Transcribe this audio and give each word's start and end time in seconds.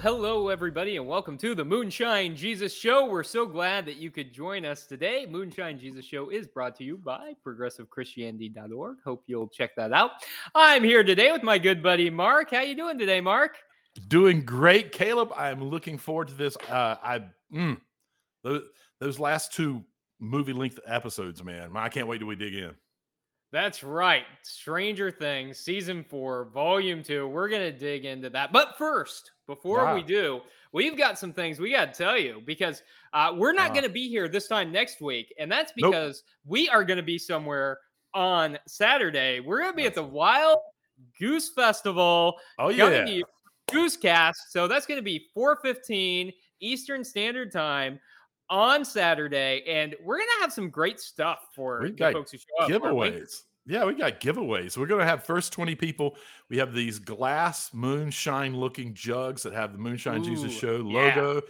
hello, 0.00 0.48
everybody, 0.48 0.96
and 0.96 1.08
welcome 1.08 1.36
to 1.36 1.56
the 1.56 1.64
Moonshine 1.64 2.36
Jesus 2.36 2.72
Show. 2.72 3.06
We're 3.06 3.24
so 3.24 3.44
glad 3.44 3.84
that 3.86 3.96
you 3.96 4.12
could 4.12 4.32
join 4.32 4.64
us 4.64 4.86
today. 4.86 5.26
Moonshine 5.28 5.76
Jesus 5.76 6.04
Show 6.04 6.28
is 6.28 6.46
brought 6.46 6.76
to 6.76 6.84
you 6.84 6.96
by 6.96 7.32
ProgressiveChristianity.org. 7.44 8.98
Hope 9.04 9.24
you'll 9.26 9.48
check 9.48 9.74
that 9.74 9.92
out. 9.92 10.12
I'm 10.54 10.84
here 10.84 11.02
today 11.02 11.32
with 11.32 11.42
my 11.42 11.58
good 11.58 11.82
buddy 11.82 12.10
Mark. 12.10 12.52
How 12.52 12.60
you 12.60 12.76
doing 12.76 12.96
today, 12.96 13.20
Mark? 13.20 13.56
Doing 14.06 14.44
great, 14.44 14.92
Caleb. 14.92 15.32
I'm 15.36 15.64
looking 15.64 15.98
forward 15.98 16.28
to 16.28 16.34
this. 16.34 16.56
Uh, 16.70 16.94
I 17.02 17.24
mm, 17.52 17.80
those, 18.44 18.62
those 19.00 19.18
last 19.18 19.52
two 19.52 19.82
movie 20.20 20.52
length 20.52 20.78
episodes, 20.86 21.42
man. 21.42 21.72
I 21.74 21.88
can't 21.88 22.06
wait 22.06 22.18
till 22.18 22.28
we 22.28 22.36
dig 22.36 22.54
in. 22.54 22.74
That's 23.50 23.82
right. 23.82 24.24
Stranger 24.42 25.10
Things, 25.10 25.58
season 25.58 26.04
four, 26.04 26.46
volume 26.52 27.02
two. 27.02 27.26
We're 27.26 27.48
going 27.48 27.72
to 27.72 27.76
dig 27.76 28.04
into 28.04 28.28
that. 28.30 28.52
But 28.52 28.76
first, 28.76 29.30
before 29.46 29.84
wow. 29.84 29.94
we 29.94 30.02
do, 30.02 30.42
we've 30.72 30.98
got 30.98 31.18
some 31.18 31.32
things 31.32 31.58
we 31.58 31.72
got 31.72 31.94
to 31.94 31.98
tell 31.98 32.18
you 32.18 32.42
because 32.44 32.82
uh, 33.14 33.32
we're 33.34 33.54
not 33.54 33.70
uh, 33.70 33.74
going 33.74 33.84
to 33.84 33.90
be 33.90 34.08
here 34.08 34.28
this 34.28 34.48
time 34.48 34.70
next 34.70 35.00
week. 35.00 35.34
And 35.38 35.50
that's 35.50 35.72
because 35.74 36.22
nope. 36.26 36.50
we 36.50 36.68
are 36.68 36.84
going 36.84 36.98
to 36.98 37.02
be 37.02 37.18
somewhere 37.18 37.78
on 38.12 38.58
Saturday. 38.66 39.40
We're 39.40 39.60
going 39.60 39.72
to 39.72 39.76
be 39.76 39.86
at 39.86 39.94
the 39.94 40.04
Wild 40.04 40.58
Goose 41.18 41.48
Festival. 41.48 42.36
Oh, 42.58 42.68
yeah. 42.68 43.20
Goosecast. 43.70 44.36
So 44.48 44.68
that's 44.68 44.86
going 44.86 44.98
to 44.98 45.02
be 45.02 45.26
415 45.34 46.32
Eastern 46.60 47.04
Standard 47.04 47.52
Time 47.52 47.98
on 48.50 48.84
Saturday, 48.84 49.62
and 49.66 49.94
we're 50.02 50.18
gonna 50.18 50.40
have 50.40 50.52
some 50.52 50.70
great 50.70 51.00
stuff 51.00 51.48
for 51.54 51.80
we 51.82 51.90
got 51.90 52.12
folks 52.12 52.32
who 52.32 52.38
show 52.38 52.64
up. 52.64 52.70
Giveaways. 52.70 53.42
Yeah, 53.68 53.84
we 53.84 53.92
got 53.94 54.18
giveaways. 54.20 54.78
We're 54.78 54.86
going 54.86 55.02
to 55.02 55.06
have 55.06 55.24
first 55.24 55.52
20 55.52 55.74
people. 55.74 56.16
We 56.48 56.56
have 56.56 56.72
these 56.72 56.98
glass 56.98 57.68
moonshine 57.74 58.56
looking 58.56 58.94
jugs 58.94 59.42
that 59.42 59.52
have 59.52 59.72
the 59.72 59.78
Moonshine 59.78 60.22
Ooh, 60.22 60.24
Jesus 60.24 60.54
Show 60.54 60.76
logo. 60.76 61.34
Yeah. 61.34 61.40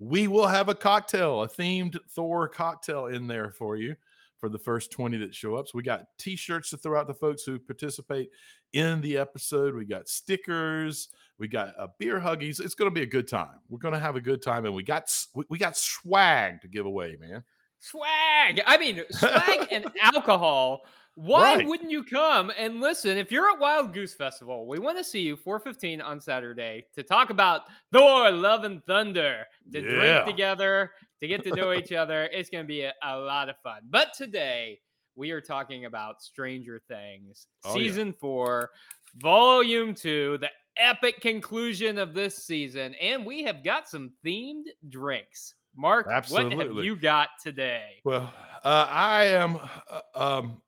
We 0.00 0.26
will 0.26 0.48
have 0.48 0.68
a 0.68 0.74
cocktail, 0.74 1.42
a 1.42 1.48
themed 1.48 1.96
Thor 2.10 2.48
cocktail 2.48 3.06
in 3.06 3.28
there 3.28 3.52
for 3.52 3.76
you 3.76 3.94
for 4.40 4.48
the 4.48 4.58
first 4.58 4.90
20 4.90 5.18
that 5.18 5.34
show 5.34 5.54
up. 5.54 5.68
So 5.68 5.72
we 5.76 5.84
got 5.84 6.06
t-shirts 6.18 6.70
to 6.70 6.76
throw 6.76 6.98
out 6.98 7.06
to 7.06 7.14
folks 7.14 7.44
who 7.44 7.60
participate 7.60 8.30
in 8.72 9.00
the 9.00 9.16
episode. 9.16 9.76
We 9.76 9.84
got 9.84 10.08
stickers. 10.08 11.10
We 11.38 11.46
got 11.46 11.74
a 11.78 11.88
beer 11.98 12.18
huggies. 12.20 12.60
It's 12.60 12.74
going 12.74 12.90
to 12.90 12.94
be 12.94 13.02
a 13.02 13.06
good 13.06 13.28
time. 13.28 13.60
We're 13.68 13.78
going 13.78 13.94
to 13.94 14.00
have 14.00 14.16
a 14.16 14.20
good 14.20 14.42
time, 14.42 14.64
and 14.64 14.74
we 14.74 14.82
got 14.82 15.08
we 15.48 15.58
got 15.58 15.76
swag 15.76 16.60
to 16.62 16.68
give 16.68 16.84
away, 16.84 17.16
man. 17.20 17.44
Swag. 17.78 18.60
I 18.66 18.76
mean, 18.76 19.02
swag 19.10 19.68
and 19.70 19.86
alcohol. 20.02 20.82
Why 21.14 21.56
right. 21.56 21.66
wouldn't 21.66 21.90
you 21.90 22.04
come 22.04 22.52
and 22.56 22.80
listen? 22.80 23.18
If 23.18 23.32
you're 23.32 23.50
at 23.50 23.58
Wild 23.58 23.92
Goose 23.92 24.14
Festival, 24.14 24.68
we 24.68 24.78
want 24.78 24.98
to 24.98 25.04
see 25.04 25.20
you 25.20 25.36
4:15 25.36 26.02
on 26.04 26.20
Saturday 26.20 26.86
to 26.94 27.02
talk 27.02 27.30
about 27.30 27.62
Thor: 27.92 28.30
Love 28.30 28.64
and 28.64 28.84
Thunder, 28.84 29.44
to 29.72 29.80
yeah. 29.80 29.94
drink 29.94 30.26
together, 30.26 30.92
to 31.20 31.28
get 31.28 31.42
to 31.44 31.54
know 31.54 31.72
each 31.72 31.92
other. 31.92 32.28
It's 32.32 32.50
going 32.50 32.64
to 32.64 32.68
be 32.68 32.82
a, 32.82 32.94
a, 33.02 33.16
lot 33.16 33.48
of 33.48 33.56
fun. 33.64 33.80
But 33.90 34.14
today 34.16 34.80
we 35.16 35.32
are 35.32 35.40
talking 35.40 35.86
about 35.86 36.22
Stranger 36.22 36.80
Things, 36.88 37.48
oh, 37.64 37.74
season 37.74 38.08
yeah. 38.08 38.20
four, 38.20 38.70
volume 39.16 39.94
two, 39.94 40.38
the 40.40 40.50
epic 40.78 41.20
conclusion 41.20 41.98
of 41.98 42.14
this 42.14 42.44
season, 42.44 42.94
and 43.00 43.24
we 43.24 43.42
have 43.44 43.62
got 43.64 43.88
some 43.88 44.12
themed 44.24 44.64
drinks. 44.88 45.54
Mark, 45.76 46.08
Absolutely. 46.10 46.56
what 46.56 46.66
have 46.66 46.84
you 46.84 46.96
got 46.96 47.28
today? 47.42 48.00
Well, 48.04 48.32
uh, 48.64 48.86
I 48.90 49.24
am. 49.26 49.58
Uh, 49.90 50.00
um, 50.14 50.62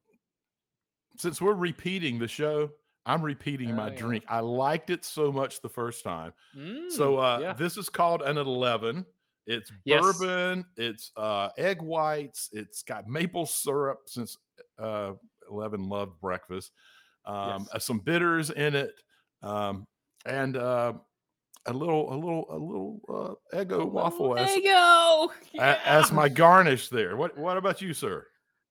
since 1.17 1.41
we're 1.41 1.55
repeating 1.55 2.19
the 2.19 2.29
show, 2.29 2.71
I'm 3.07 3.23
repeating 3.23 3.73
oh, 3.73 3.75
my 3.75 3.89
yeah. 3.89 3.97
drink. 3.97 4.25
I 4.29 4.41
liked 4.41 4.91
it 4.91 5.05
so 5.05 5.33
much 5.33 5.61
the 5.61 5.69
first 5.69 6.05
time. 6.05 6.33
Mm, 6.57 6.91
so 6.91 7.19
uh, 7.19 7.39
yeah. 7.41 7.53
this 7.53 7.77
is 7.77 7.89
called 7.89 8.23
an 8.23 8.39
11. 8.39 9.05
It's 9.47 9.73
yes. 9.85 10.01
bourbon. 10.01 10.65
It's 10.77 11.11
uh, 11.17 11.49
egg 11.59 11.83
whites. 11.83 12.51
It's 12.53 12.83
got 12.83 13.09
maple 13.09 13.47
syrup 13.47 14.03
since 14.07 14.37
uh, 14.79 15.13
Eleven 15.51 15.89
loved 15.89 16.21
breakfast. 16.21 16.71
Um, 17.27 17.67
yes. 17.73 17.85
Some 17.85 17.99
bitters 17.99 18.51
in 18.51 18.75
it. 18.77 18.95
Um, 19.43 19.87
and 20.27 20.57
uh, 20.57 20.93
a 21.67 21.73
little, 21.73 22.13
a 22.13 22.17
little, 22.17 22.47
a 22.51 22.59
little 22.59 23.01
uh, 23.53 23.57
Eggo 23.57 23.91
waffle 23.91 24.37
as, 24.37 24.51
Eggo 24.51 25.29
yeah. 25.53 25.79
as 25.85 26.13
my 26.13 26.29
garnish 26.29 26.89
there. 26.89 27.17
What, 27.17 27.37
what 27.37 27.57
about 27.57 27.81
you, 27.81 27.95
sir? 27.95 28.27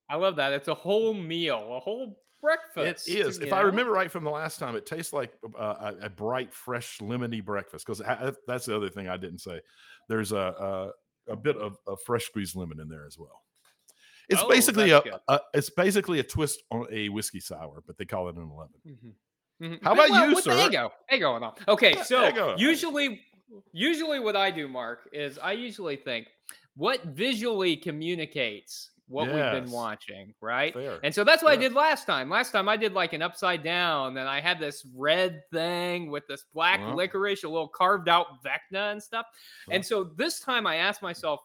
I 0.10 0.16
love 0.16 0.36
that. 0.38 0.54
It's 0.54 0.68
a 0.68 0.74
whole 0.74 1.14
meal, 1.14 1.76
a 1.76 1.80
whole 1.80 2.20
breakfast. 2.42 3.08
It 3.08 3.20
is. 3.20 3.40
If 3.40 3.52
know? 3.52 3.58
I 3.58 3.62
remember 3.62 3.92
right 3.92 4.12
from 4.12 4.24
the 4.24 4.32
last 4.32 4.60
time, 4.60 4.76
it 4.76 4.86
tastes 4.86 5.14
like 5.14 5.34
uh, 5.58 5.94
a, 6.02 6.06
a, 6.06 6.10
bright, 6.10 6.54
fresh, 6.54 6.98
lemony 7.00 7.44
breakfast. 7.44 7.86
Because 7.86 8.02
that's 8.48 8.66
the 8.66 8.76
other 8.76 8.90
thing 8.90 9.08
I 9.08 9.18
didn't 9.18 9.40
say. 9.40 9.60
There's 10.08 10.32
a 10.32 10.92
a, 11.28 11.34
a 11.34 11.36
bit 11.36 11.58
of, 11.58 11.78
of, 11.86 12.02
fresh 12.02 12.26
squeezed 12.26 12.56
lemon 12.56 12.80
in 12.80 12.90
there 12.90 13.06
as 13.06 13.18
well. 13.20 13.44
It's 14.30 14.42
oh, 14.44 14.50
basically 14.50 14.92
a, 14.92 15.02
a, 15.28 15.40
it's 15.54 15.70
basically 15.70 16.20
a 16.20 16.24
twist 16.24 16.64
on 16.72 16.88
a 16.92 17.10
whiskey 17.10 17.40
sour, 17.40 17.84
but 17.86 17.98
they 17.98 18.06
call 18.06 18.30
it 18.30 18.36
an 18.36 18.50
11 18.52 18.74
mm-hmm. 18.88 19.10
Mm-hmm. 19.62 19.86
How 19.86 19.94
about 19.94 20.10
well, 20.10 20.30
you, 20.30 20.42
sir? 20.42 20.52
Eggo, 20.52 20.92
Eggo 21.12 21.36
and 21.36 21.46
all. 21.46 21.58
Okay, 21.68 21.96
so 22.04 22.56
usually, 22.58 23.22
usually 23.72 24.20
what 24.20 24.36
I 24.36 24.52
do, 24.52 24.68
Mark, 24.68 25.10
is 25.12 25.38
I 25.38 25.52
usually 25.52 25.98
think 25.98 26.28
what 26.76 27.04
visually 27.06 27.76
communicates 27.76 28.92
what 29.10 29.28
yes. 29.28 29.54
we've 29.54 29.64
been 29.64 29.72
watching, 29.72 30.34
right? 30.40 30.72
Fair. 30.74 31.00
And 31.04 31.14
so 31.14 31.24
that's 31.24 31.42
what 31.42 31.52
I 31.52 31.56
did 31.56 31.74
last 31.74 32.06
time. 32.06 32.30
Last 32.30 32.52
time 32.52 32.70
I 32.70 32.78
did 32.78 32.94
like 32.94 33.14
an 33.14 33.24
upside 33.24 33.64
down, 33.64 34.18
and 34.18 34.30
I 34.30 34.40
had 34.40 34.60
this 34.60 34.86
red 34.96 35.42
thing 35.52 36.12
with 36.12 36.28
this 36.28 36.46
black 36.54 36.80
uh-huh. 36.80 36.94
licorice, 36.96 37.44
a 37.44 37.50
little 37.50 37.68
carved 37.68 38.08
out 38.08 38.28
Vecna 38.46 38.92
and 38.92 39.02
stuff. 39.02 39.26
And 39.72 39.84
so 39.84 40.12
this 40.16 40.40
time 40.40 40.68
I 40.68 40.76
asked 40.76 41.02
myself 41.02 41.42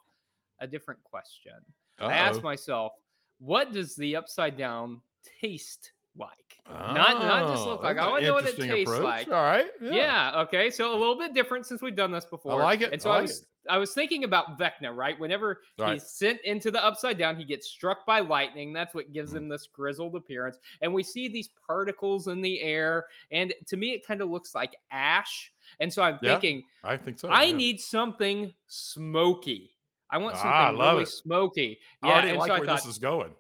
a 0.61 0.67
different 0.67 1.03
question. 1.05 1.55
Uh-oh. 1.99 2.07
I 2.07 2.13
asked 2.13 2.43
myself, 2.43 2.93
what 3.39 3.73
does 3.73 3.97
the 3.97 4.15
upside 4.15 4.59
down 4.59 5.01
taste 5.41 5.93
like? 6.17 6.31
Not 6.71 7.21
not 7.21 7.49
just 7.49 7.67
look 7.67 7.83
like. 7.83 7.99
I 7.99 8.09
want 8.09 8.23
to 8.23 8.29
know 8.29 8.35
what 8.35 8.47
it 8.47 8.57
tastes 8.57 8.91
approach. 8.91 9.05
like. 9.05 9.29
All 9.29 9.43
right. 9.43 9.67
Yeah. 9.81 9.93
yeah. 10.33 10.41
Okay. 10.43 10.71
So 10.71 10.93
a 10.93 10.99
little 10.99 11.19
bit 11.19 11.35
different 11.35 11.67
since 11.67 11.83
we've 11.83 11.97
done 11.97 12.11
this 12.11 12.25
before. 12.25 12.61
I 12.61 12.65
like 12.65 12.81
it. 12.81 12.93
And 12.93 13.01
so 13.01 13.11
I, 13.11 13.19
I, 13.19 13.21
was 13.23 13.41
it. 13.41 13.47
I 13.69 13.79
was 13.79 13.93
thinking 13.93 14.25
about 14.25 14.59
Vecna, 14.59 14.95
right? 14.95 15.19
Whenever 15.19 15.61
he's 15.87 16.05
sent 16.05 16.41
into 16.43 16.71
the 16.71 16.85
upside 16.85 17.19
down, 17.19 17.37
he 17.37 17.45
gets 17.45 17.69
struck 17.69 18.07
by 18.07 18.21
lightning. 18.21 18.73
That's 18.73 18.95
what 18.95 19.13
gives 19.13 19.31
mm-hmm. 19.31 19.45
him 19.45 19.49
this 19.49 19.69
grizzled 19.73 20.17
appearance. 20.17 20.59
And 20.81 20.93
we 20.93 21.03
see 21.03 21.29
these 21.29 21.51
particles 21.67 22.29
in 22.29 22.41
the 22.41 22.61
air. 22.61 23.07
And 23.31 23.55
to 23.67 23.77
me, 23.77 23.93
it 23.93 24.07
kind 24.07 24.21
of 24.21 24.31
looks 24.31 24.55
like 24.55 24.77
ash. 24.91 25.53
And 25.81 25.93
so 25.93 26.03
I'm 26.03 26.19
yeah, 26.23 26.33
thinking, 26.33 26.65
I 26.83 26.97
think 26.97 27.19
so. 27.19 27.29
I 27.29 27.45
yeah. 27.45 27.57
need 27.57 27.81
something 27.81 28.53
smoky. 28.67 29.71
I 30.11 30.19
want 30.19 30.37
something 30.37 30.51
ah, 30.53 30.71
really 30.71 31.03
it. 31.03 31.09
smoky. 31.09 31.79
Yeah, 32.03 32.09
I 32.09 32.13
already 32.13 32.39
like 32.39 32.49
so 32.49 32.59
where 32.59 32.67
thought, 32.67 32.77
this 32.77 32.87
is 32.87 32.99
going. 32.99 33.33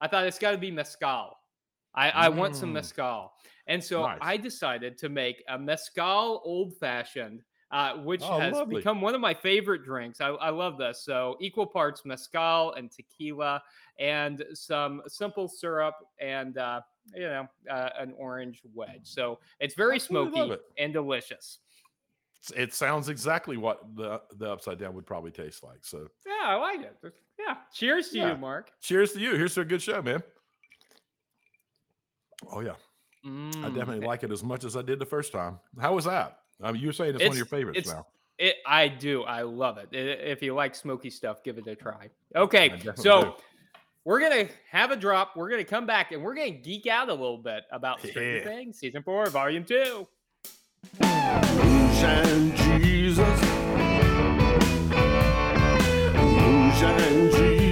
I 0.00 0.08
thought 0.08 0.26
it's 0.26 0.38
got 0.38 0.52
to 0.52 0.58
be 0.58 0.70
mezcal. 0.70 1.38
I, 1.94 2.26
I 2.26 2.28
mm. 2.28 2.36
want 2.36 2.56
some 2.56 2.70
mm. 2.70 2.74
mezcal. 2.74 3.32
And 3.66 3.82
so 3.82 4.02
nice. 4.02 4.18
I 4.20 4.36
decided 4.36 4.98
to 4.98 5.08
make 5.08 5.42
a 5.48 5.58
mezcal 5.58 6.42
old 6.44 6.76
fashioned, 6.76 7.42
uh, 7.70 7.94
which 7.94 8.22
oh, 8.22 8.38
has 8.38 8.52
lovely. 8.52 8.76
become 8.76 9.00
one 9.00 9.14
of 9.14 9.20
my 9.20 9.32
favorite 9.32 9.84
drinks. 9.84 10.20
I, 10.20 10.28
I, 10.28 10.50
love 10.50 10.76
this. 10.76 11.02
So 11.02 11.36
equal 11.40 11.66
parts 11.66 12.04
mezcal 12.04 12.74
and 12.74 12.90
tequila, 12.90 13.62
and 13.98 14.44
some 14.52 15.02
simple 15.08 15.48
syrup, 15.48 15.94
and 16.20 16.58
uh, 16.58 16.82
you 17.14 17.22
know 17.22 17.48
uh, 17.70 17.90
an 17.98 18.12
orange 18.18 18.60
wedge. 18.74 19.00
So 19.04 19.38
it's 19.60 19.74
very 19.74 19.98
smoky 19.98 20.40
it. 20.40 20.60
and 20.78 20.92
delicious. 20.92 21.58
It 22.54 22.74
sounds 22.74 23.08
exactly 23.08 23.56
what 23.56 23.80
the 23.96 24.20
the 24.36 24.52
upside 24.52 24.78
down 24.78 24.94
would 24.94 25.06
probably 25.06 25.30
taste 25.30 25.62
like. 25.62 25.84
So 25.84 26.08
yeah, 26.26 26.48
I 26.48 26.56
like 26.56 26.80
it. 26.80 27.14
Yeah. 27.38 27.56
Cheers 27.72 28.10
to 28.10 28.18
yeah. 28.18 28.32
you, 28.32 28.36
Mark. 28.36 28.70
Cheers 28.82 29.12
to 29.12 29.20
you. 29.20 29.34
Here's 29.34 29.54
to 29.54 29.62
a 29.62 29.64
good 29.64 29.82
show, 29.82 30.02
man. 30.02 30.22
Oh 32.52 32.60
yeah. 32.60 32.74
Mm. 33.26 33.64
I 33.64 33.68
definitely 33.70 34.06
like 34.06 34.22
it 34.22 34.30
as 34.30 34.44
much 34.44 34.64
as 34.64 34.76
I 34.76 34.82
did 34.82 34.98
the 34.98 35.06
first 35.06 35.32
time. 35.32 35.58
How 35.80 35.94
was 35.94 36.04
that? 36.04 36.38
I 36.62 36.72
mean, 36.72 36.82
you 36.82 36.88
were 36.88 36.92
saying 36.92 37.14
it's, 37.14 37.22
it's 37.22 37.28
one 37.28 37.32
of 37.32 37.38
your 37.38 37.46
favorites 37.46 37.88
now. 37.88 38.06
It, 38.38 38.56
I 38.66 38.88
do. 38.88 39.22
I 39.22 39.42
love 39.42 39.78
it. 39.78 39.88
If 39.92 40.42
you 40.42 40.54
like 40.54 40.74
smoky 40.74 41.10
stuff, 41.10 41.42
give 41.44 41.56
it 41.56 41.66
a 41.66 41.76
try. 41.76 42.10
Okay, 42.34 42.82
so 42.96 43.22
do. 43.22 43.32
we're 44.04 44.20
gonna 44.20 44.48
have 44.70 44.90
a 44.90 44.96
drop. 44.96 45.36
We're 45.36 45.50
gonna 45.50 45.64
come 45.64 45.86
back 45.86 46.12
and 46.12 46.22
we're 46.22 46.34
gonna 46.34 46.50
geek 46.50 46.86
out 46.86 47.08
a 47.08 47.14
little 47.14 47.38
bit 47.38 47.64
about 47.70 48.00
Stranger 48.06 48.38
yeah. 48.38 48.44
Things, 48.44 48.78
season 48.78 49.02
four, 49.02 49.26
volume 49.26 49.64
two. 49.64 50.06
Moonshine 51.00 52.56
Jesus. 52.82 53.40
Moonshine 56.14 57.30
Jesus. 57.30 57.63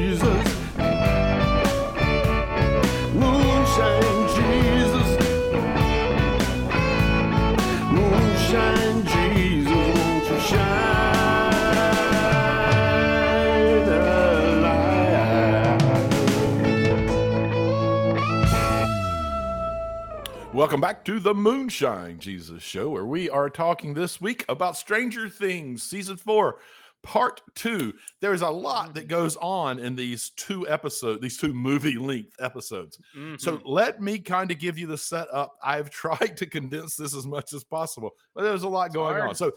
Welcome 20.53 20.83
back 20.83 21.03
to 21.07 21.19
the 21.19 21.33
Moonshine 21.33 22.19
Jesus 22.19 22.63
Show, 22.63 22.91
where 22.91 23.07
we 23.07 23.31
are 23.31 23.49
talking 23.49 23.95
this 23.95 24.21
week 24.21 24.45
about 24.51 24.77
Stranger 24.77 25.27
Things 25.31 25.83
Season 25.83 26.19
4, 26.19 26.59
Part 27.03 27.41
2. 27.55 27.95
There's 28.21 28.43
a 28.43 28.51
lot 28.51 28.93
that 28.93 29.09
goes 29.09 29.37
on 29.37 29.79
in 29.79 29.97
these 29.97 30.31
two 30.37 30.69
episodes, 30.69 31.23
these 31.23 31.39
two 31.39 31.55
movie 31.55 31.97
length 31.97 32.35
episodes. 32.39 32.99
Mm-hmm. 33.17 33.37
So 33.39 33.63
let 33.65 34.03
me 34.03 34.19
kind 34.19 34.51
of 34.51 34.59
give 34.59 34.77
you 34.77 34.87
the 34.87 34.99
setup. 34.99 35.55
I've 35.65 35.89
tried 35.91 36.37
to 36.37 36.45
condense 36.45 36.97
this 36.97 37.17
as 37.17 37.25
much 37.25 37.55
as 37.55 37.65
possible, 37.65 38.11
but 38.35 38.43
there's 38.43 38.65
a 38.65 38.69
lot 38.69 38.93
going 38.93 39.23
on. 39.23 39.35
So 39.35 39.53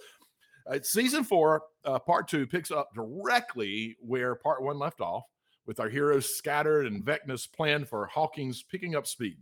uh, 0.66 0.80
Season 0.82 1.26
4, 1.26 1.62
uh, 1.84 2.00
Part 2.00 2.30
2 2.30 2.48
picks 2.48 2.72
up 2.72 2.96
directly 2.96 3.98
where 4.00 4.34
Part 4.36 4.64
1 4.64 4.80
left 4.80 5.02
off, 5.02 5.24
with 5.66 5.82
our 5.82 5.90
heroes 5.90 6.38
scattered 6.38 6.86
and 6.86 7.04
Vecna's 7.04 7.48
plan 7.48 7.84
for 7.84 8.06
Hawkins 8.06 8.64
picking 8.64 8.96
up 8.96 9.06
speed. 9.06 9.36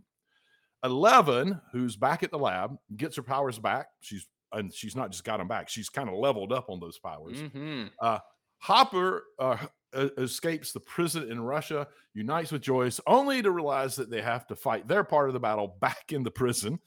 Eleven, 0.84 1.60
who's 1.72 1.96
back 1.96 2.22
at 2.22 2.30
the 2.30 2.38
lab, 2.38 2.76
gets 2.96 3.16
her 3.16 3.22
powers 3.22 3.58
back. 3.58 3.86
She's 4.00 4.26
and 4.52 4.72
she's 4.72 4.94
not 4.94 5.10
just 5.10 5.24
got 5.24 5.38
them 5.38 5.48
back; 5.48 5.68
she's 5.68 5.88
kind 5.88 6.08
of 6.08 6.16
leveled 6.16 6.52
up 6.52 6.68
on 6.68 6.78
those 6.78 6.98
powers. 6.98 7.40
Mm-hmm. 7.40 7.86
Uh, 8.00 8.18
Hopper 8.58 9.24
uh, 9.38 9.56
escapes 9.94 10.72
the 10.72 10.80
prison 10.80 11.30
in 11.30 11.40
Russia, 11.40 11.86
unites 12.12 12.52
with 12.52 12.62
Joyce, 12.62 13.00
only 13.06 13.42
to 13.42 13.50
realize 13.50 13.96
that 13.96 14.10
they 14.10 14.22
have 14.22 14.46
to 14.48 14.56
fight 14.56 14.86
their 14.86 15.04
part 15.04 15.28
of 15.28 15.32
the 15.32 15.40
battle 15.40 15.76
back 15.80 16.12
in 16.12 16.22
the 16.22 16.30
prison. 16.30 16.78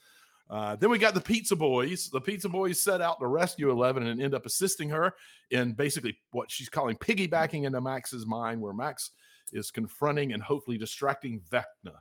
Uh, 0.49 0.77
then 0.77 0.89
we 0.89 0.97
got 0.97 1.13
the 1.13 1.19
Pizza 1.21 1.55
Boys. 1.55 2.09
The 2.09 2.21
Pizza 2.21 2.47
Boys 2.47 2.79
set 2.79 3.01
out 3.01 3.19
to 3.19 3.27
rescue 3.27 3.69
Eleven 3.69 4.07
and 4.07 4.21
end 4.21 4.33
up 4.33 4.45
assisting 4.45 4.89
her 4.89 5.13
in 5.51 5.73
basically 5.73 6.17
what 6.31 6.49
she's 6.49 6.69
calling 6.69 6.95
piggybacking 6.95 7.65
into 7.65 7.81
Max's 7.81 8.25
mind, 8.25 8.61
where 8.61 8.73
Max 8.73 9.11
is 9.51 9.71
confronting 9.71 10.33
and 10.33 10.41
hopefully 10.41 10.77
distracting 10.77 11.41
Vecna 11.51 11.95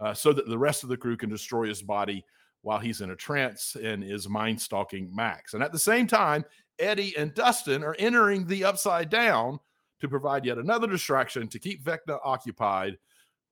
uh, 0.00 0.14
so 0.14 0.32
that 0.32 0.48
the 0.48 0.58
rest 0.58 0.82
of 0.82 0.88
the 0.88 0.96
crew 0.96 1.16
can 1.16 1.30
destroy 1.30 1.66
his 1.66 1.82
body 1.82 2.24
while 2.62 2.78
he's 2.78 3.00
in 3.00 3.10
a 3.10 3.16
trance 3.16 3.76
and 3.80 4.02
is 4.02 4.28
mind 4.28 4.60
stalking 4.60 5.14
Max. 5.14 5.54
And 5.54 5.62
at 5.62 5.72
the 5.72 5.78
same 5.78 6.06
time, 6.06 6.44
Eddie 6.78 7.16
and 7.16 7.32
Dustin 7.34 7.84
are 7.84 7.96
entering 7.98 8.46
the 8.46 8.64
upside 8.64 9.08
down 9.08 9.58
to 10.00 10.08
provide 10.08 10.44
yet 10.44 10.58
another 10.58 10.86
distraction 10.86 11.48
to 11.48 11.58
keep 11.58 11.84
Vecna 11.84 12.18
occupied. 12.24 12.98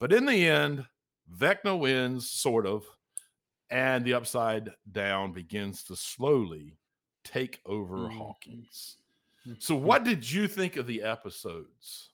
But 0.00 0.12
in 0.12 0.26
the 0.26 0.46
end, 0.46 0.84
Vecna 1.32 1.78
wins, 1.78 2.30
sort 2.30 2.66
of, 2.66 2.84
and 3.70 4.04
the 4.04 4.14
upside 4.14 4.70
down 4.90 5.32
begins 5.32 5.84
to 5.84 5.96
slowly 5.96 6.76
take 7.24 7.60
over 7.64 7.96
mm-hmm. 7.96 8.18
Hawkins. 8.18 8.98
So, 9.58 9.74
mm-hmm. 9.74 9.84
what 9.84 10.04
did 10.04 10.30
you 10.30 10.48
think 10.48 10.76
of 10.76 10.86
the 10.86 11.02
episodes? 11.02 12.10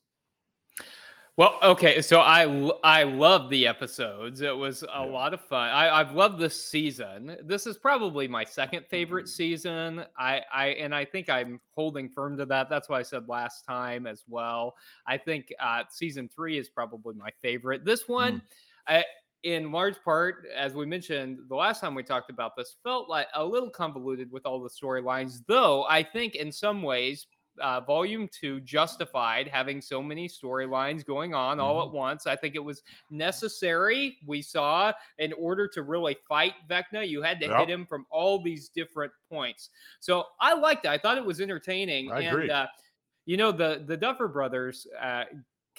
Well, 1.37 1.59
okay, 1.62 2.03
so 2.03 2.21
I 2.21 2.43
I 2.85 3.05
love 3.05 3.49
the 3.49 3.67
episodes. 3.67 4.41
It 4.41 4.55
was 4.55 4.82
a 4.82 4.87
yeah. 4.87 5.00
lot 5.00 5.32
of 5.32 5.41
fun. 5.41 5.71
I, 5.71 6.00
I've 6.00 6.12
loved 6.12 6.38
this 6.38 6.67
season. 6.67 7.37
This 7.44 7.67
is 7.67 7.79
probably 7.79 8.29
my 8.29 8.44
second 8.44 8.85
favorite 8.91 9.25
mm-hmm. 9.25 9.31
season. 9.31 10.05
I 10.19 10.43
I 10.53 10.67
and 10.69 10.94
I 10.94 11.05
think 11.05 11.31
I'm 11.31 11.61
holding 11.75 12.09
firm 12.11 12.37
to 12.38 12.47
that. 12.47 12.69
That's 12.69 12.88
why 12.88 12.99
I 12.99 13.03
said 13.03 13.29
last 13.29 13.65
time 13.65 14.06
as 14.06 14.25
well. 14.29 14.75
I 15.06 15.17
think 15.17 15.53
uh, 15.61 15.85
season 15.88 16.29
three 16.29 16.59
is 16.59 16.69
probably 16.69 17.15
my 17.15 17.31
favorite. 17.41 17.85
This 17.85 18.06
one, 18.06 18.35
mm. 18.35 18.43
I, 18.87 19.05
in 19.43 19.73
large 19.73 20.03
part, 20.05 20.47
as 20.55 20.75
we 20.75 20.85
mentioned 20.85 21.38
the 21.49 21.56
last 21.56 21.81
time 21.81 21.94
we 21.94 22.03
talked 22.03 22.29
about 22.29 22.56
this, 22.56 22.77
felt 22.82 23.09
like 23.09 23.29
a 23.35 23.44
little 23.44 23.71
convoluted 23.71 24.31
with 24.31 24.44
all 24.44 24.61
the 24.62 24.69
storylines. 24.69 25.38
Though 25.47 25.85
I 25.85 26.03
think 26.03 26.35
in 26.35 26.53
some 26.53 26.82
ways 26.82 27.27
uh, 27.60 27.80
Volume 27.80 28.28
Two 28.32 28.60
justified 28.60 29.48
having 29.48 29.80
so 29.80 30.02
many 30.02 30.28
storylines 30.28 31.04
going 31.04 31.34
on 31.34 31.58
mm-hmm. 31.58 31.66
all 31.66 31.86
at 31.86 31.92
once. 31.92 32.26
I 32.26 32.36
think 32.36 32.54
it 32.54 32.64
was 32.64 32.82
necessary. 33.10 34.18
We 34.26 34.42
saw 34.42 34.92
in 35.18 35.32
order 35.34 35.68
to 35.68 35.82
really 35.82 36.16
fight 36.28 36.54
Vecna, 36.68 37.08
you 37.08 37.22
had 37.22 37.40
to 37.40 37.46
yep. 37.46 37.60
hit 37.60 37.70
him 37.70 37.86
from 37.86 38.06
all 38.10 38.42
these 38.42 38.68
different 38.68 39.12
points. 39.30 39.70
So 40.00 40.24
I 40.40 40.54
liked 40.54 40.84
it. 40.84 40.88
I 40.88 40.98
thought 40.98 41.18
it 41.18 41.24
was 41.24 41.40
entertaining. 41.40 42.10
I 42.10 42.20
and, 42.20 42.28
agree. 42.28 42.50
Uh, 42.50 42.66
you 43.26 43.36
know 43.36 43.52
the 43.52 43.84
the 43.86 43.96
Duffer 43.96 44.28
Brothers 44.28 44.86
uh, 45.00 45.24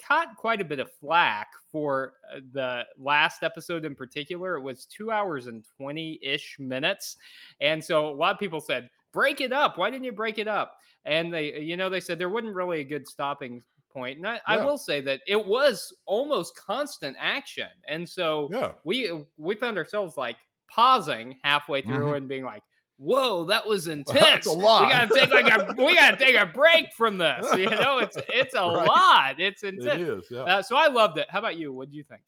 caught 0.06 0.36
quite 0.36 0.60
a 0.60 0.64
bit 0.64 0.80
of 0.80 0.90
flack 1.00 1.48
for 1.70 2.14
uh, 2.34 2.40
the 2.52 2.82
last 2.98 3.42
episode 3.42 3.84
in 3.84 3.94
particular. 3.94 4.56
It 4.56 4.62
was 4.62 4.86
two 4.86 5.10
hours 5.10 5.46
and 5.46 5.64
20 5.76 6.18
ish 6.22 6.56
minutes. 6.58 7.16
And 7.60 7.82
so 7.82 8.08
a 8.08 8.14
lot 8.14 8.32
of 8.32 8.40
people 8.40 8.60
said, 8.60 8.90
break 9.12 9.40
it 9.40 9.52
up. 9.52 9.78
Why 9.78 9.90
didn't 9.90 10.04
you 10.04 10.12
break 10.12 10.38
it 10.38 10.48
up? 10.48 10.76
And 11.04 11.32
they, 11.32 11.60
you 11.60 11.76
know, 11.76 11.88
they 11.88 12.00
said 12.00 12.18
there 12.18 12.28
wasn't 12.28 12.54
really 12.54 12.80
a 12.80 12.84
good 12.84 13.08
stopping 13.08 13.62
point. 13.92 14.18
And 14.18 14.26
I, 14.26 14.34
yeah. 14.34 14.40
I 14.46 14.64
will 14.64 14.78
say 14.78 15.00
that 15.02 15.20
it 15.26 15.46
was 15.46 15.92
almost 16.06 16.56
constant 16.56 17.16
action. 17.20 17.68
And 17.88 18.08
so 18.08 18.48
yeah. 18.52 18.72
we 18.84 19.12
we 19.36 19.54
found 19.54 19.78
ourselves 19.78 20.16
like 20.16 20.36
pausing 20.70 21.36
halfway 21.44 21.82
through 21.82 22.06
mm-hmm. 22.06 22.14
and 22.14 22.28
being 22.28 22.44
like, 22.44 22.62
whoa, 22.96 23.44
that 23.44 23.66
was 23.66 23.86
intense. 23.88 24.46
a 24.46 24.52
lot. 24.52 24.86
We 24.86 24.92
gotta 24.92 25.14
take 25.14 25.30
like 25.30 25.52
a 25.52 25.74
we 25.76 25.94
gotta 25.94 26.16
take 26.16 26.36
a 26.36 26.46
break 26.46 26.92
from 26.96 27.18
this. 27.18 27.46
You 27.56 27.70
know, 27.70 27.98
it's 27.98 28.16
it's 28.28 28.54
a 28.54 28.60
right. 28.60 28.86
lot. 28.86 29.40
It's 29.40 29.62
intense. 29.62 30.00
It 30.00 30.00
is, 30.00 30.24
yeah. 30.30 30.42
Uh, 30.42 30.62
so 30.62 30.76
I 30.76 30.88
loved 30.88 31.18
it. 31.18 31.26
How 31.28 31.38
about 31.38 31.56
you? 31.56 31.72
What 31.72 31.90
do 31.90 31.96
you 31.96 32.04
think? 32.04 32.22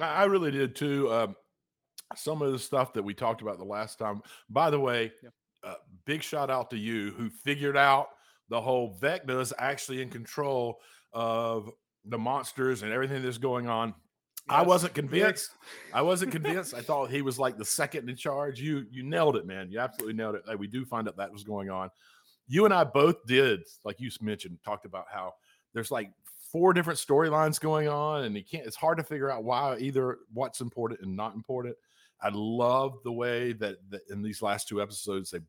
I 0.00 0.24
really 0.24 0.50
did 0.50 0.76
too. 0.76 1.12
Um, 1.12 1.36
some 2.14 2.42
of 2.42 2.52
the 2.52 2.58
stuff 2.58 2.92
that 2.92 3.02
we 3.02 3.14
talked 3.14 3.42
about 3.42 3.58
the 3.58 3.64
last 3.64 3.98
time. 3.98 4.22
By 4.48 4.70
the 4.70 4.78
way, 4.78 5.12
yeah 5.22 5.30
uh, 5.30 5.30
big 6.06 6.22
shout 6.22 6.50
out 6.50 6.70
to 6.70 6.76
you 6.76 7.10
who 7.12 7.30
figured 7.30 7.76
out 7.76 8.08
the 8.48 8.60
whole 8.60 8.96
Vecna 9.00 9.40
is 9.40 9.52
actually 9.58 10.02
in 10.02 10.10
control 10.10 10.78
of 11.12 11.70
the 12.04 12.18
monsters 12.18 12.82
and 12.82 12.92
everything 12.92 13.22
that's 13.22 13.38
going 13.38 13.68
on. 13.68 13.88
Yes. 13.88 13.96
I 14.50 14.62
wasn't 14.62 14.94
convinced. 14.94 15.50
I 15.92 16.02
wasn't 16.02 16.32
convinced. 16.32 16.74
I 16.74 16.82
thought 16.82 17.10
he 17.10 17.22
was 17.22 17.38
like 17.38 17.56
the 17.56 17.64
second 17.64 18.10
in 18.10 18.16
charge. 18.16 18.60
You 18.60 18.84
you 18.90 19.02
nailed 19.02 19.36
it, 19.36 19.46
man. 19.46 19.70
You 19.70 19.78
absolutely 19.80 20.14
nailed 20.14 20.34
it. 20.34 20.42
Like, 20.46 20.58
we 20.58 20.66
do 20.66 20.84
find 20.84 21.08
out 21.08 21.16
that 21.16 21.32
was 21.32 21.44
going 21.44 21.70
on. 21.70 21.88
You 22.46 22.66
and 22.66 22.74
I 22.74 22.84
both 22.84 23.24
did, 23.26 23.62
like 23.84 24.00
you 24.00 24.10
mentioned, 24.20 24.58
talked 24.62 24.84
about 24.84 25.06
how 25.10 25.32
there's 25.72 25.90
like 25.90 26.10
four 26.52 26.74
different 26.74 26.98
storylines 26.98 27.58
going 27.58 27.88
on, 27.88 28.24
and 28.24 28.36
you 28.36 28.44
can't. 28.44 28.66
It's 28.66 28.76
hard 28.76 28.98
to 28.98 29.04
figure 29.04 29.30
out 29.30 29.44
why 29.44 29.78
either 29.78 30.18
what's 30.34 30.60
important 30.60 31.00
and 31.00 31.16
not 31.16 31.34
important. 31.34 31.74
I 32.20 32.30
love 32.32 32.98
the 33.02 33.12
way 33.12 33.52
that, 33.54 33.76
that 33.90 34.02
in 34.10 34.22
these 34.22 34.40
last 34.40 34.68
two 34.68 34.80
episodes 34.80 35.30
they 35.30 35.40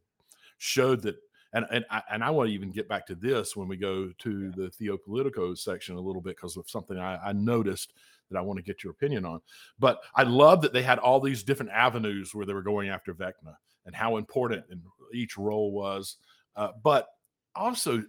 showed 0.57 1.01
that 1.03 1.15
and 1.53 1.65
and 1.71 1.85
I, 1.89 2.01
and 2.11 2.23
I 2.23 2.29
want 2.31 2.49
to 2.49 2.53
even 2.53 2.69
get 2.69 2.89
back 2.89 3.07
to 3.07 3.15
this 3.15 3.55
when 3.55 3.67
we 3.67 3.77
go 3.77 4.11
to 4.17 4.51
the 4.51 4.69
Theo 4.69 4.97
Politico 4.97 5.55
section 5.55 5.95
a 5.95 6.01
little 6.01 6.21
bit 6.21 6.35
because 6.35 6.57
of 6.57 6.69
something 6.69 6.99
I, 6.99 7.17
I, 7.17 7.33
noticed 7.33 7.93
that 8.29 8.37
I 8.37 8.41
want 8.41 8.57
to 8.57 8.63
get 8.63 8.83
your 8.83 8.91
opinion 8.91 9.25
on. 9.25 9.39
But 9.79 10.01
I 10.15 10.23
love 10.23 10.61
that 10.61 10.73
they 10.73 10.81
had 10.81 10.99
all 10.99 11.19
these 11.21 11.43
different 11.43 11.71
avenues 11.71 12.35
where 12.35 12.45
they 12.45 12.53
were 12.53 12.61
going 12.61 12.89
after 12.89 13.13
Vecna 13.13 13.55
and 13.85 13.95
how 13.95 14.17
important 14.17 14.65
in 14.69 14.81
each 15.13 15.37
role 15.37 15.71
was. 15.71 16.17
Uh, 16.55 16.69
but 16.83 17.07
also, 17.55 18.03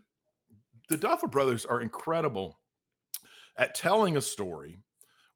the 0.88 0.97
Duffer 0.97 1.29
Brothers 1.29 1.65
are 1.65 1.81
incredible 1.81 2.59
at 3.57 3.75
telling 3.75 4.17
a 4.17 4.21
story, 4.21 4.79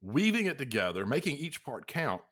weaving 0.03 0.47
it 0.47 0.59
together, 0.59 1.07
making 1.07 1.37
each 1.37 1.63
part 1.63 1.87
count, 1.87 2.23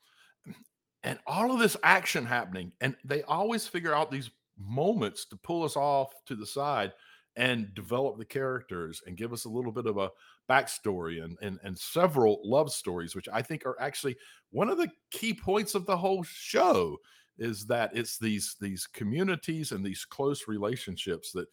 and 1.02 1.18
all 1.26 1.52
of 1.52 1.61
this 1.61 1.76
action 1.82 2.26
happening. 2.26 2.73
And 2.80 2.97
they 3.04 3.23
always 3.23 3.66
figure 3.66 3.94
out 3.94 4.11
these 4.11 4.30
moments 4.58 5.24
to 5.26 5.36
pull 5.36 5.64
us 5.64 5.76
off 5.76 6.12
to 6.26 6.34
the 6.34 6.46
side 6.46 6.92
and 7.36 7.72
develop 7.74 8.18
the 8.18 8.24
characters 8.24 9.00
and 9.06 9.16
give 9.16 9.32
us 9.32 9.44
a 9.44 9.48
little 9.48 9.70
bit 9.70 9.86
of 9.86 9.96
a 9.96 10.10
backstory 10.50 11.22
and, 11.22 11.36
and 11.40 11.58
and 11.62 11.78
several 11.78 12.40
love 12.44 12.72
stories, 12.72 13.14
which 13.14 13.28
I 13.32 13.42
think 13.42 13.64
are 13.64 13.80
actually 13.80 14.16
one 14.50 14.68
of 14.68 14.78
the 14.78 14.90
key 15.10 15.34
points 15.34 15.74
of 15.74 15.86
the 15.86 15.96
whole 15.96 16.22
show 16.22 16.96
is 17.38 17.66
that 17.66 17.90
it's 17.94 18.18
these 18.18 18.56
these 18.60 18.86
communities 18.86 19.72
and 19.72 19.84
these 19.84 20.04
close 20.04 20.48
relationships 20.48 21.30
that 21.32 21.46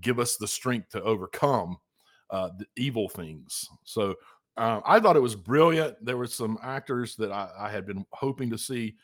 give 0.00 0.18
us 0.18 0.36
the 0.36 0.48
strength 0.48 0.90
to 0.90 1.02
overcome 1.02 1.76
uh, 2.30 2.50
the 2.58 2.66
evil 2.76 3.08
things. 3.08 3.66
So 3.84 4.14
uh, 4.56 4.80
I 4.84 5.00
thought 5.00 5.16
it 5.16 5.20
was 5.20 5.36
brilliant. 5.36 5.96
There 6.04 6.16
were 6.16 6.26
some 6.26 6.58
actors 6.62 7.16
that 7.16 7.32
I, 7.32 7.48
I 7.58 7.70
had 7.70 7.86
been 7.86 8.04
hoping 8.12 8.50
to 8.50 8.58
see 8.58 8.96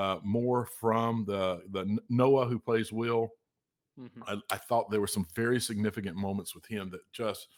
uh, 0.00 0.18
more 0.22 0.64
from 0.64 1.24
the 1.26 1.60
the 1.72 1.98
Noah 2.08 2.46
who 2.46 2.58
plays 2.58 2.90
Will. 2.90 3.28
Mm-hmm. 4.00 4.22
I, 4.26 4.36
I, 4.54 4.56
thought 4.56 4.90
there 4.90 5.00
were 5.00 5.06
some 5.06 5.26
very 5.34 5.60
significant 5.60 6.16
moments 6.16 6.54
with 6.54 6.64
him 6.64 6.88
that 6.90 7.00
just 7.12 7.48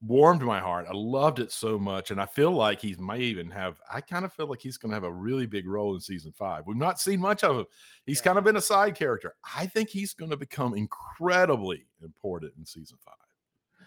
warmed 0.00 0.40
my 0.40 0.58
heart. 0.58 0.86
I 0.88 0.94
loved 0.94 1.38
it 1.38 1.52
so 1.52 1.78
much, 1.78 2.10
and 2.10 2.18
I 2.18 2.24
feel 2.24 2.50
like 2.52 2.80
he 2.80 2.96
may 2.98 3.18
even 3.18 3.50
have. 3.50 3.78
I 3.92 4.00
kind 4.00 4.24
of 4.24 4.32
feel 4.32 4.46
like 4.46 4.62
he's 4.62 4.78
going 4.78 4.90
to 4.90 4.94
have 4.94 5.04
a 5.04 5.12
really 5.12 5.44
big 5.44 5.68
role 5.68 5.94
in 5.94 6.00
season 6.00 6.32
five. 6.32 6.62
We've 6.66 6.78
not 6.78 6.98
seen 6.98 7.20
much 7.20 7.44
of 7.44 7.58
him. 7.58 7.66
He's 8.06 8.20
yeah. 8.20 8.24
kind 8.24 8.38
of 8.38 8.44
been 8.44 8.56
a 8.56 8.62
side 8.62 8.94
character. 8.94 9.34
I 9.54 9.66
think 9.66 9.90
he's 9.90 10.14
going 10.14 10.30
to 10.30 10.36
become 10.38 10.74
incredibly 10.74 11.84
important 12.02 12.52
in 12.56 12.64
season 12.64 12.96
five. 13.04 13.14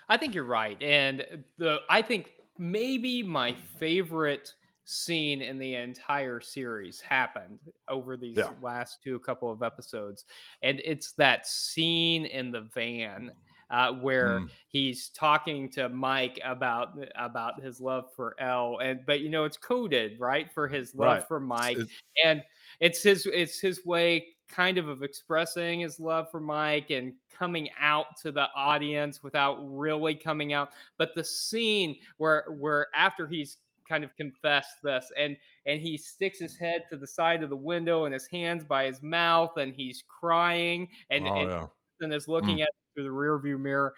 I 0.10 0.18
think 0.18 0.36
you're 0.36 0.44
right, 0.44 0.80
and 0.80 1.26
the 1.58 1.80
I 1.90 2.04
think 2.04 2.34
maybe 2.60 3.24
my 3.24 3.56
favorite 3.80 4.54
scene 4.90 5.42
in 5.42 5.58
the 5.60 5.76
entire 5.76 6.40
series 6.42 7.00
happened 7.00 7.60
over 7.88 8.18
these 8.18 8.38
yeah. 8.38 8.50
last 8.62 9.04
two 9.04 9.20
couple 9.20 9.52
of 9.52 9.62
episodes 9.62 10.26
and 10.64 10.82
it's 10.84 11.12
that 11.14 11.46
scene 11.48 12.26
in 12.26 12.52
the 12.52 12.62
van 12.74 13.32
uh, 13.72 13.94
where 13.94 14.40
mm. 14.40 14.50
he's 14.68 15.10
talking 15.10 15.70
to 15.70 15.90
Mike 15.90 16.40
about 16.44 16.98
about 17.16 17.62
his 17.62 17.80
love 17.80 18.06
for 18.16 18.36
El, 18.40 18.80
and 18.80 19.02
but 19.06 19.22
you 19.22 19.30
know 19.30 19.44
it's 19.44 19.58
coded 19.58 20.20
right 20.20 20.52
for 20.52 20.68
his 20.68 20.96
love 20.96 21.18
right. 21.18 21.28
for 21.28 21.40
Mike, 21.40 21.78
it's, 21.78 21.92
and 22.24 22.44
it's 22.80 23.04
his 23.04 23.28
it's 23.28 23.60
his 23.60 23.86
way 23.86 24.26
kind 24.50 24.80
of 24.80 24.88
of 24.88 25.04
expressing 25.04 25.82
his 25.82 26.00
love 26.00 26.32
for 26.32 26.40
Mike 26.40 26.90
and 26.90 27.14
coming 27.32 27.70
out 27.80 28.18
to 28.22 28.32
the 28.32 28.48
audience 28.56 29.22
without 29.22 29.58
really 29.62 30.16
coming 30.16 30.54
out. 30.54 30.70
But 30.98 31.14
the 31.16 31.24
scene 31.24 31.96
where 32.18 32.46
where 32.58 32.88
after 32.96 33.28
he's 33.28 33.58
kind 33.90 34.04
of 34.04 34.16
confessed 34.16 34.78
this 34.84 35.12
and 35.18 35.36
and 35.66 35.82
he 35.82 35.98
sticks 35.98 36.40
his 36.40 36.56
head 36.56 36.84
to 36.90 36.98
the 36.98 37.08
side 37.08 37.44
of 37.44 37.50
the 37.50 37.56
window 37.56 38.06
and 38.06 38.14
his 38.14 38.28
hands 38.28 38.64
by 38.64 38.86
his 38.86 39.02
mouth 39.02 39.58
and 39.58 39.74
he's 39.74 40.04
crying 40.08 40.88
and, 41.10 41.28
oh, 41.28 41.36
and, 41.36 41.50
yeah. 41.50 41.66
and 42.02 42.14
is 42.14 42.28
looking 42.28 42.58
mm. 42.58 42.64
at 42.64 42.70
through 42.94 43.04
the 43.04 43.12
rear 43.12 43.38
view 43.40 43.58
mirror 43.58 43.94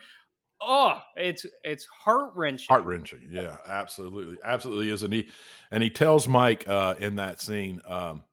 oh 0.62 1.02
it's 1.18 1.46
it's 1.64 1.86
heart 1.86 2.32
wrenching 2.36 2.68
heart 2.70 2.86
wrenching 2.86 3.28
yeah 3.30 3.58
absolutely 3.68 4.38
absolutely 4.44 4.90
is 4.90 5.04
and 5.04 5.14
he 5.14 5.28
and 5.72 5.84
he 5.84 5.90
tells 5.90 6.28
mike 6.28 6.68
uh 6.68 6.96
in 7.00 7.16
that 7.16 7.42
scene 7.42 7.82
um 7.88 8.24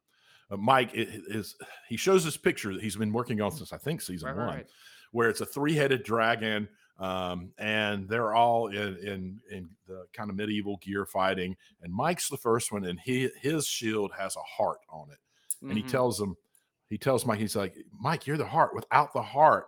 uh, 0.50 0.56
mike 0.56 0.90
is 0.94 1.56
he 1.88 1.96
shows 1.96 2.24
this 2.24 2.36
picture 2.36 2.72
that 2.72 2.82
he's 2.82 2.96
been 2.96 3.12
working 3.12 3.40
on 3.40 3.50
since 3.50 3.72
i 3.72 3.78
think 3.78 4.00
season 4.00 4.28
right, 4.28 4.36
one 4.36 4.46
right. 4.46 4.66
where 5.12 5.28
it's 5.28 5.40
a 5.40 5.46
three-headed 5.46 6.02
dragon 6.02 6.68
um, 6.98 7.52
and 7.58 8.08
they're 8.08 8.34
all 8.34 8.68
in, 8.68 8.96
in 8.98 9.40
in 9.50 9.68
the 9.86 10.04
kind 10.12 10.30
of 10.30 10.36
medieval 10.36 10.78
gear 10.78 11.06
fighting. 11.06 11.56
And 11.82 11.92
Mike's 11.92 12.28
the 12.28 12.36
first 12.36 12.72
one, 12.72 12.84
and 12.84 12.98
he 12.98 13.30
his 13.40 13.66
shield 13.66 14.12
has 14.18 14.36
a 14.36 14.40
heart 14.40 14.80
on 14.90 15.10
it. 15.10 15.18
And 15.60 15.70
mm-hmm. 15.70 15.78
he 15.78 15.82
tells 15.84 16.20
him, 16.20 16.36
he 16.88 16.98
tells 16.98 17.24
Mike, 17.24 17.38
he's 17.38 17.56
like, 17.56 17.74
Mike, 17.98 18.26
you're 18.26 18.36
the 18.36 18.46
heart. 18.46 18.74
Without 18.74 19.12
the 19.12 19.22
heart, 19.22 19.66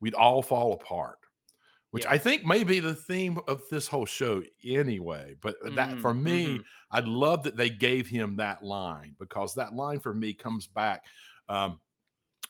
we'd 0.00 0.14
all 0.14 0.42
fall 0.42 0.72
apart. 0.72 1.18
Which 1.90 2.04
yeah. 2.04 2.10
I 2.10 2.18
think 2.18 2.44
may 2.44 2.64
be 2.64 2.80
the 2.80 2.94
theme 2.94 3.38
of 3.48 3.62
this 3.70 3.88
whole 3.88 4.04
show 4.04 4.42
anyway. 4.62 5.36
But 5.40 5.56
that 5.74 5.90
mm-hmm. 5.90 6.00
for 6.00 6.12
me, 6.12 6.46
mm-hmm. 6.46 6.62
I 6.90 7.00
love 7.00 7.44
that 7.44 7.56
they 7.56 7.70
gave 7.70 8.06
him 8.06 8.36
that 8.36 8.62
line 8.62 9.14
because 9.18 9.54
that 9.54 9.72
line 9.72 10.00
for 10.00 10.12
me 10.12 10.34
comes 10.34 10.66
back 10.66 11.04
um, 11.48 11.80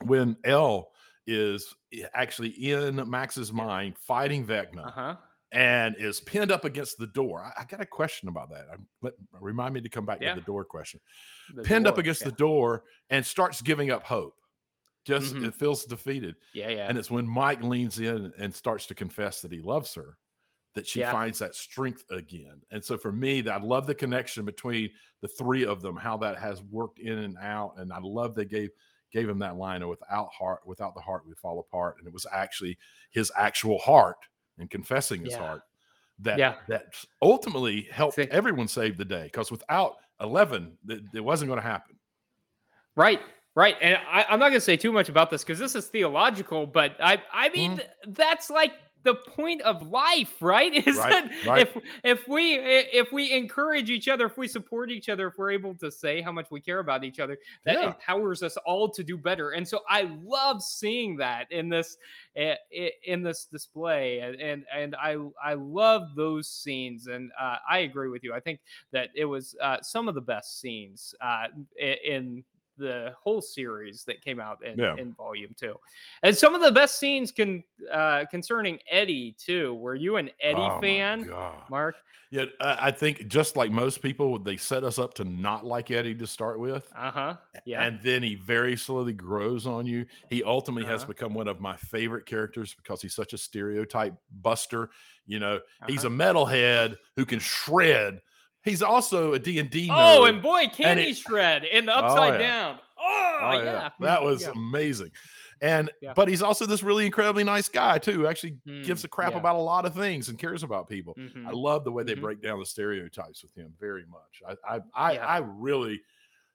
when 0.05 0.37
El 0.43 0.91
is 1.29 1.75
eh, 1.93 2.05
actually 2.15 2.49
in 2.49 3.09
Max's 3.09 3.53
mind 3.53 3.97
fighting 3.99 4.45
Vecna 4.45 4.87
uh-huh. 4.87 5.17
and 5.53 5.95
is 5.99 6.21
pinned 6.21 6.51
up 6.51 6.65
against 6.65 6.99
the 6.99 7.07
door. 7.07 7.43
I, 7.43 7.63
I 7.63 7.65
got 7.65 7.81
a 7.81 7.87
question 7.87 8.29
about 8.29 8.51
that. 8.51 8.67
Let, 9.03 9.13
remind 9.41 9.75
me 9.75 9.81
to 9.83 9.89
come 9.89 10.07
back 10.07 10.19
yeah. 10.21 10.35
to 10.35 10.41
the 10.41 10.47
door 10.47 10.65
question. 10.65 11.01
The 11.55 11.63
pinned 11.63 11.85
door, 11.85 11.93
up 11.93 11.99
against 11.99 12.23
yeah. 12.23 12.29
the 12.29 12.37
door 12.37 12.85
and 13.11 13.25
starts 13.25 13.63
giving 13.63 13.91
up 13.91 14.03
hope. 14.03 14.35
Just 15.05 15.35
mm-hmm. 15.35 15.45
it 15.45 15.55
feels 15.55 15.85
defeated. 15.85 16.35
Yeah, 16.53 16.71
yeah. 16.71 16.87
And 16.89 16.99
it's 16.99 17.11
when 17.11 17.27
Mike 17.27 17.63
leans 17.63 17.99
in 17.99 18.33
and 18.39 18.55
starts 18.55 18.87
to 18.87 18.95
confess 18.95 19.41
that 19.43 19.53
he 19.53 19.61
loves 19.61 19.95
her 19.95 20.19
that 20.75 20.87
she 20.87 21.01
yeah. 21.01 21.11
finds 21.11 21.39
that 21.39 21.55
strength 21.55 22.05
again. 22.11 22.61
And 22.71 22.85
so 22.85 22.97
for 22.97 23.11
me, 23.11 23.41
that 23.41 23.53
I 23.53 23.65
love 23.65 23.87
the 23.87 23.95
connection 23.95 24.45
between 24.45 24.91
the 25.23 25.29
three 25.29 25.65
of 25.65 25.83
them, 25.83 25.97
how 25.97 26.17
that 26.19 26.39
has 26.39 26.63
worked 26.63 26.99
in 26.99 27.19
and 27.19 27.37
out. 27.39 27.75
And 27.79 27.93
I 27.93 27.99
love 28.01 28.35
they 28.35 28.45
gave 28.45 28.71
gave 29.13 29.29
him 29.29 29.39
that 29.41 29.57
line 29.57 29.83
of 29.83 29.89
without 29.89 30.29
heart, 30.33 30.61
without 30.67 30.95
the 30.95 31.01
heart, 31.01 31.25
we 31.27 31.35
fall 31.35 31.59
apart. 31.61 31.97
And 31.99 32.07
it 32.07 32.13
was 32.13 32.27
actually 32.33 32.79
his 33.11 33.33
actual 33.37 33.79
heart 33.79 34.19
and 34.59 34.71
confessing 34.71 35.25
his 35.25 35.33
yeah. 35.33 35.39
heart 35.39 35.63
that 36.21 36.39
yeah. 36.39 36.55
that 36.69 36.95
ultimately 37.23 37.89
helped 37.91 38.17
See. 38.17 38.29
everyone 38.31 38.69
save 38.69 38.97
the 38.97 39.05
day. 39.05 39.25
Because 39.25 39.51
without 39.51 39.97
Eleven, 40.21 40.77
it, 40.89 41.01
it 41.15 41.25
wasn't 41.25 41.49
going 41.49 41.61
to 41.61 41.67
happen. 41.67 41.97
Right. 42.97 43.21
Right. 43.55 43.77
And 43.81 43.99
I, 44.11 44.25
am 44.29 44.39
not 44.39 44.51
going 44.51 44.55
to 44.55 44.61
say 44.61 44.77
too 44.77 44.93
much 44.93 45.09
about 45.09 45.31
this 45.31 45.43
because 45.43 45.59
this 45.59 45.75
is 45.75 45.87
theological, 45.87 46.67
but 46.67 46.97
I 47.01 47.21
I 47.33 47.49
mean 47.49 47.79
mm. 47.79 48.15
that's 48.15 48.51
like 48.51 48.73
the 49.05 49.15
point 49.15 49.63
of 49.63 49.89
life, 49.89 50.35
right? 50.41 50.73
Is 50.87 50.97
right, 50.97 51.11
that 51.11 51.47
right. 51.47 51.63
if 51.63 51.83
if 52.05 52.29
we 52.29 52.57
if 52.57 53.13
we 53.13 53.33
encourage 53.33 53.91
each 53.91 54.09
other, 54.09 54.27
if 54.27 54.37
we 54.37 54.49
support 54.49 54.91
each 54.91 55.09
other, 55.09 55.29
if 55.29 55.39
we're 55.39 55.51
able 55.51 55.75
to 55.77 55.91
say 55.91 56.21
how 56.21 56.33
much 56.33 56.51
we 56.51 56.61
care 56.61 56.81
about 56.81 57.05
each 57.05 57.21
other, 57.21 57.39
that 57.65 57.75
yeah. 57.75 57.87
empowers 57.89 58.43
us 58.43 58.57
all 58.59 58.89
to 58.91 59.03
do 59.05 59.17
better. 59.17 59.51
And 59.51 59.67
so 59.67 59.81
I 59.89 60.11
love 60.23 60.63
seeing 60.63 61.17
that 61.17 61.51
in 61.51 61.69
this 61.69 61.97
in 62.35 63.23
this 63.23 63.47
display, 63.47 64.21
and 64.21 64.41
and, 64.41 64.65
and 64.75 64.97
I 64.97 65.17
I 65.43 65.55
love 65.55 66.15
those 66.15 66.49
scenes, 66.49 67.07
and 67.07 67.31
uh, 67.41 67.57
I 67.69 67.79
agree 67.79 68.09
with 68.09 68.25
you. 68.25 68.35
I 68.35 68.41
think 68.41 68.61
that 68.93 69.11
it 69.15 69.25
was 69.25 69.55
uh, 69.63 69.79
some 69.83 70.09
of 70.09 70.15
the 70.15 70.21
best 70.21 70.61
scenes 70.61 71.15
uh, 71.21 71.47
in 71.79 72.45
the 72.79 73.13
whole 73.21 73.41
series 73.41 74.05
that 74.05 74.23
came 74.23 74.41
out 74.41 74.65
in, 74.65 74.79
yeah. 74.79 74.97
in 74.97 75.13
volume 75.13 75.55
two. 75.59 75.75
And 76.23 76.37
some 76.37 76.55
of 76.55 76.63
the 76.63 76.73
best 76.73 76.99
scenes 76.99 77.33
can 77.33 77.65
uh, 77.93 78.25
concerning 78.31 78.79
Eddie 78.91 79.37
too. 79.39 79.75
Were 79.75 79.95
you 79.95 80.17
an 80.17 80.31
Eddie 80.41 80.61
oh 80.61 80.81
fan, 80.81 81.31
Mark? 81.69 81.97
Yeah, 82.31 82.45
I 82.61 82.91
think 82.91 83.27
just 83.29 83.57
like 83.57 83.71
most 83.71 84.03
people, 84.03 84.39
they 84.39 84.59
set 84.59 84.85
us 84.85 84.99
up 84.99 85.15
to 85.15 85.25
not 85.25 85.65
like 85.65 85.91
Eddie 85.91 86.15
to 86.17 86.27
start 86.27 86.61
with. 86.61 86.87
Uh 86.95 87.11
huh. 87.11 87.37
Yeah. 87.65 87.83
And 87.83 87.99
then 88.03 88.23
he 88.23 88.35
very 88.35 88.77
slowly 88.77 89.15
grows 89.15 89.67
on 89.67 89.87
you. 89.87 90.05
He 90.29 90.43
ultimately 90.43 90.85
uh-huh. 90.85 90.93
has 90.93 91.05
become 91.07 91.33
one 91.33 91.49
of 91.49 91.59
my 91.59 91.75
favorite 91.77 92.27
characters 92.27 92.75
because 92.75 93.01
he's 93.01 93.15
such 93.15 93.33
a 93.33 93.39
stereotype 93.39 94.15
buster. 94.43 94.91
You 95.27 95.39
know, 95.39 95.57
uh-huh. 95.57 95.87
he's 95.89 96.05
a 96.05 96.11
metalhead 96.11 96.97
who 97.17 97.25
can 97.25 97.39
shred 97.39 98.21
He's 98.65 98.83
also 98.83 99.35
a 99.35 99.39
D&D 99.39 99.89
Oh, 99.91 100.25
and 100.25 100.43
boy, 100.43 100.67
candy 100.73 101.09
and 101.09 101.17
shred 101.17 101.65
in 101.65 101.87
the 101.87 101.97
upside 101.97 102.35
oh, 102.35 102.39
yeah. 102.39 102.39
down. 102.39 102.79
Oh, 102.99 103.39
oh 103.43 103.53
yeah. 103.53 103.65
yeah. 103.65 103.89
That 104.01 104.23
was 104.23 104.43
yeah. 104.43 104.53
amazing. 104.55 105.11
And 105.61 105.91
but 106.15 106.29
he's 106.29 106.43
also 106.43 106.67
this 106.67 106.83
really 106.83 107.05
incredibly 107.05 107.43
nice 107.43 107.69
guy 107.69 107.99
too, 107.99 108.13
who 108.13 108.27
actually 108.27 108.59
mm, 108.67 108.85
gives 108.85 109.03
a 109.05 109.09
crap 109.09 109.35
about 109.35 109.57
a 109.57 109.61
lot 109.61 109.85
of 109.85 109.95
things 109.95 110.29
and 110.29 110.39
cares 110.39 110.63
about 110.63 110.89
people. 110.89 111.15
Mm-hmm. 111.19 111.49
I 111.49 111.51
love 111.51 111.85
the 111.85 111.91
way 111.91 112.05
they 112.05 112.13
mm-hmm. 112.13 112.23
break 112.23 112.43
down 112.43 112.61
the 112.61 112.67
stereotypes 112.67 113.43
with 113.43 113.55
him 113.55 113.73
very 113.81 114.05
much. 114.09 114.57
I 114.69 114.77
I 114.77 114.81
I, 114.95 115.17
I 115.17 115.39
really, 115.39 116.01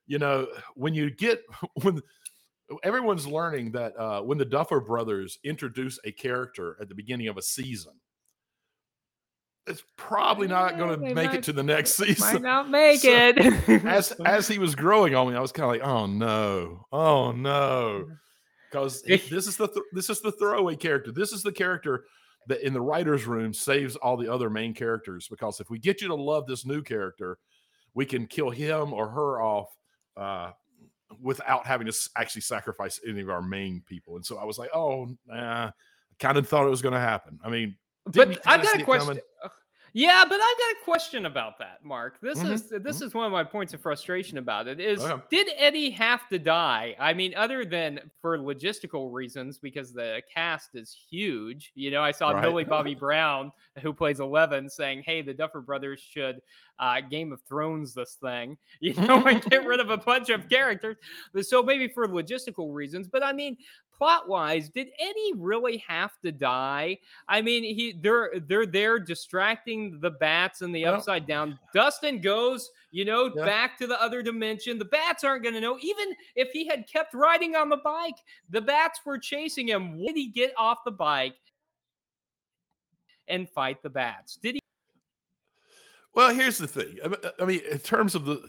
you 0.06 0.18
know, 0.18 0.46
when 0.74 0.94
you 0.94 1.10
get 1.10 1.42
when 1.82 2.00
everyone's 2.82 3.26
learning 3.26 3.72
that 3.72 3.96
uh, 3.98 4.22
when 4.22 4.38
the 4.38 4.44
Duffer 4.44 4.80
brothers 4.80 5.38
introduce 5.44 5.98
a 6.04 6.12
character 6.12 6.76
at 6.80 6.88
the 6.88 6.94
beginning 6.94 7.28
of 7.28 7.36
a 7.36 7.42
season, 7.42 7.92
it's 9.66 9.82
probably 9.96 10.46
not 10.46 10.76
going 10.76 10.90
to 10.90 10.96
make 10.96 11.14
might, 11.14 11.34
it 11.34 11.42
to 11.44 11.52
the 11.52 11.62
next 11.62 11.94
season. 11.94 12.34
Might 12.34 12.42
not 12.42 12.70
make 12.70 13.00
so, 13.00 13.10
it. 13.10 13.84
as 13.84 14.12
as 14.24 14.48
he 14.48 14.58
was 14.58 14.74
growing 14.74 15.14
on 15.14 15.30
me, 15.30 15.36
I 15.36 15.40
was 15.40 15.52
kind 15.52 15.64
of 15.64 15.70
like, 15.70 15.88
oh 15.88 16.06
no, 16.06 16.86
oh 16.92 17.32
no, 17.32 18.06
because 18.70 19.02
this 19.02 19.46
is 19.46 19.56
the 19.56 19.68
th- 19.68 19.86
this 19.92 20.10
is 20.10 20.20
the 20.20 20.32
throwaway 20.32 20.76
character. 20.76 21.12
This 21.12 21.32
is 21.32 21.42
the 21.42 21.52
character 21.52 22.04
that 22.46 22.64
in 22.66 22.72
the 22.72 22.80
writers' 22.80 23.26
room 23.26 23.54
saves 23.54 23.96
all 23.96 24.16
the 24.16 24.30
other 24.30 24.50
main 24.50 24.74
characters. 24.74 25.28
Because 25.28 25.60
if 25.60 25.70
we 25.70 25.78
get 25.78 26.02
you 26.02 26.08
to 26.08 26.14
love 26.14 26.46
this 26.46 26.66
new 26.66 26.82
character, 26.82 27.38
we 27.94 28.04
can 28.04 28.26
kill 28.26 28.50
him 28.50 28.92
or 28.92 29.08
her 29.08 29.40
off 29.40 29.68
uh, 30.16 30.50
without 31.22 31.66
having 31.66 31.86
to 31.86 32.10
actually 32.16 32.42
sacrifice 32.42 33.00
any 33.06 33.20
of 33.20 33.30
our 33.30 33.42
main 33.42 33.82
people. 33.86 34.16
And 34.16 34.26
so 34.26 34.36
I 34.36 34.44
was 34.44 34.58
like, 34.58 34.70
oh, 34.74 35.08
nah, 35.26 35.70
kind 36.18 36.36
of 36.36 36.48
thought 36.48 36.66
it 36.66 36.70
was 36.70 36.82
going 36.82 36.94
to 36.94 37.00
happen. 37.00 37.38
I 37.42 37.48
mean, 37.48 37.76
but 38.06 38.38
I've 38.46 38.62
got 38.62 38.80
a 38.80 38.84
question. 38.84 39.18
Yeah, 39.96 40.24
but 40.28 40.34
I've 40.34 40.58
got 40.58 40.72
a 40.72 40.84
question 40.84 41.24
about 41.26 41.56
that, 41.60 41.84
Mark. 41.84 42.20
This 42.20 42.40
mm-hmm. 42.40 42.52
is 42.52 42.68
this 42.68 42.96
mm-hmm. 42.96 43.04
is 43.04 43.14
one 43.14 43.26
of 43.26 43.30
my 43.32 43.44
points 43.44 43.74
of 43.74 43.80
frustration 43.80 44.38
about 44.38 44.66
it. 44.66 44.80
Is 44.80 45.00
did 45.30 45.46
Eddie 45.56 45.90
have 45.90 46.28
to 46.30 46.38
die? 46.40 46.96
I 46.98 47.14
mean, 47.14 47.32
other 47.36 47.64
than 47.64 48.00
for 48.20 48.36
logistical 48.36 49.12
reasons, 49.12 49.56
because 49.56 49.92
the 49.92 50.20
cast 50.32 50.70
is 50.74 50.96
huge. 51.08 51.70
You 51.76 51.92
know, 51.92 52.02
I 52.02 52.10
saw 52.10 52.30
right. 52.30 52.42
Millie 52.42 52.64
Bobby 52.64 52.96
Brown, 52.96 53.52
who 53.82 53.92
plays 53.92 54.18
Eleven, 54.18 54.68
saying, 54.68 55.04
"Hey, 55.06 55.22
the 55.22 55.32
Duffer 55.32 55.60
Brothers 55.60 56.00
should 56.00 56.42
uh, 56.80 57.00
Game 57.00 57.32
of 57.32 57.40
Thrones 57.42 57.94
this 57.94 58.16
thing, 58.20 58.58
you 58.80 58.94
know, 58.94 59.24
and 59.24 59.44
get 59.44 59.64
rid 59.64 59.78
of 59.78 59.90
a 59.90 59.96
bunch 59.96 60.28
of 60.28 60.48
characters." 60.50 60.96
So 61.42 61.62
maybe 61.62 61.86
for 61.86 62.08
logistical 62.08 62.74
reasons, 62.74 63.06
but 63.06 63.22
I 63.22 63.32
mean, 63.32 63.56
plot 63.96 64.28
wise, 64.28 64.68
did 64.68 64.88
Eddie 64.98 65.32
really 65.36 65.78
have 65.78 66.12
to 66.22 66.32
die? 66.32 66.98
I 67.28 67.42
mean, 67.42 67.62
he 67.62 67.98
they're 68.00 68.32
they're 68.46 68.66
there 68.66 68.98
distracting 68.98 70.00
the 70.00 70.10
bats 70.10 70.62
and 70.62 70.74
the 70.74 70.84
well, 70.84 70.94
upside 70.94 71.26
down. 71.26 71.58
Dustin 71.72 72.20
goes, 72.20 72.70
you 72.90 73.04
know, 73.04 73.30
yeah. 73.34 73.44
back 73.44 73.78
to 73.78 73.86
the 73.86 74.00
other 74.00 74.22
dimension. 74.22 74.78
The 74.78 74.84
bats 74.84 75.24
aren't 75.24 75.42
going 75.42 75.54
to 75.54 75.60
know. 75.60 75.78
Even 75.80 76.14
if 76.36 76.50
he 76.52 76.66
had 76.66 76.88
kept 76.88 77.14
riding 77.14 77.56
on 77.56 77.68
the 77.68 77.78
bike, 77.78 78.18
the 78.50 78.60
bats 78.60 79.00
were 79.04 79.18
chasing 79.18 79.68
him. 79.68 79.98
Did 79.98 80.16
he 80.16 80.28
get 80.28 80.52
off 80.56 80.78
the 80.84 80.90
bike 80.90 81.36
and 83.28 83.48
fight 83.48 83.82
the 83.82 83.90
bats? 83.90 84.36
Did 84.36 84.56
he? 84.56 84.60
Well, 86.14 86.32
here's 86.34 86.58
the 86.58 86.68
thing. 86.68 86.98
Uh, 87.02 87.30
I 87.40 87.44
mean, 87.44 87.60
in 87.70 87.78
terms 87.78 88.14
of 88.14 88.24
the 88.24 88.48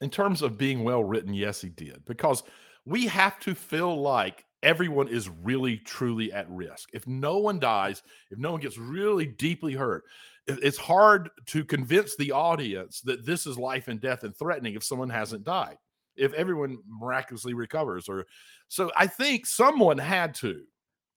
in 0.00 0.10
terms 0.10 0.42
of 0.42 0.58
being 0.58 0.84
well 0.84 1.04
written, 1.04 1.32
yes, 1.32 1.60
he 1.60 1.68
did 1.68 2.04
because 2.04 2.42
we 2.84 3.06
have 3.06 3.38
to 3.40 3.54
feel 3.54 4.00
like 4.00 4.43
everyone 4.64 5.08
is 5.08 5.28
really 5.28 5.76
truly 5.76 6.32
at 6.32 6.50
risk. 6.50 6.88
If 6.92 7.06
no 7.06 7.38
one 7.38 7.60
dies, 7.60 8.02
if 8.30 8.38
no 8.38 8.50
one 8.50 8.60
gets 8.60 8.78
really 8.78 9.26
deeply 9.26 9.74
hurt, 9.74 10.04
it's 10.46 10.78
hard 10.78 11.30
to 11.46 11.64
convince 11.64 12.16
the 12.16 12.32
audience 12.32 13.00
that 13.02 13.24
this 13.24 13.46
is 13.46 13.56
life 13.56 13.88
and 13.88 14.00
death 14.00 14.24
and 14.24 14.36
threatening 14.36 14.74
if 14.74 14.84
someone 14.84 15.10
hasn't 15.10 15.44
died. 15.44 15.76
If 16.16 16.32
everyone 16.34 16.78
miraculously 16.86 17.54
recovers 17.54 18.08
or 18.08 18.26
so 18.68 18.90
I 18.96 19.06
think 19.06 19.46
someone 19.46 19.98
had 19.98 20.34
to 20.36 20.62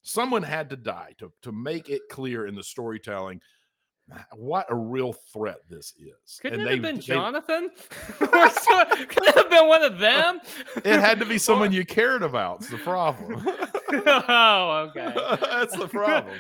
someone 0.02 0.42
had 0.44 0.70
to 0.72 0.76
die 0.76 1.14
to 1.20 1.32
to 1.44 1.52
make 1.52 1.90
it 1.90 2.02
clear 2.10 2.48
in 2.48 2.56
the 2.56 2.64
storytelling 2.64 3.40
what 4.36 4.66
a 4.70 4.76
real 4.76 5.14
threat 5.14 5.60
this 5.70 5.94
is. 6.00 6.40
Couldn't 6.42 6.62
and 6.62 6.64
it 6.64 6.66
they, 6.66 6.76
have 6.76 6.82
been 6.82 7.02
Jonathan? 7.02 7.70
Could 8.20 8.30
it 8.32 9.36
have 9.36 9.50
been 9.50 9.68
one 9.68 9.84
of 9.84 10.00
them? 10.00 10.40
It 10.78 11.00
had 11.00 11.20
to 11.20 11.26
be 11.26 11.38
someone 11.38 11.72
you 11.72 11.86
cared 11.86 12.24
about. 12.24 12.62
It's 12.62 12.70
the 12.70 12.78
problem. 12.78 13.46
oh, 13.92 14.90
okay. 14.90 15.14
That's 15.42 15.76
the 15.76 15.88
problem. 15.88 16.36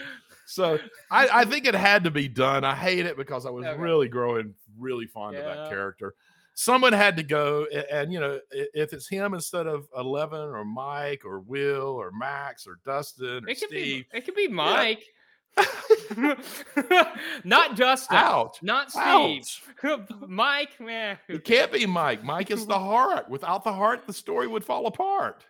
So 0.45 0.79
I, 1.11 1.27
I, 1.41 1.45
think 1.45 1.65
it 1.65 1.75
had 1.75 2.05
to 2.05 2.11
be 2.11 2.29
done. 2.29 2.63
I 2.63 2.75
hate 2.75 3.05
it 3.05 3.17
because 3.17 3.45
I 3.45 3.49
was 3.49 3.65
okay. 3.65 3.81
really 3.81 4.07
growing 4.07 4.53
really 4.79 5.05
fond 5.05 5.35
yeah. 5.35 5.41
of 5.41 5.45
that 5.57 5.69
character. 5.69 6.13
Someone 6.53 6.93
had 6.93 7.17
to 7.17 7.23
go, 7.23 7.67
and, 7.73 7.85
and, 7.91 8.13
you 8.13 8.19
know, 8.19 8.39
if 8.51 8.93
it's 8.93 9.07
him 9.07 9.33
instead 9.33 9.67
of 9.67 9.87
Eleven 9.95 10.39
or 10.39 10.63
Mike 10.63 11.23
or 11.25 11.39
Will 11.41 11.89
or 11.89 12.11
Max 12.11 12.65
or 12.65 12.79
Dustin 12.85 13.43
or 13.45 13.49
it 13.49 13.57
Steve, 13.57 13.69
be, 13.69 14.07
it 14.13 14.25
could 14.25 14.35
be 14.35 14.47
Mike. 14.47 14.99
Yeah. 14.99 15.16
not 17.43 17.75
Justin. 17.75 18.17
Ouch. 18.17 18.59
Not 18.61 18.91
Steve. 18.91 19.43
Ouch. 19.83 20.01
Mike, 20.27 20.79
man. 20.79 21.17
It 21.27 21.43
can't 21.43 21.71
be 21.71 21.85
Mike. 21.85 22.23
Mike 22.23 22.51
is 22.51 22.65
the 22.65 22.79
heart. 22.79 23.29
Without 23.29 23.63
the 23.63 23.73
heart, 23.73 24.07
the 24.07 24.13
story 24.13 24.47
would 24.47 24.63
fall 24.63 24.87
apart. 24.87 25.45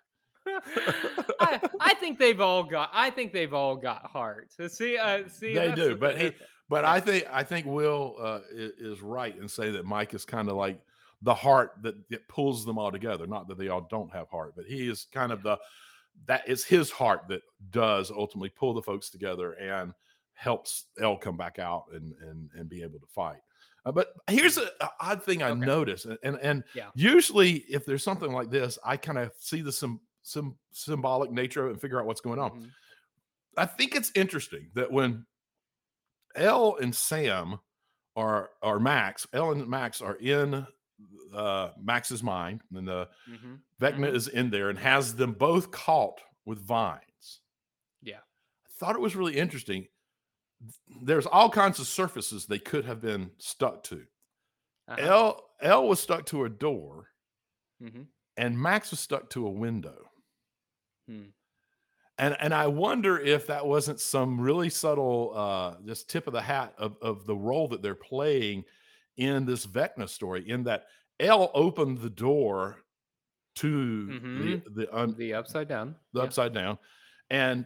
I, 1.39 1.59
I, 1.81 1.93
think 1.95 2.19
they've 2.19 2.39
all 2.39 2.63
got. 2.63 2.89
I 2.93 3.09
think 3.09 3.33
they've 3.33 3.53
all 3.53 3.75
got 3.75 4.05
heart. 4.05 4.53
See, 4.69 4.97
uh, 4.97 5.23
see, 5.27 5.53
they 5.53 5.73
do. 5.73 5.95
But 5.95 6.17
he, 6.17 6.31
but 6.69 6.85
I 6.85 7.01
think 7.01 7.25
I 7.29 7.43
think 7.43 7.65
Will 7.65 8.15
uh, 8.19 8.39
is, 8.53 8.71
is 8.79 9.01
right 9.01 9.37
and 9.37 9.51
say 9.51 9.71
that 9.71 9.85
Mike 9.85 10.13
is 10.13 10.23
kind 10.23 10.47
of 10.47 10.55
like 10.55 10.79
the 11.21 11.33
heart 11.33 11.71
that, 11.81 11.95
that 12.09 12.27
pulls 12.29 12.65
them 12.65 12.77
all 12.77 12.91
together. 12.91 13.27
Not 13.27 13.47
that 13.49 13.57
they 13.57 13.67
all 13.67 13.87
don't 13.89 14.11
have 14.13 14.29
heart, 14.29 14.53
but 14.55 14.65
he 14.65 14.89
is 14.89 15.07
kind 15.11 15.33
of 15.33 15.43
the 15.43 15.57
that 16.25 16.47
is 16.47 16.65
his 16.65 16.91
heart 16.91 17.21
that 17.29 17.41
does 17.69 18.11
ultimately 18.11 18.49
pull 18.49 18.73
the 18.73 18.81
folks 18.81 19.09
together 19.09 19.53
and 19.53 19.93
helps 20.33 20.85
El 20.99 21.17
come 21.17 21.37
back 21.37 21.59
out 21.59 21.85
and 21.93 22.13
and 22.21 22.49
and 22.55 22.69
be 22.69 22.83
able 22.83 22.99
to 22.99 23.07
fight. 23.07 23.39
Uh, 23.85 23.91
but 23.91 24.13
here's 24.29 24.57
an 24.57 24.67
odd 24.99 25.23
thing 25.23 25.41
I 25.41 25.49
okay. 25.49 25.59
notice, 25.59 26.05
and 26.05 26.17
and, 26.23 26.37
and 26.41 26.63
yeah. 26.75 26.89
usually 26.95 27.65
if 27.69 27.85
there's 27.85 28.03
something 28.03 28.31
like 28.31 28.49
this, 28.49 28.77
I 28.83 28.97
kind 28.97 29.17
of 29.17 29.31
see 29.39 29.61
the 29.61 29.71
some 29.71 30.01
some 30.23 30.57
symbolic 30.71 31.31
nature 31.31 31.61
of 31.61 31.67
it 31.67 31.71
and 31.71 31.81
figure 31.81 31.99
out 31.99 32.05
what's 32.05 32.21
going 32.21 32.39
on. 32.39 32.51
Mm-hmm. 32.51 32.65
I 33.55 33.65
think 33.65 33.95
it's 33.95 34.11
interesting 34.13 34.69
that 34.75 34.91
when 34.91 35.25
El 36.35 36.75
and 36.75 36.93
Sam 36.93 37.59
are 38.15 38.49
are 38.61 38.79
Max, 38.79 39.25
El 39.33 39.51
and 39.51 39.67
Max 39.67 40.01
are 40.01 40.15
in 40.15 40.67
uh, 41.37 41.71
Max's 41.81 42.23
mind, 42.23 42.61
and 42.75 42.87
the 42.87 43.07
mm-hmm. 43.29 43.55
Vecna 43.81 44.07
mm-hmm. 44.07 44.15
is 44.15 44.27
in 44.27 44.49
there 44.49 44.69
and 44.69 44.79
has 44.79 45.15
them 45.15 45.33
both 45.33 45.71
caught 45.71 46.19
with 46.45 46.59
vines. 46.59 47.41
Yeah, 48.01 48.17
I 48.17 48.69
thought 48.79 48.95
it 48.95 49.01
was 49.01 49.15
really 49.15 49.37
interesting. 49.37 49.87
There's 51.03 51.27
all 51.27 51.49
kinds 51.49 51.79
of 51.79 51.87
surfaces 51.87 52.45
they 52.45 52.59
could 52.59 52.85
have 52.85 53.01
been 53.01 53.31
stuck 53.37 53.83
to. 53.83 54.03
Uh-huh. 54.87 54.97
El 54.99 55.43
El 55.61 55.87
was 55.87 55.99
stuck 55.99 56.25
to 56.27 56.45
a 56.45 56.49
door, 56.49 57.09
mm-hmm. 57.81 58.03
and 58.37 58.59
Max 58.59 58.91
was 58.91 58.99
stuck 58.99 59.29
to 59.31 59.45
a 59.45 59.51
window. 59.51 59.97
Hmm. 61.07 61.29
And 62.17 62.35
and 62.39 62.53
I 62.53 62.67
wonder 62.67 63.19
if 63.19 63.47
that 63.47 63.65
wasn't 63.65 63.99
some 63.99 64.41
really 64.41 64.69
subtle, 64.69 65.33
uh, 65.35 65.75
just 65.85 66.09
tip 66.09 66.25
of 66.25 66.33
the 66.33 66.41
hat 66.41 66.73
of 66.77 66.97
of 67.01 67.25
the 67.27 67.35
role 67.35 67.67
that 67.67 67.83
they're 67.83 67.93
playing 67.93 68.63
in 69.17 69.45
this 69.45 69.65
Vecna 69.67 70.09
story, 70.09 70.49
in 70.49 70.63
that 70.63 70.85
El 71.19 71.51
opened 71.53 71.99
the 71.99 72.09
door 72.09 72.77
to 73.55 73.67
mm-hmm. 73.67 74.41
the 74.43 74.61
the, 74.75 74.95
un, 74.95 75.15
the 75.17 75.33
upside 75.33 75.67
down, 75.67 75.95
the 76.13 76.19
yeah. 76.19 76.25
upside 76.25 76.53
down, 76.53 76.77
and 77.29 77.65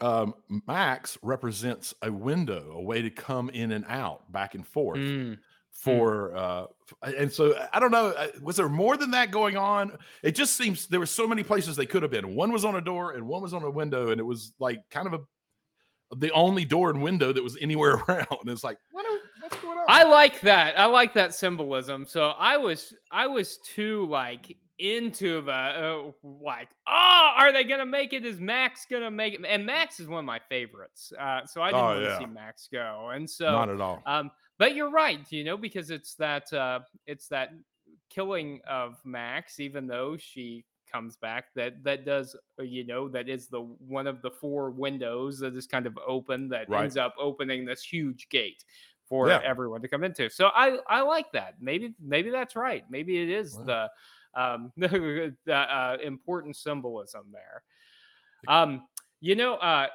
um, 0.00 0.34
Max 0.66 1.16
represents 1.22 1.94
a 2.02 2.10
window, 2.10 2.72
a 2.72 2.82
way 2.82 3.02
to 3.02 3.10
come 3.10 3.48
in 3.50 3.72
and 3.72 3.84
out, 3.88 4.30
back 4.32 4.54
and 4.54 4.66
forth. 4.66 4.98
Mm. 4.98 5.38
For 5.72 6.34
uh, 6.34 6.66
and 7.02 7.30
so 7.30 7.54
I 7.70 7.78
don't 7.78 7.90
know, 7.90 8.06
uh, 8.06 8.28
was 8.40 8.56
there 8.56 8.68
more 8.68 8.96
than 8.96 9.10
that 9.10 9.30
going 9.30 9.58
on? 9.58 9.92
It 10.22 10.34
just 10.34 10.56
seems 10.56 10.86
there 10.86 11.00
were 11.00 11.04
so 11.04 11.28
many 11.28 11.42
places 11.42 11.76
they 11.76 11.84
could 11.84 12.00
have 12.02 12.10
been. 12.10 12.34
One 12.34 12.50
was 12.50 12.64
on 12.64 12.76
a 12.76 12.80
door 12.80 13.12
and 13.12 13.26
one 13.28 13.42
was 13.42 13.52
on 13.52 13.62
a 13.62 13.70
window, 13.70 14.10
and 14.10 14.18
it 14.18 14.24
was 14.24 14.54
like 14.58 14.80
kind 14.90 15.06
of 15.06 15.12
a 15.12 15.20
the 16.16 16.30
only 16.32 16.64
door 16.64 16.90
and 16.90 17.02
window 17.02 17.32
that 17.32 17.42
was 17.42 17.58
anywhere 17.60 17.94
around. 18.08 18.38
And 18.40 18.50
it's 18.50 18.64
like, 18.64 18.78
what 18.90 19.04
are, 19.04 19.18
what's 19.42 19.56
going 19.56 19.75
on? 19.75 19.75
I 19.88 20.04
like 20.04 20.40
that. 20.42 20.78
I 20.78 20.86
like 20.86 21.14
that 21.14 21.34
symbolism. 21.34 22.06
So 22.06 22.30
I 22.30 22.56
was 22.56 22.94
I 23.10 23.26
was 23.26 23.58
too 23.58 24.06
like 24.08 24.56
into 24.78 25.40
the 25.42 25.52
uh, 25.52 26.10
like, 26.22 26.68
oh, 26.86 27.30
are 27.36 27.52
they 27.52 27.64
gonna 27.64 27.86
make 27.86 28.12
it? 28.12 28.24
Is 28.24 28.40
Max 28.40 28.86
gonna 28.90 29.10
make 29.10 29.34
it? 29.34 29.40
And 29.48 29.64
Max 29.64 30.00
is 30.00 30.08
one 30.08 30.20
of 30.20 30.24
my 30.24 30.40
favorites. 30.48 31.12
Uh, 31.18 31.46
so 31.46 31.62
I 31.62 31.68
didn't 31.68 31.80
oh, 31.80 31.84
want 31.84 32.02
yeah. 32.02 32.08
to 32.10 32.18
see 32.18 32.26
Max 32.26 32.68
go. 32.72 33.10
And 33.12 33.28
so 33.28 33.46
not 33.46 33.68
at 33.68 33.80
all. 33.80 34.02
Um, 34.06 34.30
but 34.58 34.74
you're 34.74 34.90
right, 34.90 35.20
you 35.30 35.44
know, 35.44 35.56
because 35.56 35.90
it's 35.90 36.14
that 36.14 36.52
uh, 36.52 36.80
it's 37.06 37.28
that 37.28 37.50
killing 38.10 38.60
of 38.68 38.96
Max, 39.04 39.60
even 39.60 39.86
though 39.86 40.16
she 40.16 40.64
comes 40.92 41.16
back 41.16 41.46
that 41.54 41.82
that 41.82 42.04
does 42.04 42.36
uh, 42.60 42.62
you 42.62 42.86
know 42.86 43.08
that 43.08 43.28
is 43.28 43.48
the 43.48 43.60
one 43.60 44.06
of 44.06 44.22
the 44.22 44.30
four 44.30 44.70
windows 44.70 45.38
that 45.40 45.54
is 45.56 45.66
kind 45.66 45.84
of 45.84 45.98
open 46.06 46.48
that 46.48 46.68
right. 46.68 46.84
ends 46.84 46.96
up 46.96 47.12
opening 47.20 47.64
this 47.64 47.82
huge 47.82 48.28
gate 48.30 48.64
for 49.08 49.28
yeah. 49.28 49.40
everyone 49.44 49.80
to 49.82 49.88
come 49.88 50.04
into. 50.04 50.28
So 50.28 50.48
I 50.54 50.78
I 50.88 51.02
like 51.02 51.30
that. 51.32 51.54
Maybe 51.60 51.94
maybe 52.00 52.30
that's 52.30 52.56
right. 52.56 52.84
Maybe 52.90 53.20
it 53.20 53.30
is 53.30 53.56
the 53.56 53.88
um 54.34 54.72
the 54.76 55.34
uh, 55.48 55.96
important 56.02 56.56
symbolism 56.56 57.26
there. 57.32 57.62
Um 58.48 58.82
you 59.20 59.34
know, 59.34 59.54
uh, 59.54 59.86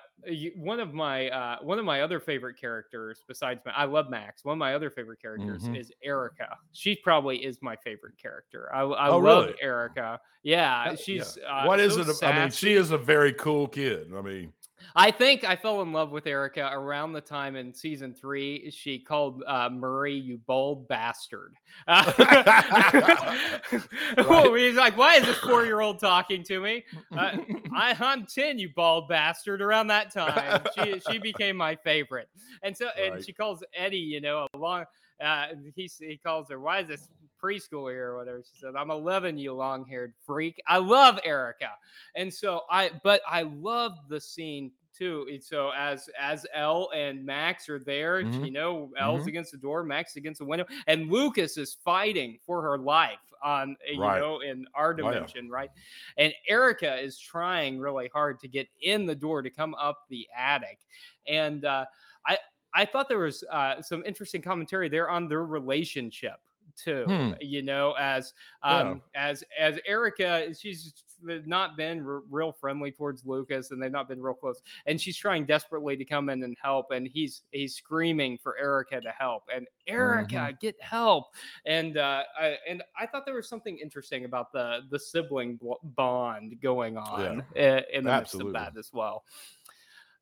one 0.56 0.80
of 0.80 0.94
my 0.94 1.30
uh, 1.30 1.58
one 1.62 1.80
of 1.80 1.86
my 1.86 2.02
other 2.02 2.20
favorite 2.20 2.60
characters 2.60 3.24
besides 3.28 3.62
I 3.66 3.86
love 3.86 4.10
Max. 4.10 4.44
One 4.44 4.54
of 4.54 4.60
my 4.60 4.74
other 4.74 4.90
favorite 4.90 5.22
characters 5.22 5.64
mm-hmm. 5.64 5.76
is 5.76 5.92
Erica. 6.04 6.58
She 6.74 6.96
probably 6.96 7.38
is 7.38 7.60
my 7.62 7.76
favorite 7.78 8.18
character. 8.22 8.70
I, 8.74 8.82
I 8.82 9.10
oh, 9.10 9.20
love 9.20 9.46
really? 9.46 9.56
Erica. 9.62 10.20
Yeah, 10.44 10.96
she's 10.96 11.38
yeah. 11.42 11.64
Uh, 11.64 11.68
what 11.68 11.80
is 11.80 11.94
so 11.94 12.02
it? 12.02 12.06
Sassy. 12.06 12.26
I 12.26 12.40
mean, 12.40 12.52
she 12.52 12.74
is 12.74 12.92
a 12.92 12.98
very 12.98 13.34
cool 13.34 13.68
kid. 13.68 14.12
I 14.16 14.22
mean, 14.22 14.54
I 14.96 15.12
think 15.12 15.44
I 15.44 15.56
fell 15.56 15.82
in 15.82 15.92
love 15.92 16.12
with 16.12 16.28
Erica 16.28 16.70
around 16.74 17.14
the 17.14 17.22
time 17.22 17.56
in 17.56 17.74
season 17.74 18.14
three 18.14 18.70
she 18.72 19.00
called 19.00 19.44
uh, 19.48 19.70
Murray 19.70 20.16
"you 20.16 20.38
bold 20.46 20.88
bastard." 20.88 21.56
Uh, 21.88 22.12
right. 24.18 24.58
He's 24.58 24.76
like, 24.76 24.98
"Why 24.98 25.16
is 25.16 25.26
this 25.26 25.38
four-year-old 25.38 26.00
talking 26.00 26.44
to 26.44 26.60
me?" 26.60 26.84
Uh, 27.16 27.38
I, 27.76 27.96
am 28.00 28.26
ten, 28.26 28.60
you 28.60 28.70
bald 28.76 29.08
bastard. 29.08 29.62
Around 29.62 29.88
that 29.88 30.12
time, 30.12 30.64
she 30.76 31.00
she 31.10 31.18
became 31.18 31.56
my 31.56 31.76
favorite, 31.76 32.30
and 32.64 32.76
so 32.76 32.90
and 32.98 33.16
right. 33.16 33.26
she 33.26 33.34
calls 33.34 33.64
Eddie, 33.76 33.98
you 33.98 34.22
know, 34.22 34.48
a 34.54 34.58
long. 34.58 34.86
Uh, 35.24 35.48
he 35.76 35.90
he 36.00 36.18
calls 36.18 36.50
her, 36.50 36.60
"Why 36.60 36.80
is 36.80 36.88
this 36.88 37.08
preschool 37.44 37.92
here 37.92 38.12
or 38.12 38.18
whatever. 38.18 38.42
She 38.44 38.60
said, 38.60 38.76
I'm 38.76 38.92
11, 38.92 39.38
you 39.38 39.54
long 39.54 39.86
haired 39.86 40.14
freak. 40.26 40.62
I 40.68 40.78
love 40.78 41.20
Erica. 41.24 41.72
And 42.16 42.34
so 42.34 42.62
I, 42.70 42.92
but 43.04 43.22
I 43.28 43.44
love 43.44 43.94
the 44.10 44.20
scene 44.20 44.72
too. 44.98 45.28
And 45.32 45.44
So 45.44 45.72
as 45.78 46.10
as 46.20 46.46
El 46.54 46.90
and 46.96 47.26
Max 47.26 47.70
are 47.70 47.80
there, 47.80 48.24
mm-hmm. 48.24 48.46
you 48.46 48.52
know, 48.52 48.92
El's 49.00 49.22
mm-hmm. 49.22 49.30
against 49.30 49.52
the 49.52 49.58
door, 49.58 49.84
Max 49.84 50.16
against 50.16 50.40
the 50.40 50.46
window, 50.46 50.66
and 50.88 51.10
Lucas 51.10 51.58
is 51.58 51.78
fighting 51.84 52.38
for 52.46 52.62
her 52.62 52.78
life 52.78 53.20
on 53.44 53.76
eh, 53.88 53.94
you 53.94 54.02
right. 54.02 54.20
know 54.20 54.42
in 54.42 54.66
our 54.76 54.94
dimension, 54.94 55.48
oh, 55.50 55.54
right? 55.54 55.70
And 56.18 56.34
Erica 56.48 57.00
is 57.00 57.18
trying 57.18 57.80
really 57.80 58.10
hard 58.14 58.40
to 58.42 58.48
get 58.48 58.68
in 58.82 59.06
the 59.06 59.16
door 59.16 59.42
to 59.42 59.50
come 59.50 59.76
up 59.76 60.06
the 60.10 60.28
attic, 60.38 60.80
and 61.28 61.66
uh, 61.66 61.86
I 62.28 62.38
I 62.74 62.86
thought 62.86 63.10
there 63.10 63.20
was 63.20 63.44
uh, 63.52 63.82
some 63.82 64.04
interesting 64.06 64.42
commentary 64.42 64.90
there 64.90 65.10
on 65.10 65.28
their 65.28 65.46
relationship 65.46 66.40
too. 66.76 67.04
Hmm. 67.06 67.32
You 67.42 67.62
know, 67.62 67.94
as 68.00 68.34
um, 68.64 69.02
yeah. 69.14 69.30
as 69.30 69.44
as 69.60 69.80
Erica, 69.86 70.54
she's 70.54 70.94
not 71.24 71.78
been 71.78 72.06
r- 72.06 72.24
real 72.30 72.52
friendly 72.52 72.92
towards 72.92 73.26
Lucas, 73.26 73.72
and 73.72 73.82
they've 73.82 73.92
not 73.92 74.10
been 74.10 74.22
real 74.22 74.34
close. 74.34 74.62
And 74.86 75.00
she's 75.00 75.18
trying 75.18 75.46
desperately 75.46 75.96
to 75.98 76.06
come 76.06 76.30
in 76.30 76.44
and 76.44 76.58
help, 76.62 76.88
and 76.92 77.08
he's 77.08 77.44
he's 77.52 77.76
screaming 77.76 78.38
for 78.42 78.58
Erica 78.58 79.02
to 79.02 79.12
help, 79.12 79.44
and 79.54 79.68
Erica, 79.88 80.36
mm-hmm. 80.36 80.56
get 80.60 80.76
help. 80.82 81.28
And 81.66 81.98
uh, 81.98 82.24
I, 82.40 82.58
and 82.68 82.84
I 83.00 83.06
thought 83.06 83.26
there 83.26 83.36
was 83.36 83.48
something 83.48 83.78
interesting 83.78 84.26
about 84.26 84.52
the 84.52 84.82
the 84.90 85.00
sibling 85.00 85.60
bond 85.84 86.60
going 86.62 86.98
on 86.98 87.44
yeah. 87.56 87.78
in, 87.78 87.84
in 87.94 88.04
the 88.04 88.12
Absolutely. 88.12 88.54
midst 88.54 88.68
of 88.68 88.74
that 88.74 88.80
as 88.80 88.90
well. 88.94 89.24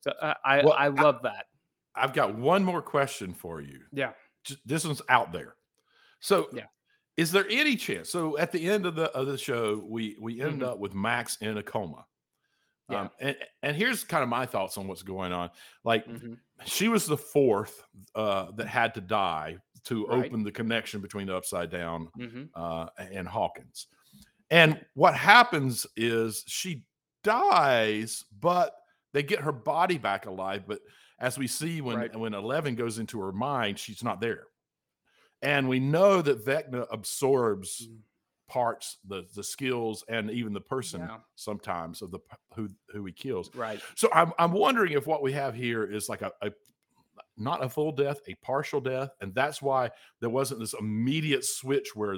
So 0.01 0.11
uh, 0.21 0.33
I 0.45 0.63
well, 0.63 0.75
I 0.77 0.87
love 0.87 1.17
I, 1.23 1.29
that. 1.29 1.45
I've 1.95 2.13
got 2.13 2.35
one 2.35 2.63
more 2.63 2.81
question 2.81 3.33
for 3.33 3.61
you. 3.61 3.81
Yeah. 3.91 4.11
This 4.65 4.85
one's 4.85 5.01
out 5.09 5.33
there. 5.33 5.55
So 6.19 6.47
yeah. 6.53 6.65
Is 7.17 7.33
there 7.33 7.45
any 7.49 7.75
chance? 7.75 8.09
So 8.09 8.37
at 8.37 8.53
the 8.53 8.69
end 8.69 8.85
of 8.85 8.95
the 8.95 9.11
of 9.11 9.27
the 9.27 9.37
show, 9.37 9.83
we 9.85 10.15
we 10.21 10.41
end 10.41 10.61
mm-hmm. 10.61 10.69
up 10.69 10.79
with 10.79 10.93
Max 10.93 11.37
in 11.41 11.57
a 11.57 11.63
coma. 11.63 12.05
Yeah. 12.89 13.01
Um, 13.01 13.09
and 13.19 13.35
and 13.61 13.75
here's 13.75 14.05
kind 14.05 14.23
of 14.23 14.29
my 14.29 14.45
thoughts 14.45 14.77
on 14.77 14.87
what's 14.87 15.03
going 15.03 15.33
on. 15.33 15.49
Like 15.83 16.07
mm-hmm. 16.07 16.35
she 16.65 16.87
was 16.87 17.05
the 17.05 17.17
fourth 17.17 17.83
uh, 18.15 18.51
that 18.55 18.67
had 18.67 18.93
to 18.95 19.01
die 19.01 19.57
to 19.85 20.05
right. 20.05 20.25
open 20.25 20.43
the 20.43 20.51
connection 20.51 21.01
between 21.01 21.27
the 21.27 21.35
Upside 21.35 21.69
Down 21.69 22.07
mm-hmm. 22.17 22.43
uh, 22.55 22.87
and 22.97 23.27
Hawkins. 23.27 23.87
And 24.49 24.79
what 24.93 25.13
happens 25.13 25.85
is 25.95 26.43
she 26.47 26.85
dies, 27.23 28.23
but 28.39 28.73
they 29.13 29.23
get 29.23 29.41
her 29.41 29.51
body 29.51 29.97
back 29.97 30.25
alive. 30.25 30.63
But 30.67 30.79
as 31.19 31.37
we 31.37 31.47
see 31.47 31.81
when 31.81 31.97
Right. 31.97 32.15
when 32.17 32.33
Eleven 32.33 32.75
goes 32.75 32.97
into 32.97 33.19
her 33.19 33.31
mind, 33.31 33.77
she's 33.77 34.03
not 34.03 34.21
there, 34.21 34.47
and 35.41 35.67
we 35.69 35.79
know 35.79 36.21
that 36.21 36.45
Vecna 36.45 36.85
absorbs 36.91 37.87
Mm. 37.87 37.99
parts, 38.47 38.97
the 39.07 39.25
the 39.35 39.43
skills, 39.43 40.03
and 40.09 40.31
even 40.31 40.53
the 40.53 40.61
person 40.61 41.01
Yeah. 41.01 41.17
sometimes 41.35 42.01
of 42.01 42.09
the 42.11 42.19
who 42.55 42.67
who 42.91 43.05
he 43.05 43.13
kills. 43.13 43.53
Right. 43.55 43.79
So 43.95 44.09
I'm 44.13 44.33
I'm 44.39 44.51
wondering 44.51 44.93
if 44.93 45.05
what 45.07 45.21
we 45.21 45.31
have 45.33 45.53
here 45.53 45.83
is 45.85 46.09
like 46.09 46.21
a, 46.23 46.31
a 46.41 46.51
not 47.37 47.63
a 47.63 47.69
full 47.69 47.91
death, 47.91 48.19
a 48.27 48.35
partial 48.35 48.81
death, 48.81 49.11
and 49.21 49.33
that's 49.33 49.61
why 49.61 49.89
there 50.19 50.29
wasn't 50.29 50.59
this 50.59 50.73
immediate 50.79 51.45
switch 51.45 51.95
where 51.95 52.17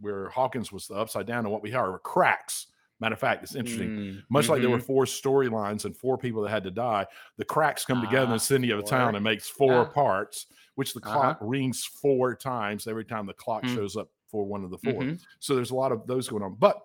where 0.00 0.28
Hawkins 0.30 0.70
was 0.72 0.86
the 0.86 0.94
upside 0.94 1.26
down, 1.26 1.40
and 1.44 1.50
what 1.52 1.62
we 1.62 1.70
have 1.72 1.82
are 1.84 1.98
cracks. 1.98 2.68
Matter 3.00 3.14
of 3.14 3.18
fact, 3.20 3.42
it's 3.42 3.56
interesting. 3.56 3.90
Mm, 3.90 4.22
Much 4.30 4.48
like 4.48 4.60
there 4.62 4.70
were 4.70 4.78
mhm. 4.78 4.86
four 4.86 5.04
storylines 5.04 5.84
and 5.84 5.96
four 5.96 6.16
people 6.16 6.40
that 6.42 6.50
had 6.50 6.62
to 6.62 6.70
die, 6.70 7.04
the 7.36 7.44
cracks 7.44 7.84
come 7.84 8.00
together 8.00 8.26
in 8.26 8.30
Ah, 8.30 8.34
the 8.34 8.38
city 8.40 8.70
of 8.70 8.78
a 8.78 8.82
town 8.84 9.16
and 9.16 9.24
makes 9.24 9.48
four 9.48 9.84
parts, 9.86 10.46
which 10.76 10.92
the 10.94 11.00
Uh-huh. 11.04 11.12
clock 11.14 11.38
rings 11.40 11.84
four 11.84 12.34
times 12.34 12.86
every 12.86 13.04
time 13.04 13.26
the 13.26 13.32
clock 13.34 13.64
Hmm. 13.64 13.74
shows 13.74 13.96
up 13.96 14.08
for 14.28 14.44
one 14.44 14.64
of 14.64 14.70
the 14.70 14.78
4 14.78 14.92
Mhm. 15.02 15.20
So 15.38 15.54
there's 15.54 15.70
a 15.70 15.74
lot 15.76 15.92
of 15.92 16.06
those 16.06 16.28
going 16.28 16.42
on. 16.42 16.54
But 16.56 16.80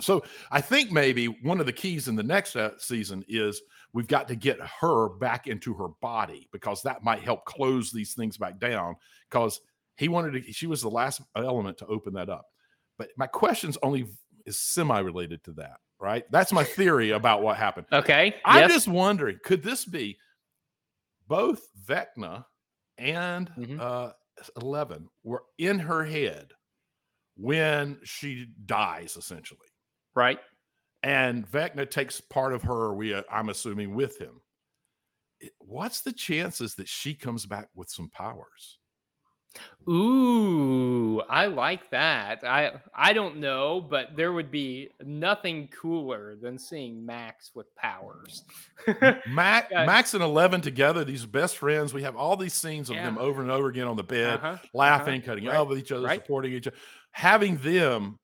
so 0.00 0.24
I 0.50 0.60
think 0.60 0.90
maybe 0.90 1.26
one 1.26 1.60
of 1.60 1.66
the 1.66 1.72
keys 1.72 2.08
in 2.08 2.16
the 2.16 2.22
next 2.24 2.56
uh, 2.56 2.76
season 2.78 3.24
is 3.28 3.62
we've 3.92 4.08
got 4.08 4.26
to 4.26 4.34
get 4.34 4.58
her 4.60 5.08
back 5.10 5.46
into 5.46 5.72
her 5.74 5.88
body 6.00 6.48
because 6.50 6.82
that 6.82 7.04
might 7.04 7.22
help 7.22 7.44
close 7.44 7.92
these 7.92 8.14
things 8.14 8.36
back 8.36 8.58
down. 8.58 8.96
Because 9.30 9.60
he 9.96 10.08
wanted 10.08 10.44
to, 10.44 10.52
she 10.52 10.66
was 10.66 10.82
the 10.82 10.90
last 10.90 11.20
element 11.36 11.78
to 11.78 11.86
open 11.86 12.12
that 12.14 12.28
up. 12.28 12.46
But 12.98 13.10
my 13.16 13.28
question's 13.28 13.78
only 13.84 14.06
is 14.46 14.58
semi 14.58 14.98
related 14.98 15.44
to 15.44 15.52
that, 15.52 15.78
right? 16.00 16.28
That's 16.32 16.52
my 16.52 16.64
theory 16.64 17.10
about 17.10 17.42
what 17.42 17.56
happened. 17.56 17.86
Okay. 17.92 18.34
I'm 18.44 18.62
yes. 18.62 18.72
just 18.72 18.88
wondering, 18.88 19.38
could 19.44 19.62
this 19.62 19.84
be 19.84 20.18
both 21.28 21.68
Vecna 21.86 22.44
and 22.98 23.50
Mhm. 23.56 23.80
uh, 23.80 24.12
Eleven 24.60 25.08
were 25.22 25.44
in 25.58 25.78
her 25.80 26.04
head 26.04 26.52
when 27.36 28.00
she 28.04 28.46
dies, 28.66 29.16
essentially, 29.16 29.68
right. 30.14 30.40
and 31.02 31.46
Vecna 31.48 31.90
takes 31.90 32.20
part 32.20 32.52
of 32.54 32.62
her. 32.62 32.94
We, 32.94 33.14
uh, 33.14 33.22
I'm 33.30 33.48
assuming, 33.48 33.94
with 33.94 34.18
him. 34.18 34.42
What's 35.58 36.00
the 36.02 36.12
chances 36.12 36.74
that 36.76 36.88
she 36.88 37.14
comes 37.14 37.46
back 37.46 37.68
with 37.74 37.90
some 37.90 38.10
powers? 38.10 38.78
Ooh, 39.88 41.20
I 41.28 41.46
like 41.46 41.90
that. 41.90 42.42
I 42.42 42.72
I 42.94 43.12
don't 43.12 43.36
know, 43.36 43.80
but 43.80 44.16
there 44.16 44.32
would 44.32 44.50
be 44.50 44.90
nothing 45.04 45.68
cooler 45.68 46.36
than 46.36 46.58
seeing 46.58 47.04
Max 47.04 47.50
with 47.54 47.74
powers. 47.76 48.44
Yeah. 48.86 49.16
Max 49.86 50.12
and 50.12 50.22
Eleven 50.22 50.60
together, 50.60 51.04
these 51.04 51.24
best 51.24 51.56
friends. 51.56 51.94
We 51.94 52.02
have 52.02 52.16
all 52.16 52.36
these 52.36 52.52
scenes 52.52 52.90
of 52.90 52.96
them 52.96 53.16
over 53.16 53.40
and 53.40 53.50
over 53.50 53.68
again 53.68 53.86
on 53.86 53.96
the 53.96 54.02
bed. 54.02 54.34
Uh-huh, 54.34 54.58
laughing, 54.74 55.20
uh-huh, 55.20 55.26
cutting 55.26 55.46
right, 55.46 55.56
up 55.56 55.68
with 55.68 55.78
each 55.78 55.90
other, 55.90 56.04
right. 56.04 56.20
supporting 56.20 56.52
each 56.52 56.66
other, 56.66 56.76
having 57.12 57.56
them 57.58 58.18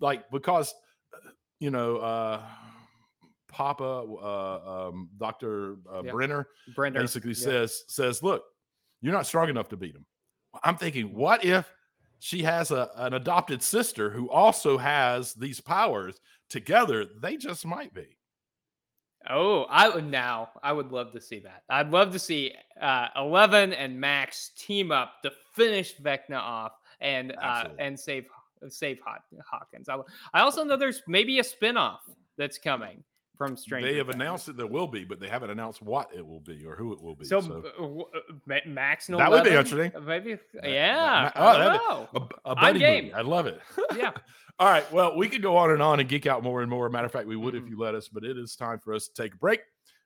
like 0.00 0.30
because 0.30 0.74
uh, 1.14 1.30
you 1.60 1.70
know 1.70 1.96
uh 1.98 2.40
Papa 3.48 3.84
uh 3.84 4.88
um 4.88 5.10
Dr. 5.18 5.76
Uh, 5.92 6.02
Yeah. 6.02 6.12
Brenner 6.12 6.48
Brenda 6.74 7.00
basically 7.00 7.32
yeah. 7.32 7.44
says 7.44 7.84
says 7.88 8.22
look, 8.22 8.44
you're 9.02 9.12
not 9.12 9.26
strong 9.26 9.48
enough 9.48 9.68
to 9.70 9.76
beat 9.76 9.94
him. 9.94 10.06
I'm 10.62 10.76
thinking 10.76 11.14
what 11.14 11.44
if 11.44 11.70
she 12.18 12.42
has 12.42 12.70
a, 12.70 12.90
an 12.96 13.14
adopted 13.14 13.62
sister 13.62 14.10
who 14.10 14.30
also 14.30 14.78
has 14.78 15.34
these 15.34 15.60
powers 15.60 16.20
together 16.48 17.04
they 17.20 17.36
just 17.36 17.66
might 17.66 17.92
be 17.92 18.16
Oh, 19.28 19.62
I 19.70 19.88
would 19.88 20.10
now. 20.10 20.50
I 20.62 20.72
would 20.72 20.92
love 20.92 21.12
to 21.12 21.20
see 21.20 21.38
that. 21.40 21.62
I'd 21.70 21.90
love 21.90 22.12
to 22.12 22.18
see 22.18 22.52
uh, 22.80 23.08
Eleven 23.16 23.72
and 23.72 23.98
Max 23.98 24.50
team 24.56 24.92
up 24.92 25.22
to 25.22 25.32
finish 25.54 25.96
Vecna 25.96 26.36
off 26.38 26.72
and 27.00 27.34
uh, 27.40 27.68
and 27.78 27.98
save 27.98 28.26
save 28.68 28.98
Haw- 29.04 29.16
Hawkins. 29.50 29.88
I, 29.88 29.98
I 30.34 30.40
also 30.40 30.64
know 30.64 30.76
there's 30.76 31.02
maybe 31.06 31.38
a 31.38 31.42
spinoff 31.42 32.00
that's 32.36 32.58
coming 32.58 33.02
from 33.36 33.56
Stranger. 33.56 33.90
they 33.90 33.96
have 33.98 34.06
Things. 34.06 34.14
announced 34.16 34.46
that 34.46 34.56
there 34.56 34.66
will 34.66 34.86
be 34.86 35.04
but 35.04 35.18
they 35.20 35.28
haven't 35.28 35.50
announced 35.50 35.82
what 35.82 36.08
it 36.14 36.24
will 36.26 36.40
be 36.40 36.64
or 36.64 36.76
who 36.76 36.92
it 36.92 37.02
will 37.02 37.16
be 37.16 37.24
So, 37.24 37.40
so, 37.40 37.64
uh, 37.78 37.84
uh, 37.84 38.20
Ma- 38.46 38.56
Max 38.72 39.08
and 39.08 39.18
That 39.18 39.30
would 39.30 39.44
be 39.44 39.50
interesting. 39.50 39.92
Uh, 39.94 40.00
Maybe, 40.00 40.38
yeah. 40.62 41.32
oh, 41.34 41.46
I 41.46 41.58
that'd 41.58 41.80
don't 41.80 42.14
know. 42.14 42.28
a, 42.44 42.50
a 42.52 42.54
buddy 42.56 42.78
game. 42.78 43.04
movie. 43.04 43.14
I 43.14 43.20
love 43.22 43.46
it. 43.46 43.60
Yeah. 43.96 44.12
All 44.60 44.68
right. 44.68 44.90
Well, 44.92 45.16
we 45.16 45.28
could 45.28 45.42
go 45.42 45.56
on 45.56 45.72
and 45.72 45.82
on 45.82 45.98
and 45.98 46.08
geek 46.08 46.26
out 46.26 46.44
more 46.44 46.60
and 46.62 46.70
more. 46.70 46.88
Matter 46.88 47.06
of 47.06 47.12
fact, 47.12 47.26
we 47.26 47.34
would 47.36 47.56
if 47.56 47.64
Mhm. 47.64 47.70
you 47.70 47.78
let 47.78 47.96
us, 47.96 48.06
but 48.08 48.22
it 48.24 48.38
is 48.38 48.54
time 48.54 48.78
for 48.78 48.94
us 48.94 49.08
to 49.08 49.22
take 49.22 49.34
a 49.34 49.36
break. 49.36 49.60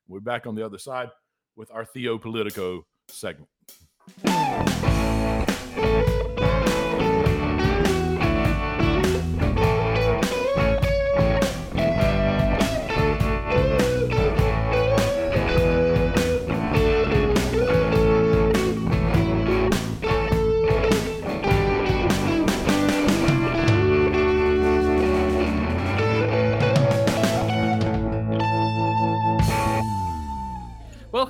We're 0.09 0.21
back 0.21 0.47
on 0.47 0.55
the 0.55 0.65
other 0.65 0.79
side 0.79 1.11
with 1.55 1.71
our 1.71 1.85
Theo 1.85 2.17
Politico 2.17 2.87
segment. 3.09 3.49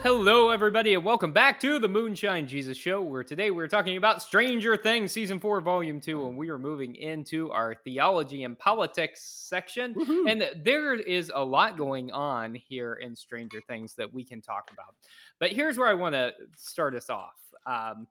Hello, 0.03 0.51
everybody, 0.51 0.95
and 0.95 1.05
welcome 1.05 1.33
back 1.33 1.59
to 1.59 1.81
the 1.81 1.89
Moonshine 1.89 2.47
Jesus 2.47 2.79
Show, 2.79 3.03
where 3.03 3.25
today 3.25 3.51
we're 3.51 3.67
talking 3.67 3.97
about 3.97 4.23
Stranger 4.23 4.77
Things 4.77 5.11
Season 5.11 5.41
4, 5.41 5.61
Volume 5.61 6.01
2, 6.01 6.29
and 6.29 6.37
we 6.37 6.51
are 6.51 6.59
moving 6.59 6.95
into 6.95 7.51
our 7.51 7.75
theology 7.75 8.45
and 8.45 8.57
politics 8.57 9.23
section. 9.25 9.97
And 10.29 10.45
there 10.65 10.95
is 10.95 11.33
a 11.35 11.45
lot 11.45 11.77
going 11.77 12.13
on 12.13 12.55
here 12.55 12.95
in 12.95 13.17
Stranger 13.17 13.61
Things 13.67 13.95
that 13.95 14.13
we 14.13 14.25
can 14.25 14.41
talk 14.41 14.71
about. 14.73 14.95
But 15.41 15.51
here's 15.51 15.77
where 15.77 15.89
I 15.89 15.95
want 15.95 16.15
to 16.15 16.33
start 16.57 16.95
us 16.95 17.11
off. 17.11 17.35
Um, 17.67 18.07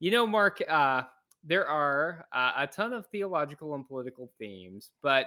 you 0.00 0.10
know, 0.10 0.26
Mark, 0.26 0.60
uh, 0.68 1.02
there 1.44 1.68
are 1.68 2.26
uh, 2.32 2.52
a 2.56 2.66
ton 2.66 2.92
of 2.92 3.06
theological 3.06 3.76
and 3.76 3.86
political 3.86 4.30
themes, 4.38 4.90
but 5.02 5.26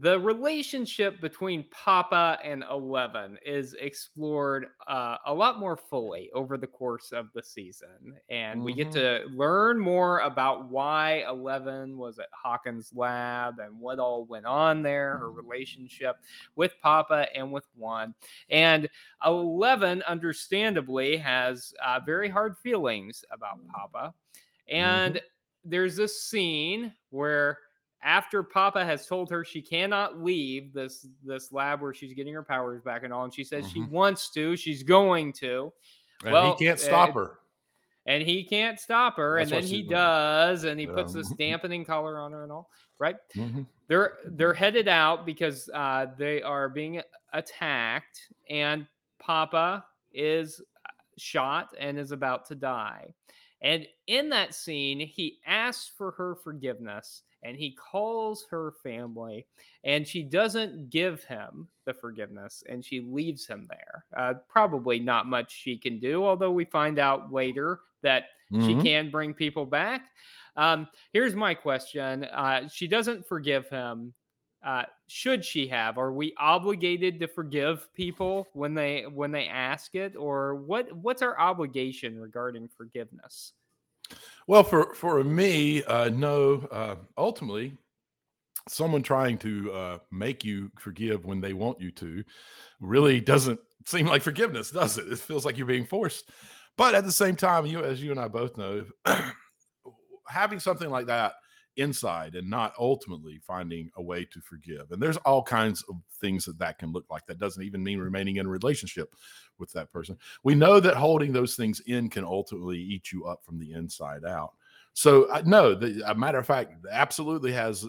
the 0.00 0.18
relationship 0.18 1.20
between 1.20 1.64
Papa 1.70 2.38
and 2.42 2.64
Eleven 2.68 3.38
is 3.46 3.74
explored 3.74 4.66
uh, 4.88 5.18
a 5.26 5.32
lot 5.32 5.60
more 5.60 5.76
fully 5.76 6.30
over 6.34 6.56
the 6.58 6.66
course 6.66 7.12
of 7.12 7.28
the 7.32 7.42
season. 7.42 8.18
And 8.28 8.64
we 8.64 8.72
get 8.72 8.88
Mhm. 8.88 8.92
to 8.94 9.24
learn 9.30 9.78
more 9.78 10.18
about 10.20 10.68
why 10.68 11.24
Eleven 11.28 11.96
was 11.96 12.18
at 12.18 12.28
Hawkins' 12.32 12.92
lab 12.92 13.60
and 13.60 13.78
what 13.78 14.00
all 14.00 14.24
went 14.24 14.46
on 14.46 14.82
there, 14.82 15.16
her 15.18 15.30
relationship 15.30 16.16
with 16.56 16.74
Papa 16.80 17.28
and 17.32 17.52
with 17.52 17.66
One. 17.76 18.14
And 18.48 18.88
Eleven, 19.24 20.02
understandably, 20.02 21.16
has 21.18 21.72
uh, 21.80 22.00
very 22.04 22.28
hard 22.28 22.58
feelings 22.58 23.24
about 23.30 23.64
Papa. 23.68 24.12
And 24.66 25.20
there's 25.64 25.94
this 25.94 26.20
scene 26.22 26.92
where 27.10 27.58
after 28.04 28.42
Papa 28.42 28.84
has 28.84 29.06
told 29.06 29.30
her 29.30 29.44
she 29.44 29.62
cannot 29.62 30.22
leave 30.22 30.72
this 30.72 31.06
this 31.24 31.50
lab 31.52 31.80
where 31.80 31.94
she's 31.94 32.12
getting 32.12 32.34
her 32.34 32.42
powers 32.42 32.82
back 32.82 33.02
and 33.02 33.12
all, 33.12 33.24
and 33.24 33.34
she 33.34 33.42
says 33.44 33.68
she 33.70 33.80
Mhm. 33.80 33.88
wants 33.90 34.30
to, 34.30 34.56
she's 34.56 34.82
going 34.82 35.32
to, 35.34 35.72
And 36.22 36.32
Well, 36.32 36.56
he 36.56 36.64
can't 36.64 36.78
stop 36.78 37.10
uh, 37.10 37.12
her. 37.14 37.38
and 38.06 38.22
he 38.22 38.44
can't 38.44 38.78
stop 38.78 39.16
her, 39.16 39.38
That's 39.38 39.50
and 39.50 39.62
then 39.62 39.68
he 39.68 39.82
does, 39.82 40.64
and 40.64 40.78
he 40.78 40.86
puts 40.86 41.14
Um, 41.14 41.20
this 41.22 41.28
dampening 41.38 41.84
collar 41.84 42.18
on 42.18 42.32
her 42.32 42.42
and 42.44 42.52
all, 42.52 42.70
right? 42.98 43.16
Mhm. 43.34 43.66
They're 43.88 44.18
they're 44.26 44.54
headed 44.54 44.88
out 44.88 45.26
because 45.26 45.68
uh, 45.74 46.06
they 46.16 46.40
are 46.42 46.68
being 46.68 47.02
attacked, 47.32 48.20
and 48.48 48.86
Papa 49.18 49.84
is 50.12 50.60
uh, 50.86 50.90
shot 51.18 51.74
and 51.78 51.98
is 51.98 52.12
about 52.12 52.46
to 52.46 52.54
die. 52.54 53.12
And 53.60 53.86
in 54.06 54.28
that 54.30 54.54
scene, 54.54 55.00
he 55.00 55.40
asks 55.46 55.88
for 55.96 56.12
her 56.12 56.34
forgiveness 56.36 57.22
and 57.44 57.56
he 57.56 57.72
calls 57.72 58.46
her 58.50 58.72
family, 58.82 59.46
and 59.84 60.06
she 60.08 60.22
doesn't 60.22 60.90
give 60.90 61.24
him 61.24 61.68
the 61.84 61.94
forgiveness 61.94 62.62
and 62.68 62.84
she 62.84 63.00
leaves 63.00 63.46
him 63.46 63.66
there. 63.68 64.06
Uh, 64.16 64.34
probably 64.48 64.98
not 64.98 65.26
much 65.26 65.52
she 65.52 65.76
can 65.78 66.00
do, 66.00 66.24
although 66.24 66.50
we 66.52 66.64
find 66.64 66.98
out 66.98 67.32
later 67.32 67.80
that 68.02 68.24
she 68.58 68.74
Mhm. 68.74 68.82
can 68.82 69.10
bring 69.10 69.34
people 69.34 69.66
back. 69.66 70.10
Um, 70.56 70.88
here's 71.12 71.34
my 71.34 71.54
question: 71.54 72.24
uh, 72.24 72.68
She 72.68 72.86
doesn't 72.88 73.26
forgive 73.26 73.68
him. 73.68 74.14
Uh, 74.62 74.84
should 75.08 75.44
she 75.44 75.66
have? 75.68 75.98
Are 75.98 76.12
we 76.12 76.32
obligated 76.38 77.20
to 77.20 77.28
forgive 77.28 77.92
people 77.92 78.48
when 78.54 78.72
they 78.74 79.06
when 79.06 79.30
they 79.30 79.46
ask 79.46 79.94
it, 79.94 80.16
or 80.16 80.54
what? 80.54 80.90
What's 80.92 81.20
our 81.22 81.38
obligation 81.38 82.18
regarding 82.18 82.68
forgiveness? 82.68 83.52
Well, 84.46 84.64
for 84.64 84.94
for 84.94 85.22
me, 85.24 85.82
uh, 85.84 86.10
no. 86.10 86.66
Uh, 86.70 86.96
ultimately, 87.16 87.78
someone 88.68 89.02
trying 89.02 89.38
to 89.38 89.72
uh, 89.72 89.98
make 90.10 90.44
you 90.44 90.70
forgive 90.78 91.24
when 91.24 91.40
they 91.40 91.52
want 91.52 91.80
you 91.80 91.90
to 91.92 92.24
really 92.80 93.20
doesn't 93.20 93.60
seem 93.86 94.06
like 94.06 94.22
forgiveness, 94.22 94.70
does 94.70 94.98
it? 94.98 95.10
It 95.10 95.18
feels 95.18 95.44
like 95.44 95.56
you're 95.56 95.66
being 95.66 95.86
forced. 95.86 96.30
But 96.76 96.94
at 96.94 97.04
the 97.04 97.12
same 97.12 97.36
time, 97.36 97.66
you 97.66 97.82
as 97.82 98.02
you 98.02 98.10
and 98.10 98.20
I 98.20 98.28
both 98.28 98.56
know, 98.56 98.84
having 100.28 100.60
something 100.60 100.90
like 100.90 101.06
that 101.06 101.34
inside 101.76 102.34
and 102.34 102.48
not 102.48 102.74
ultimately 102.78 103.38
finding 103.38 103.90
a 103.96 104.02
way 104.02 104.24
to 104.24 104.40
forgive. 104.40 104.90
And 104.90 105.02
there's 105.02 105.16
all 105.18 105.42
kinds 105.42 105.82
of 105.88 105.96
things 106.20 106.44
that 106.44 106.58
that 106.58 106.78
can 106.78 106.92
look 106.92 107.04
like. 107.10 107.26
That 107.26 107.38
doesn't 107.38 107.62
even 107.62 107.82
mean 107.82 107.98
remaining 107.98 108.36
in 108.36 108.46
a 108.46 108.50
relationship 108.50 109.14
with 109.58 109.72
that 109.72 109.92
person. 109.92 110.16
We 110.42 110.54
know 110.54 110.80
that 110.80 110.94
holding 110.96 111.32
those 111.32 111.56
things 111.56 111.80
in 111.86 112.08
can 112.10 112.24
ultimately 112.24 112.78
eat 112.78 113.12
you 113.12 113.26
up 113.26 113.44
from 113.44 113.58
the 113.58 113.72
inside 113.72 114.24
out. 114.24 114.52
So, 114.92 115.24
uh, 115.24 115.42
no, 115.44 115.74
the, 115.74 116.02
a 116.08 116.14
matter 116.14 116.38
of 116.38 116.46
fact, 116.46 116.72
absolutely 116.90 117.52
has 117.52 117.86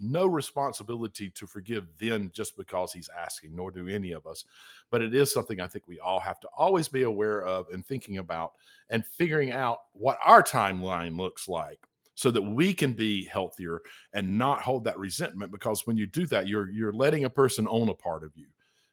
no 0.00 0.26
responsibility 0.26 1.30
to 1.30 1.46
forgive 1.46 1.86
then 1.98 2.30
just 2.32 2.56
because 2.56 2.92
he's 2.92 3.10
asking, 3.16 3.54
nor 3.54 3.70
do 3.70 3.88
any 3.88 4.12
of 4.12 4.26
us. 4.26 4.44
But 4.90 5.02
it 5.02 5.14
is 5.14 5.32
something 5.32 5.60
I 5.60 5.66
think 5.66 5.86
we 5.86 5.98
all 6.00 6.20
have 6.20 6.40
to 6.40 6.48
always 6.56 6.88
be 6.88 7.02
aware 7.02 7.42
of 7.42 7.66
and 7.72 7.84
thinking 7.84 8.18
about 8.18 8.52
and 8.90 9.04
figuring 9.04 9.52
out 9.52 9.78
what 9.92 10.18
our 10.24 10.42
timeline 10.42 11.16
looks 11.18 11.48
like 11.48 11.80
so 12.18 12.32
that 12.32 12.42
we 12.42 12.74
can 12.74 12.94
be 12.94 13.26
healthier 13.26 13.80
and 14.12 14.36
not 14.36 14.60
hold 14.60 14.82
that 14.82 14.98
resentment 14.98 15.52
because 15.52 15.86
when 15.86 15.96
you 15.96 16.04
do 16.04 16.26
that 16.26 16.48
you're 16.48 16.68
you're 16.68 16.92
letting 16.92 17.22
a 17.22 17.30
person 17.30 17.64
own 17.70 17.88
a 17.90 17.94
part 17.94 18.24
of 18.24 18.32
you 18.34 18.46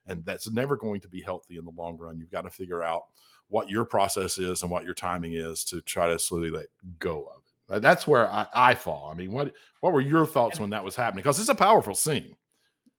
and 0.06 0.24
that's 0.24 0.48
never 0.52 0.78
going 0.78 1.02
to 1.02 1.08
be 1.08 1.22
healthy 1.22 1.58
in 1.58 1.66
the 1.66 1.72
long 1.72 1.98
run. 1.98 2.20
You've 2.20 2.30
got 2.30 2.44
to 2.44 2.52
figure 2.52 2.84
out 2.84 3.06
what 3.48 3.68
your 3.68 3.84
process 3.84 4.38
is 4.38 4.62
and 4.62 4.70
what 4.70 4.84
your 4.84 4.94
timing 4.94 5.34
is 5.34 5.64
to 5.66 5.82
try 5.82 6.08
to 6.08 6.20
slowly 6.20 6.52
let 6.52 6.68
go 7.00 7.32
of 7.36 7.76
it. 7.76 7.82
That's 7.82 8.06
where 8.06 8.30
i, 8.32 8.46
I 8.54 8.76
fall. 8.76 9.10
I 9.12 9.16
mean 9.16 9.32
what 9.32 9.54
what 9.82 9.92
were 9.92 10.02
your 10.02 10.28
thoughts 10.28 10.60
when 10.60 10.70
that 10.70 10.84
was 10.84 10.96
happening? 10.96 11.24
Because 11.24 11.40
it's 11.40 11.50
a 11.50 11.56
powerful 11.56 11.96
scene. 11.96 12.36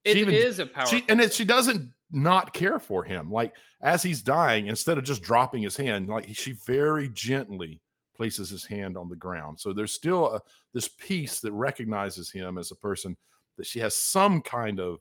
It 0.03 0.17
even, 0.17 0.35
is 0.35 0.59
a 0.59 0.67
powerful 0.67 0.99
she, 0.99 1.05
and 1.09 1.21
it, 1.21 1.33
she 1.33 1.45
doesn't 1.45 1.89
not 2.11 2.53
care 2.53 2.81
for 2.81 3.05
him. 3.05 3.31
Like 3.31 3.55
as 3.81 4.03
he's 4.03 4.23
dying 4.23 4.67
instead 4.67 4.99
of 4.99 5.05
just 5.05 5.23
dropping 5.23 5.63
his 5.63 5.77
hand 5.77 6.09
like 6.09 6.27
she 6.35 6.51
very 6.67 7.11
gently 7.11 7.81
places 8.17 8.51
his 8.51 8.65
hand 8.65 8.97
on 8.97 9.09
the 9.09 9.17
ground. 9.17 9.61
So 9.61 9.73
there's 9.73 9.93
still 9.93 10.35
a, 10.35 10.43
this 10.73 10.89
piece 10.89 11.41
that 11.41 11.53
recognizes 11.53 12.31
him 12.31 12.59
as 12.59 12.71
a 12.71 12.77
person 12.77 13.17
that 13.57 13.67
she 13.67 13.79
has 13.81 13.95
some 13.97 14.43
kind 14.43 14.81
of 14.81 15.01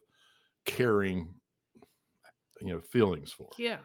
caring, 0.65 1.29
you 2.61 2.73
know, 2.73 2.81
feelings 2.81 3.31
for. 3.31 3.49
Yeah. 3.57 3.77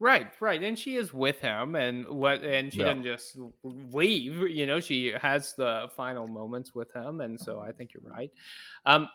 Right, 0.00 0.28
right, 0.38 0.62
and 0.62 0.78
she 0.78 0.94
is 0.94 1.12
with 1.12 1.40
him, 1.40 1.74
and 1.74 2.06
what, 2.06 2.44
and 2.44 2.72
she 2.72 2.78
yeah. 2.78 2.84
doesn't 2.84 3.02
just 3.02 3.36
leave. 3.64 4.48
You 4.48 4.64
know, 4.64 4.78
she 4.78 5.12
has 5.20 5.54
the 5.54 5.90
final 5.96 6.28
moments 6.28 6.72
with 6.72 6.94
him, 6.94 7.20
and 7.20 7.36
so 7.40 7.58
I 7.58 7.72
think 7.72 7.90
you're 7.92 8.08
right. 8.08 8.30
Um, 8.86 9.08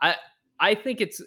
I 0.00 0.14
I 0.60 0.76
think 0.76 1.00
it's 1.00 1.20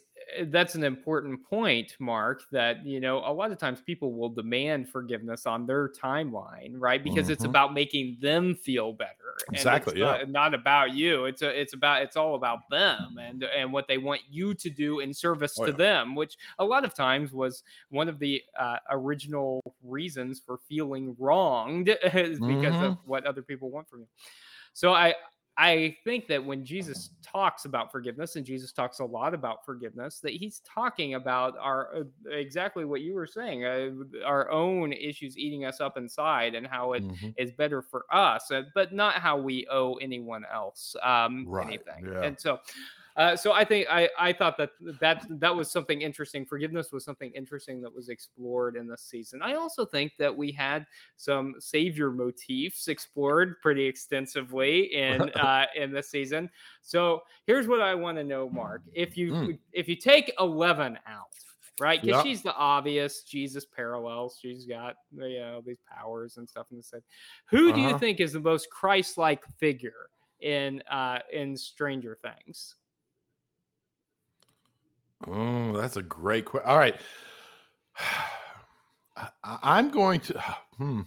that's 0.46 0.76
an 0.76 0.84
important 0.84 1.44
point, 1.44 1.96
Mark, 2.00 2.44
that, 2.52 2.86
you 2.86 3.00
know, 3.00 3.18
a 3.20 3.34
lot 3.34 3.52
of 3.52 3.58
times 3.58 3.82
people 3.82 4.14
will 4.14 4.30
demand 4.30 4.90
forgiveness 4.90 5.46
on 5.46 5.66
their 5.66 5.90
timeline, 5.90 6.74
right? 6.76 7.04
Because 7.04 7.24
mm-hmm. 7.26 7.34
it's 7.34 7.44
about 7.44 7.74
making 7.74 8.18
them 8.22 8.56
feel 8.56 8.94
better. 8.94 9.12
Exactly. 9.52 10.00
yeah. 10.00 10.06
Not, 10.06 10.30
not, 10.30 10.54
about 10.54 10.94
you. 10.94 11.26
It's 11.26 11.42
a, 11.42 11.60
it's 11.60 11.74
about, 11.74 12.02
it's 12.02 12.16
all 12.16 12.36
about 12.36 12.70
them 12.70 13.18
and, 13.20 13.44
and 13.44 13.72
what 13.74 13.88
they 13.88 13.98
want 13.98 14.22
you 14.30 14.54
to 14.54 14.70
do 14.70 15.00
in 15.00 15.14
service 15.14 15.58
oh, 15.60 15.66
to 15.66 15.72
yeah. 15.72 15.78
them, 15.78 16.16
which 16.16 16.38
a 16.60 16.66
lot 16.66 16.86
of 16.86 16.94
times 16.94 17.32
was 17.32 17.64
one 17.90 18.08
of 18.08 18.20
the 18.20 18.42
uh, 18.60 18.78
original 18.90 19.62
reasons 19.84 20.42
for 20.46 20.60
feeling 20.70 21.16
wronged 21.20 21.86
because 22.04 22.40
mm-hmm. 22.40 22.84
of 22.84 22.98
what 23.06 23.26
other 23.26 23.42
people 23.42 23.70
want 23.70 23.90
from 23.90 24.02
you. 24.02 24.08
So 24.74 24.94
I, 24.94 25.16
I 25.62 25.96
think 26.04 26.26
that 26.26 26.44
when 26.44 26.66
Jesus 26.66 27.12
talks 27.22 27.66
about 27.66 27.92
forgiveness, 27.92 28.36
and 28.36 28.44
Jesus 28.44 28.72
talks 28.72 28.98
a 28.98 29.06
lot 29.06 29.36
about 29.36 29.64
forgiveness, 29.64 30.20
that 30.22 30.34
he's 30.34 30.60
talking 30.62 31.14
about 31.14 31.56
our 31.60 31.96
uh, 31.96 32.32
exactly 32.32 32.84
what 32.84 33.02
you 33.02 33.14
were 33.14 33.28
saying, 33.28 33.64
uh, 33.64 33.92
our 34.26 34.50
own 34.50 34.92
issues 34.92 35.38
eating 35.38 35.66
us 35.66 35.80
up 35.80 35.98
inside, 35.98 36.56
and 36.56 36.66
how 36.66 36.94
it 36.94 37.08
mm-hmm. 37.08 37.30
is 37.38 37.52
better 37.52 37.84
for 37.84 38.06
us, 38.12 38.50
uh, 38.50 38.64
but 38.74 38.92
not 38.92 39.16
how 39.16 39.38
we 39.38 39.68
owe 39.70 39.94
anyone 39.96 40.44
else 40.52 40.96
um, 41.04 41.46
right. 41.48 41.68
anything. 41.68 42.12
Yeah. 42.12 42.24
And 42.24 42.42
so, 42.42 42.58
uh, 43.18 43.36
so 43.36 43.52
I 43.52 43.66
think 43.66 43.88
I, 43.90 44.10
I 44.18 44.34
thought 44.34 44.58
that 44.58 44.72
that 45.00 45.26
that 45.30 45.56
was 45.56 45.70
something 45.70 46.02
interesting. 46.02 46.46
Forgiveness 46.46 46.92
was 46.92 47.04
something 47.04 47.32
interesting 47.36 47.82
that 47.82 47.94
was 47.94 48.10
explored 48.10 48.76
in 48.76 48.88
this 48.88 49.02
season. 49.02 49.42
I 49.42 49.56
also 49.56 49.86
think 49.86 50.14
that 50.18 50.36
we 50.36 50.52
had 50.52 50.86
some 51.18 51.56
savior 51.60 52.12
motifs 52.12 52.88
explored 52.88 53.60
pretty 53.62 53.86
extensively 53.86 54.94
in 54.94 55.30
uh, 55.36 55.66
in 55.76 55.92
this 55.92 56.10
season. 56.10 56.50
So 56.82 57.22
here's 57.46 57.68
what 57.68 57.82
I 57.82 57.96
want 57.96 58.18
to 58.18 58.24
know, 58.24 58.50
Mark. 58.50 58.84
If 58.94 59.18
you 59.18 59.32
mm. 59.32 59.60
if 59.74 59.90
you 59.90 59.96
take 59.96 60.34
eleven 60.40 60.98
out, 61.06 61.36
right? 61.82 62.02
Because 62.02 62.24
she's 62.24 62.42
the 62.42 62.56
obvious 62.56 63.24
Jesus 63.24 63.66
parallels. 63.66 64.38
She's 64.42 64.66
got 64.66 64.96
you 65.14 65.40
know 65.40 65.62
these 65.66 65.80
powers 65.90 66.38
and 66.38 66.48
stuff 66.48 66.68
And 66.72 66.80
the 66.80 66.84
set. 66.84 67.02
Who 67.50 67.68
uh-huh. 67.68 67.76
do 67.76 67.82
you 67.82 67.90
uh-huh. 67.90 67.98
think 67.98 68.20
is 68.22 68.34
the 68.34 68.40
most 68.40 68.70
Christ-like 68.70 69.44
figure 69.60 70.08
in 70.40 70.82
uh 70.90 71.20
in 71.34 71.58
Stranger 71.58 72.18
Things? 72.22 72.76
Oh, 75.28 75.78
that's 75.78 75.98
a 75.98 76.02
great 76.02 76.46
question. 76.46 76.70
All 76.70 76.78
right. 76.78 76.96
I, 79.44 79.80
am 79.80 79.90
going 79.90 80.20
to. 80.22 80.44
Hmm. 80.78 81.02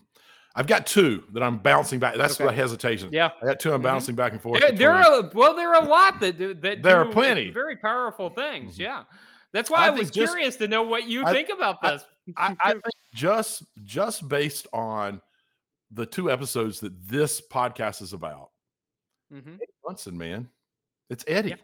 I've 0.54 0.68
got 0.68 0.86
two 0.86 1.24
that 1.32 1.42
I'm 1.42 1.58
bouncing 1.58 1.98
back. 1.98 2.14
That's 2.16 2.34
okay. 2.34 2.44
my 2.44 2.52
hesitation. 2.52 3.08
Yeah, 3.10 3.30
I 3.42 3.46
got 3.46 3.58
two. 3.58 3.70
I'm 3.70 3.76
mm-hmm. 3.76 3.84
bouncing 3.84 4.14
back 4.14 4.32
and 4.32 4.40
forth. 4.40 4.60
There, 4.60 4.70
there, 4.70 4.92
are 4.92 5.28
well, 5.34 5.56
there 5.56 5.74
are 5.74 5.82
a 5.82 5.88
lot 5.88 6.20
that 6.20 6.38
do, 6.38 6.54
that 6.54 6.80
there 6.80 7.00
are 7.00 7.06
plenty 7.06 7.50
very 7.50 7.76
powerful 7.76 8.30
things. 8.30 8.74
Mm-hmm. 8.74 8.82
Yeah, 8.82 9.02
that's 9.52 9.68
why 9.68 9.78
I, 9.78 9.86
I 9.88 9.90
was 9.90 10.12
just, 10.12 10.32
curious 10.32 10.54
to 10.56 10.68
know 10.68 10.84
what 10.84 11.08
you 11.08 11.24
I, 11.24 11.32
think 11.32 11.48
about 11.48 11.82
this. 11.82 12.04
I, 12.36 12.56
I, 12.62 12.70
think 12.70 12.84
just 13.12 13.64
just 13.82 14.28
based 14.28 14.68
on 14.72 15.20
the 15.90 16.06
two 16.06 16.30
episodes 16.30 16.78
that 16.80 16.92
this 17.08 17.40
podcast 17.40 18.00
is 18.00 18.12
about, 18.12 18.50
mm-hmm. 19.32 19.56
Munson, 19.84 20.16
man, 20.16 20.48
it's 21.10 21.24
Eddie. 21.26 21.50
Yeah. 21.50 21.56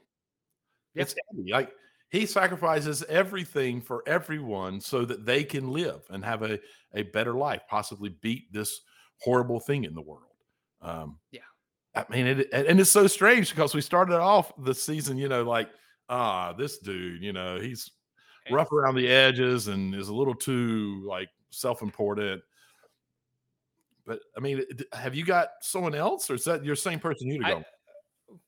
It's 1.03 1.15
Eddie. 1.33 1.53
Like 1.53 1.73
he 2.11 2.27
sacrifices 2.27 3.05
everything 3.09 3.81
for 3.81 4.03
everyone 4.07 4.81
so 4.81 5.05
that 5.05 5.25
they 5.25 5.45
can 5.45 5.71
live 5.71 6.03
and 6.11 6.25
have 6.25 6.43
a, 6.43 6.59
a 6.95 7.03
better 7.03 7.35
life, 7.35 7.63
possibly 7.69 8.11
beat 8.21 8.53
this 8.53 8.81
horrible 9.21 9.61
thing 9.61 9.85
in 9.85 9.95
the 9.95 10.03
world. 10.03 10.25
Um, 10.83 11.19
yeah. 11.31 11.41
I 11.95 12.05
mean, 12.09 12.27
it, 12.27 12.49
and 12.53 12.81
it's 12.81 12.91
so 12.91 13.07
strange 13.07 13.51
because 13.51 13.75
we 13.75 13.81
started 13.81 14.19
off 14.19 14.53
the 14.65 14.75
season, 14.75 15.19
you 15.19 15.29
know, 15.29 15.43
like, 15.43 15.69
ah, 16.09 16.53
this 16.53 16.79
dude, 16.79 17.23
you 17.23 17.33
know, 17.33 17.61
he's 17.61 17.91
rough 18.51 18.73
around 18.73 18.97
the 18.97 19.09
edges 19.09 19.69
and 19.69 19.95
is 19.95 20.09
a 20.09 20.15
little 20.15 20.35
too 20.35 21.05
like 21.07 21.29
self 21.51 21.83
important. 21.83 22.43
But 24.07 24.21
I 24.37 24.41
mean, 24.41 24.63
have 24.93 25.15
you 25.15 25.25
got 25.25 25.49
someone 25.63 25.95
else 25.95 26.31
or 26.31 26.35
is 26.35 26.45
that 26.45 26.65
your 26.65 26.77
same 26.77 26.99
person 26.99 27.29
you 27.29 27.39
to 27.39 27.45
go? 27.45 27.57
I, 27.59 27.65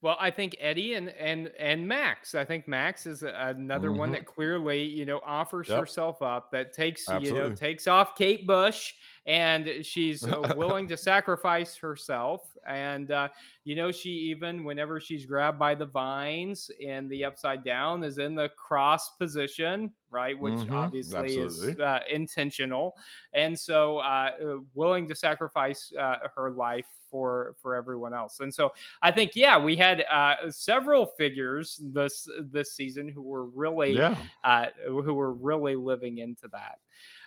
well, 0.01 0.17
I 0.21 0.31
think 0.31 0.57
Eddie 0.61 0.95
and 0.95 1.11
and 1.11 1.51
and 1.59 1.87
Max. 1.87 2.35
I 2.35 2.45
think 2.45 2.69
Max 2.69 3.07
is 3.07 3.23
another 3.23 3.89
mm-hmm. 3.89 3.99
one 3.99 4.13
that 4.13 4.27
clearly, 4.27 4.83
you 4.83 5.05
know, 5.05 5.21
offers 5.25 5.69
yep. 5.69 5.81
herself 5.81 6.23
up. 6.23 6.51
That 6.51 6.73
takes 6.73 7.09
Absolutely. 7.09 7.39
you 7.41 7.49
know 7.49 7.55
takes 7.55 7.87
off 7.87 8.17
Kate 8.17 8.47
Bush, 8.47 8.95
and 9.27 9.69
she's 9.83 10.25
uh, 10.25 10.53
willing 10.57 10.89
to 10.89 10.97
sacrifice 10.97 11.77
herself. 11.77 12.43
And 12.67 13.11
uh, 13.11 13.29
you 13.65 13.75
know, 13.75 13.91
she 13.91 14.11
even 14.11 14.65
whenever 14.65 15.01
she's 15.01 15.27
grabbed 15.27 15.59
by 15.59 15.75
the 15.75 15.87
vines 15.87 16.71
in 16.81 17.09
the 17.09 17.25
upside 17.25 17.65
down 17.65 18.05
is 18.05 18.19
in 18.19 18.35
the 18.35 18.51
cross 18.51 19.11
position, 19.17 19.93
right? 20.11 20.39
Which 20.39 20.55
mm-hmm. 20.55 20.75
obviously 20.75 21.41
Absolutely. 21.41 21.73
is 21.73 21.81
uh, 21.81 22.01
intentional, 22.11 22.95
and 23.33 23.59
so 23.59 23.99
uh, 23.99 24.31
uh, 24.43 24.57
willing 24.75 25.09
to 25.09 25.15
sacrifice 25.15 25.93
uh, 25.99 26.17
her 26.37 26.51
life 26.51 26.87
for 27.13 27.55
for 27.63 27.77
everyone 27.77 28.15
else. 28.15 28.41
And 28.41 28.53
so 28.53 28.73
I 29.03 29.13
think 29.13 29.37
yeah, 29.37 29.57
we 29.59 29.77
had 29.77 30.05
uh, 30.11 30.51
several 30.51 31.07
figures 31.07 31.79
this 31.81 32.27
this 32.41 32.73
season 32.73 33.07
who 33.09 33.23
were 33.23 33.45
really 33.45 33.93
yeah. 33.93 34.17
uh, 34.43 34.67
who 34.89 35.15
were 35.15 35.33
really 35.33 35.77
living 35.77 36.19
into 36.19 36.49
that. 36.49 36.79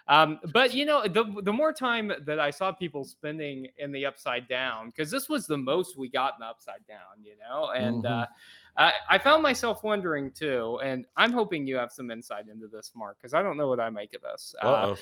Um, 0.07 0.39
but 0.53 0.73
you 0.73 0.85
know, 0.85 1.07
the 1.07 1.23
the 1.43 1.53
more 1.53 1.71
time 1.71 2.11
that 2.25 2.39
I 2.39 2.49
saw 2.49 2.71
people 2.71 3.05
spending 3.05 3.67
in 3.77 3.91
the 3.91 4.05
upside 4.05 4.47
down, 4.47 4.87
because 4.87 5.09
this 5.09 5.29
was 5.29 5.47
the 5.47 5.57
most 5.57 5.97
we 5.97 6.09
got 6.09 6.33
in 6.33 6.41
the 6.41 6.47
upside 6.47 6.85
down, 6.87 7.23
you 7.23 7.33
know, 7.39 7.69
and 7.69 8.03
mm-hmm. 8.03 8.21
uh, 8.21 8.25
I, 8.77 8.93
I, 9.09 9.17
found 9.17 9.41
myself 9.41 9.83
wondering 9.83 10.31
too, 10.31 10.79
and 10.83 11.05
I'm 11.17 11.31
hoping 11.31 11.65
you 11.65 11.77
have 11.77 11.91
some 11.91 12.11
insight 12.11 12.49
into 12.51 12.67
this, 12.67 12.91
Mark, 12.95 13.17
because 13.17 13.33
I 13.33 13.41
don't 13.41 13.57
know 13.57 13.67
what 13.67 13.79
I 13.79 13.89
make 13.89 14.13
of 14.13 14.21
this. 14.21 14.53
Uh, 14.61 14.95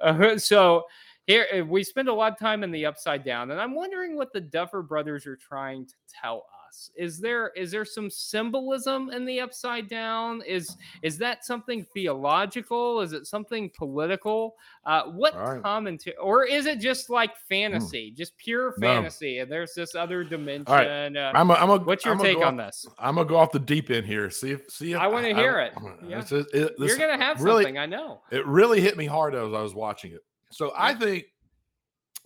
uh, 0.00 0.38
so 0.38 0.84
here 1.26 1.64
we 1.64 1.82
spend 1.82 2.08
a 2.08 2.14
lot 2.14 2.32
of 2.32 2.38
time 2.38 2.62
in 2.62 2.70
the 2.70 2.86
upside 2.86 3.24
down, 3.24 3.50
and 3.50 3.60
I'm 3.60 3.74
wondering 3.74 4.16
what 4.16 4.32
the 4.32 4.40
Duffer 4.40 4.82
Brothers 4.82 5.26
are 5.26 5.36
trying 5.36 5.86
to 5.86 5.94
tell 6.08 6.44
us? 6.68 6.90
Is 6.96 7.18
there 7.18 7.52
is 7.56 7.70
there 7.70 7.84
some 7.84 8.10
symbolism 8.10 9.10
in 9.10 9.24
the 9.24 9.40
upside 9.40 9.88
down? 9.88 10.42
Is 10.46 10.76
is 11.02 11.18
that 11.18 11.44
something 11.44 11.86
theological? 11.94 13.00
Is 13.00 13.12
it 13.12 13.26
something 13.26 13.70
political? 13.76 14.54
Uh, 14.84 15.04
what 15.04 15.34
right. 15.34 15.62
commentary, 15.62 16.16
or 16.16 16.44
is 16.44 16.66
it 16.66 16.80
just 16.80 17.10
like 17.10 17.30
hmm. 17.30 17.36
fantasy, 17.48 18.12
mm. 18.12 18.16
just 18.16 18.36
pure 18.38 18.72
fantasy? 18.80 19.36
No. 19.36 19.42
And 19.42 19.52
there's 19.52 19.74
this 19.74 19.94
other 19.94 20.24
dimension. 20.24 20.72
Right. 20.72 21.16
Uh, 21.16 21.32
I'm 21.34 21.50
a, 21.50 21.54
I'm 21.54 21.70
a, 21.70 21.78
what's 21.78 22.04
your 22.04 22.14
I'm 22.14 22.20
take 22.20 22.38
on 22.38 22.60
off, 22.60 22.66
this? 22.66 22.86
I'm 22.98 23.16
gonna 23.16 23.28
go 23.28 23.36
off 23.36 23.52
the 23.52 23.58
deep 23.58 23.90
end 23.90 24.06
here. 24.06 24.30
See 24.30 24.52
if 24.52 24.70
see 24.70 24.92
if 24.92 24.98
I 24.98 25.06
want 25.06 25.26
to 25.26 25.34
hear 25.34 25.60
it. 25.60 25.72
Yeah. 26.06 26.20
It's, 26.20 26.30
it, 26.30 26.46
it 26.52 26.72
You're 26.78 26.98
gonna 26.98 27.16
have 27.16 27.40
really, 27.40 27.64
something. 27.64 27.78
I 27.78 27.86
know. 27.86 28.20
It 28.30 28.46
really 28.46 28.80
hit 28.80 28.96
me 28.96 29.06
hard 29.06 29.34
as 29.34 29.52
I 29.52 29.62
was 29.62 29.74
watching 29.74 30.12
it. 30.12 30.20
So 30.56 30.72
I 30.74 30.94
think 30.94 31.26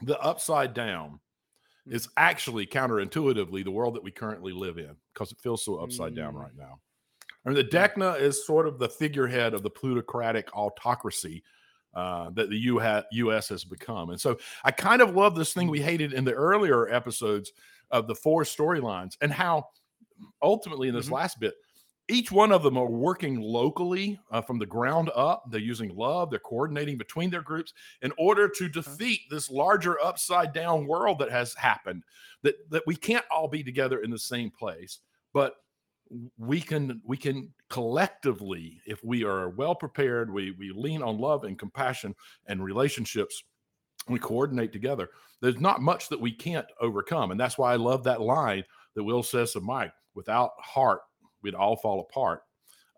the 0.03 0.19
upside 0.21 0.73
down 0.73 1.19
mm. 1.89 1.93
is 1.93 2.09
actually 2.17 2.65
counterintuitively 2.65 3.65
the 3.65 3.73
world 3.73 3.97
that 3.97 4.05
we 4.05 4.13
currently 4.13 4.53
live 4.53 4.79
in 4.79 4.95
because 5.13 5.33
it 5.33 5.41
feels 5.41 5.65
so 5.65 5.77
upside 5.77 6.13
mm. 6.13 6.17
down 6.17 6.37
right 6.37 6.57
now. 6.57 6.79
I 7.45 7.49
mean, 7.49 7.57
the 7.57 7.65
Vecna 7.65 8.21
is 8.21 8.47
sort 8.47 8.69
of 8.69 8.79
the 8.79 8.89
figurehead 8.89 9.53
of 9.53 9.65
the 9.65 9.71
plutocratic 9.71 10.55
autocracy 10.57 11.43
uh, 11.93 12.31
that 12.35 12.51
the 12.51 12.59
U.S. 13.11 13.49
has 13.49 13.65
become. 13.65 14.11
And 14.11 14.21
so 14.21 14.39
I 14.63 14.71
kind 14.71 15.03
of 15.03 15.17
love 15.17 15.35
this 15.35 15.53
thing 15.53 15.67
we 15.67 15.81
hated 15.81 16.13
in 16.13 16.25
the 16.25 16.33
earlier 16.33 16.89
episodes 16.89 17.53
of 17.91 18.07
the 18.07 18.15
four 18.15 18.45
storylines 18.45 19.17
and 19.23 19.33
how 19.33 19.67
ultimately 20.41 20.87
in 20.87 20.95
this 20.95 21.07
mm-hmm. 21.07 21.15
last 21.15 21.41
bit, 21.41 21.55
each 22.11 22.33
one 22.33 22.53
of 22.53 22.63
them 22.63 22.77
are 22.77 22.87
working 22.87 23.41
locally 23.41 24.19
uh, 24.31 24.43
from 24.43 24.59
the 24.59 24.67
ground 24.67 25.11
up. 25.15 25.45
They're 25.51 25.61
using 25.61 25.95
love, 25.95 26.31
they're 26.31 26.39
coordinating 26.41 26.99
between 26.99 27.31
their 27.31 27.43
groups 27.43 27.73
in 28.03 28.13
order 28.19 28.49
to 28.49 28.69
defeat 28.69 29.21
this 29.31 29.51
larger 29.51 30.03
upside 30.05 30.53
down 30.53 30.87
world 30.87 31.19
that 31.21 31.31
has 31.31 31.55
happened. 31.55 32.03
That, 32.43 32.57
that 32.71 32.83
we 32.87 32.97
can't 32.97 33.25
all 33.31 33.49
be 33.49 33.63
together 33.63 34.01
in 34.01 34.11
the 34.11 34.19
same 34.19 34.51
place, 34.51 35.01
but 35.33 35.55
we 36.39 36.61
can 36.61 37.01
we 37.05 37.17
can 37.17 37.53
collectively 37.69 38.81
if 38.85 39.05
we 39.05 39.23
are 39.25 39.51
well 39.51 39.77
prepared 39.77 40.33
we 40.33 40.51
we 40.53 40.73
lean 40.73 41.03
on 41.03 41.19
love 41.19 41.45
and 41.45 41.57
compassion 41.57 42.15
and 42.47 42.65
relationships 42.65 43.45
we 44.09 44.19
coordinate 44.19 44.73
together 44.73 45.11
there's 45.41 45.61
not 45.61 45.81
much 45.81 46.09
that 46.09 46.21
we 46.21 46.33
can't 46.33 46.67
overcome 46.81 47.31
and 47.31 47.39
that's 47.39 47.57
why 47.57 47.73
i 47.73 47.77
love 47.77 48.03
that 48.03 48.21
line 48.21 48.65
that 48.97 49.05
will 49.05 49.23
says 49.23 49.53
to 49.53 49.61
mike 49.61 49.93
without 50.15 50.51
heart 50.59 51.03
we'd 51.43 51.55
all 51.55 51.77
fall 51.77 52.01
apart. 52.01 52.43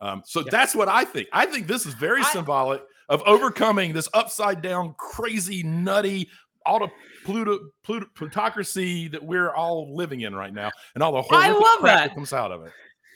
Um, 0.01 0.23
so 0.25 0.43
that's 0.43 0.75
what 0.75 0.89
I 0.89 1.05
think. 1.05 1.29
I 1.33 1.47
think 1.47 1.67
this 1.67 1.87
is 1.87 1.95
very 1.95 2.23
I, 2.23 2.33
symbolic 2.33 2.83
of 3.09 3.23
overcoming 3.23 3.93
this 3.93 4.09
upside 4.15 4.63
down, 4.63 4.95
crazy, 4.99 5.63
nutty, 5.63 6.29
auto 6.67 6.91
Pluto, 7.25 7.71
Pluto, 7.85 8.07
plutocracy 8.15 9.09
that 9.09 9.23
we're 9.23 9.53
all 9.55 9.95
living 9.95 10.23
in 10.23 10.35
right 10.35 10.53
now, 10.53 10.71
and 10.95 11.03
all 11.03 11.13
the 11.13 11.23
horrible 11.23 11.61
crap 11.61 11.83
that. 11.83 12.09
that 12.09 12.15
comes 12.15 12.33
out 12.33 12.51
of 12.51 12.65
it. 12.65 12.73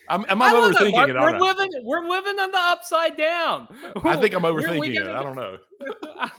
I'm, 0.09 0.25
am 0.29 0.41
I, 0.41 0.51
I 0.51 0.53
overthinking 0.53 1.09
it? 1.09 1.15
We're 1.15 1.39
living, 1.39 1.71
we're 1.83 2.09
living 2.09 2.39
on 2.39 2.53
the 2.53 2.59
upside 2.59 3.17
down. 3.17 3.67
I 4.05 4.17
think 4.17 4.35
I'm 4.35 4.43
overthinking 4.45 5.01
it. 5.01 5.09
I 5.09 5.23
don't 5.23 5.35
know. 5.35 5.59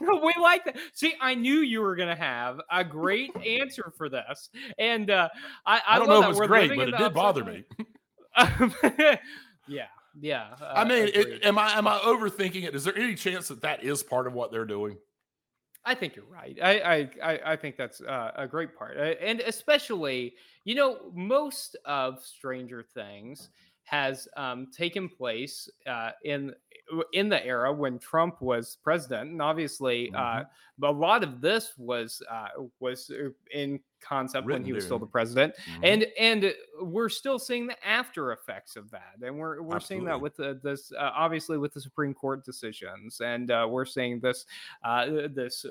we 0.00 0.34
like 0.40 0.64
that. 0.64 0.78
See, 0.94 1.14
I 1.20 1.34
knew 1.34 1.58
you 1.58 1.82
were 1.82 1.94
going 1.94 2.08
to 2.08 2.20
have 2.20 2.60
a 2.70 2.82
great 2.82 3.30
answer 3.36 3.92
for 3.96 4.08
this, 4.08 4.48
and 4.78 5.10
uh, 5.10 5.28
I, 5.66 5.76
I, 5.76 5.82
I, 5.88 5.98
don't 5.98 6.08
know 6.08 6.22
if 6.22 6.36
it 6.36 6.40
was 6.40 6.48
great, 6.48 6.74
but 6.74 6.88
it 6.88 6.96
did 6.96 7.12
bother 7.12 7.44
me. 7.44 7.64
yeah, 9.68 9.86
yeah. 10.20 10.48
Uh, 10.60 10.72
I 10.76 10.84
mean, 10.84 11.10
it, 11.12 11.44
am 11.44 11.58
I 11.58 11.76
am 11.76 11.86
I 11.86 11.98
overthinking 11.98 12.64
it? 12.64 12.74
Is 12.74 12.84
there 12.84 12.96
any 12.96 13.14
chance 13.14 13.48
that 13.48 13.62
that 13.62 13.84
is 13.84 14.02
part 14.02 14.26
of 14.26 14.32
what 14.32 14.52
they're 14.52 14.64
doing? 14.64 14.98
I 15.84 15.94
think 15.94 16.16
you're 16.16 16.24
right. 16.26 16.58
I 16.62 17.08
I 17.22 17.40
I 17.52 17.56
think 17.56 17.76
that's 17.76 18.00
uh, 18.00 18.32
a 18.36 18.46
great 18.46 18.76
part, 18.76 18.96
uh, 18.98 19.14
and 19.22 19.40
especially 19.40 20.34
you 20.64 20.74
know 20.74 20.98
most 21.14 21.76
of 21.84 22.22
Stranger 22.24 22.82
Things 22.82 23.48
has 23.88 24.28
um, 24.36 24.66
taken 24.70 25.08
place 25.08 25.68
uh, 25.86 26.10
in 26.24 26.52
in 27.12 27.28
the 27.28 27.44
era 27.44 27.72
when 27.72 27.98
Trump 27.98 28.40
was 28.40 28.78
president, 28.82 29.30
and 29.30 29.42
obviously, 29.42 30.10
uh, 30.14 30.18
mm-hmm. 30.18 30.84
uh, 30.84 30.90
a 30.90 30.92
lot 30.92 31.22
of 31.22 31.40
this 31.40 31.72
was 31.76 32.22
uh, 32.30 32.48
was 32.80 33.10
uh, 33.10 33.28
in 33.52 33.80
concept 34.00 34.46
Written 34.46 34.62
when 34.62 34.66
he 34.66 34.72
was 34.72 34.84
still 34.84 34.98
the 34.98 35.06
president, 35.06 35.54
mm-hmm. 35.56 35.84
and 35.84 36.06
and 36.18 36.54
we're 36.80 37.08
still 37.08 37.38
seeing 37.38 37.66
the 37.66 37.86
after 37.86 38.32
effects 38.32 38.76
of 38.76 38.90
that, 38.90 39.14
and 39.22 39.36
we're 39.36 39.62
we're 39.62 39.76
Absolutely. 39.76 39.86
seeing 39.86 40.04
that 40.04 40.20
with 40.20 40.36
the, 40.36 40.60
this 40.62 40.92
uh, 40.92 41.10
obviously 41.14 41.58
with 41.58 41.72
the 41.72 41.80
Supreme 41.80 42.14
Court 42.14 42.44
decisions, 42.44 43.20
and 43.20 43.50
uh, 43.50 43.66
we're 43.68 43.84
seeing 43.84 44.20
this 44.20 44.46
this 45.34 45.66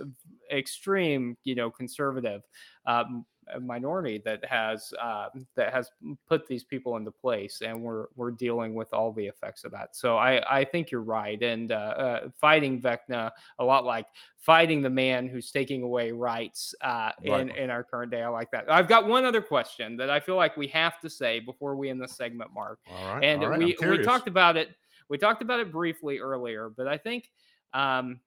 extreme, 0.51 1.37
you 1.43 1.55
know, 1.55 1.69
conservative. 1.69 2.41
Um, 2.85 3.25
minority 3.59 4.21
that 4.25 4.43
has 4.45 4.93
uh, 5.01 5.27
that 5.55 5.73
has 5.73 5.89
put 6.27 6.47
these 6.47 6.63
people 6.63 6.97
into 6.97 7.11
place, 7.11 7.61
and 7.61 7.81
we're 7.81 8.05
we're 8.15 8.31
dealing 8.31 8.73
with 8.73 8.93
all 8.93 9.11
the 9.11 9.25
effects 9.25 9.63
of 9.63 9.71
that. 9.71 9.95
So 9.95 10.17
I 10.17 10.41
I 10.59 10.63
think 10.63 10.91
you're 10.91 11.01
right, 11.01 11.41
and 11.41 11.71
uh, 11.71 11.75
uh, 11.75 12.29
fighting 12.39 12.81
Vecna 12.81 13.31
a 13.59 13.63
lot 13.63 13.85
like 13.85 14.05
fighting 14.37 14.81
the 14.81 14.89
man 14.89 15.27
who's 15.27 15.51
taking 15.51 15.83
away 15.83 16.11
rights 16.11 16.75
uh, 16.81 17.11
right. 17.27 17.41
in 17.41 17.49
in 17.51 17.69
our 17.69 17.83
current 17.83 18.11
day. 18.11 18.21
I 18.21 18.29
like 18.29 18.51
that. 18.51 18.71
I've 18.71 18.87
got 18.87 19.07
one 19.07 19.25
other 19.25 19.41
question 19.41 19.97
that 19.97 20.09
I 20.09 20.19
feel 20.19 20.35
like 20.35 20.57
we 20.57 20.67
have 20.67 20.99
to 21.01 21.09
say 21.09 21.39
before 21.39 21.75
we 21.75 21.89
end 21.89 22.01
the 22.01 22.07
segment, 22.07 22.51
Mark. 22.53 22.79
All 22.89 23.15
right, 23.15 23.23
and 23.23 23.43
all 23.43 23.49
right, 23.49 23.59
we 23.59 23.77
we 23.81 24.03
talked 24.03 24.27
about 24.27 24.57
it. 24.57 24.69
We 25.09 25.17
talked 25.17 25.41
about 25.41 25.59
it 25.59 25.71
briefly 25.71 26.19
earlier, 26.19 26.69
but 26.69 26.87
I 26.87 26.97
think 26.97 27.31
um, 27.73 28.19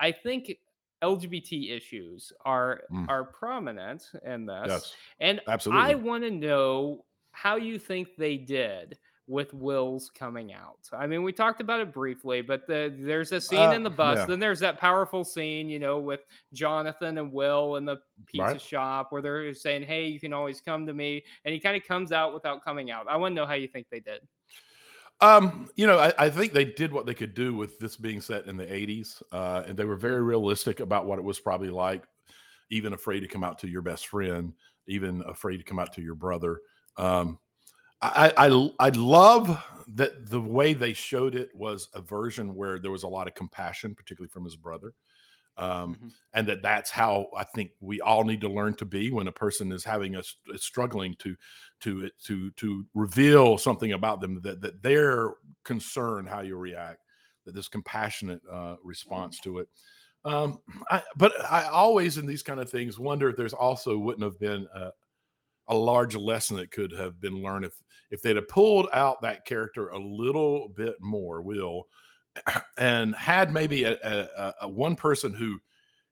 I 0.00 0.12
think 0.12 0.58
LGBT 1.02 1.76
issues 1.76 2.32
are 2.44 2.82
mm. 2.92 3.08
are 3.08 3.24
prominent 3.24 4.10
in 4.24 4.46
this. 4.46 4.66
Yes, 4.66 4.94
and 5.20 5.40
absolutely. 5.46 5.92
I 5.92 5.94
want 5.94 6.24
to 6.24 6.30
know 6.30 7.04
how 7.32 7.56
you 7.56 7.78
think 7.78 8.08
they 8.16 8.36
did 8.36 8.98
with 9.28 9.52
Will's 9.52 10.10
coming 10.18 10.54
out. 10.54 10.78
I 10.92 11.06
mean, 11.06 11.22
we 11.22 11.32
talked 11.32 11.60
about 11.60 11.80
it 11.80 11.92
briefly, 11.92 12.40
but 12.40 12.66
the, 12.66 12.94
there's 12.98 13.30
a 13.30 13.40
scene 13.40 13.58
uh, 13.58 13.72
in 13.72 13.82
the 13.82 13.90
bus. 13.90 14.16
Yeah. 14.18 14.24
Then 14.26 14.40
there's 14.40 14.58
that 14.60 14.80
powerful 14.80 15.22
scene, 15.22 15.68
you 15.68 15.78
know, 15.78 15.98
with 15.98 16.20
Jonathan 16.54 17.18
and 17.18 17.30
Will 17.30 17.76
in 17.76 17.84
the 17.84 17.98
pizza 18.26 18.44
right. 18.44 18.60
shop 18.60 19.12
where 19.12 19.20
they're 19.20 19.54
saying, 19.54 19.82
"Hey, 19.82 20.06
you 20.06 20.18
can 20.18 20.32
always 20.32 20.60
come 20.60 20.86
to 20.86 20.94
me," 20.94 21.22
and 21.44 21.52
he 21.52 21.60
kind 21.60 21.76
of 21.76 21.86
comes 21.86 22.10
out 22.10 22.32
without 22.32 22.64
coming 22.64 22.90
out. 22.90 23.06
I 23.08 23.16
want 23.16 23.32
to 23.32 23.36
know 23.36 23.46
how 23.46 23.54
you 23.54 23.68
think 23.68 23.86
they 23.90 24.00
did. 24.00 24.20
Um, 25.20 25.68
you 25.74 25.86
know, 25.86 25.98
I, 25.98 26.12
I, 26.16 26.30
think 26.30 26.52
they 26.52 26.64
did 26.64 26.92
what 26.92 27.04
they 27.04 27.14
could 27.14 27.34
do 27.34 27.52
with 27.52 27.78
this 27.80 27.96
being 27.96 28.20
set 28.20 28.46
in 28.46 28.56
the 28.56 28.66
80s. 28.66 29.20
Uh, 29.32 29.64
and 29.66 29.76
they 29.76 29.84
were 29.84 29.96
very 29.96 30.22
realistic 30.22 30.78
about 30.78 31.06
what 31.06 31.18
it 31.18 31.24
was 31.24 31.40
probably 31.40 31.70
like, 31.70 32.04
even 32.70 32.92
afraid 32.92 33.20
to 33.20 33.28
come 33.28 33.42
out 33.42 33.58
to 33.60 33.68
your 33.68 33.82
best 33.82 34.06
friend, 34.06 34.52
even 34.86 35.24
afraid 35.26 35.56
to 35.56 35.64
come 35.64 35.80
out 35.80 35.92
to 35.94 36.02
your 36.02 36.14
brother. 36.14 36.60
Um, 36.96 37.38
I, 38.00 38.32
I 38.36 38.70
I 38.78 38.88
love 38.90 39.60
that 39.94 40.30
the 40.30 40.40
way 40.40 40.72
they 40.72 40.92
showed 40.92 41.34
it 41.34 41.50
was 41.52 41.88
a 41.94 42.00
version 42.00 42.54
where 42.54 42.78
there 42.78 42.92
was 42.92 43.02
a 43.02 43.08
lot 43.08 43.26
of 43.26 43.34
compassion, 43.34 43.96
particularly 43.96 44.28
from 44.28 44.44
his 44.44 44.54
brother 44.54 44.94
um, 45.58 45.94
mm-hmm. 45.94 46.08
and 46.34 46.46
that 46.46 46.62
that's 46.62 46.90
how 46.90 47.26
I 47.36 47.44
think 47.44 47.72
we 47.80 48.00
all 48.00 48.24
need 48.24 48.40
to 48.42 48.48
learn 48.48 48.74
to 48.74 48.84
be 48.84 49.10
when 49.10 49.26
a 49.26 49.32
person 49.32 49.72
is 49.72 49.84
having 49.84 50.14
a, 50.14 50.22
a 50.54 50.58
struggling 50.58 51.16
to 51.18 51.36
to 51.80 52.04
it 52.04 52.12
to 52.26 52.50
to 52.52 52.86
reveal 52.94 53.58
something 53.58 53.92
about 53.92 54.20
them 54.20 54.40
that 54.42 54.60
that 54.60 54.82
they're 54.82 55.34
concerned 55.64 56.28
how 56.28 56.40
you 56.40 56.56
react 56.56 57.00
that 57.44 57.54
this 57.54 57.68
compassionate 57.68 58.40
uh, 58.50 58.76
response 58.84 59.40
to 59.40 59.58
it. 59.58 59.68
Um, 60.24 60.60
I, 60.90 61.02
but 61.16 61.32
I 61.50 61.68
always 61.68 62.18
in 62.18 62.26
these 62.26 62.42
kind 62.42 62.60
of 62.60 62.70
things 62.70 62.98
wonder 62.98 63.28
if 63.28 63.36
there's 63.36 63.54
also 63.54 63.98
wouldn't 63.98 64.24
have 64.24 64.38
been 64.38 64.66
a, 64.74 64.90
a 65.68 65.74
large 65.74 66.14
lesson 66.14 66.56
that 66.56 66.70
could 66.70 66.92
have 66.92 67.20
been 67.20 67.42
learned 67.42 67.64
if 67.64 67.74
if 68.10 68.22
they'd 68.22 68.36
have 68.36 68.48
pulled 68.48 68.88
out 68.92 69.22
that 69.22 69.44
character 69.44 69.88
a 69.88 69.98
little 69.98 70.68
bit 70.68 70.96
more. 71.00 71.42
Will 71.42 71.88
and 72.78 73.14
had 73.14 73.52
maybe 73.52 73.84
a, 73.84 73.96
a, 74.02 74.54
a, 74.62 74.68
one 74.68 74.96
person 74.96 75.32
who 75.32 75.58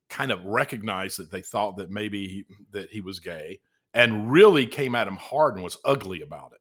kind 0.08 0.30
of 0.30 0.44
recognized 0.44 1.18
that 1.18 1.30
they 1.30 1.42
thought 1.42 1.76
that 1.76 1.90
maybe 1.90 2.28
he, 2.28 2.44
that 2.72 2.90
he 2.90 3.00
was 3.00 3.20
gay 3.20 3.58
and 3.94 4.30
really 4.30 4.66
came 4.66 4.94
at 4.94 5.08
him 5.08 5.16
hard 5.16 5.54
and 5.54 5.64
was 5.64 5.78
ugly 5.84 6.22
about 6.22 6.52
it. 6.52 6.60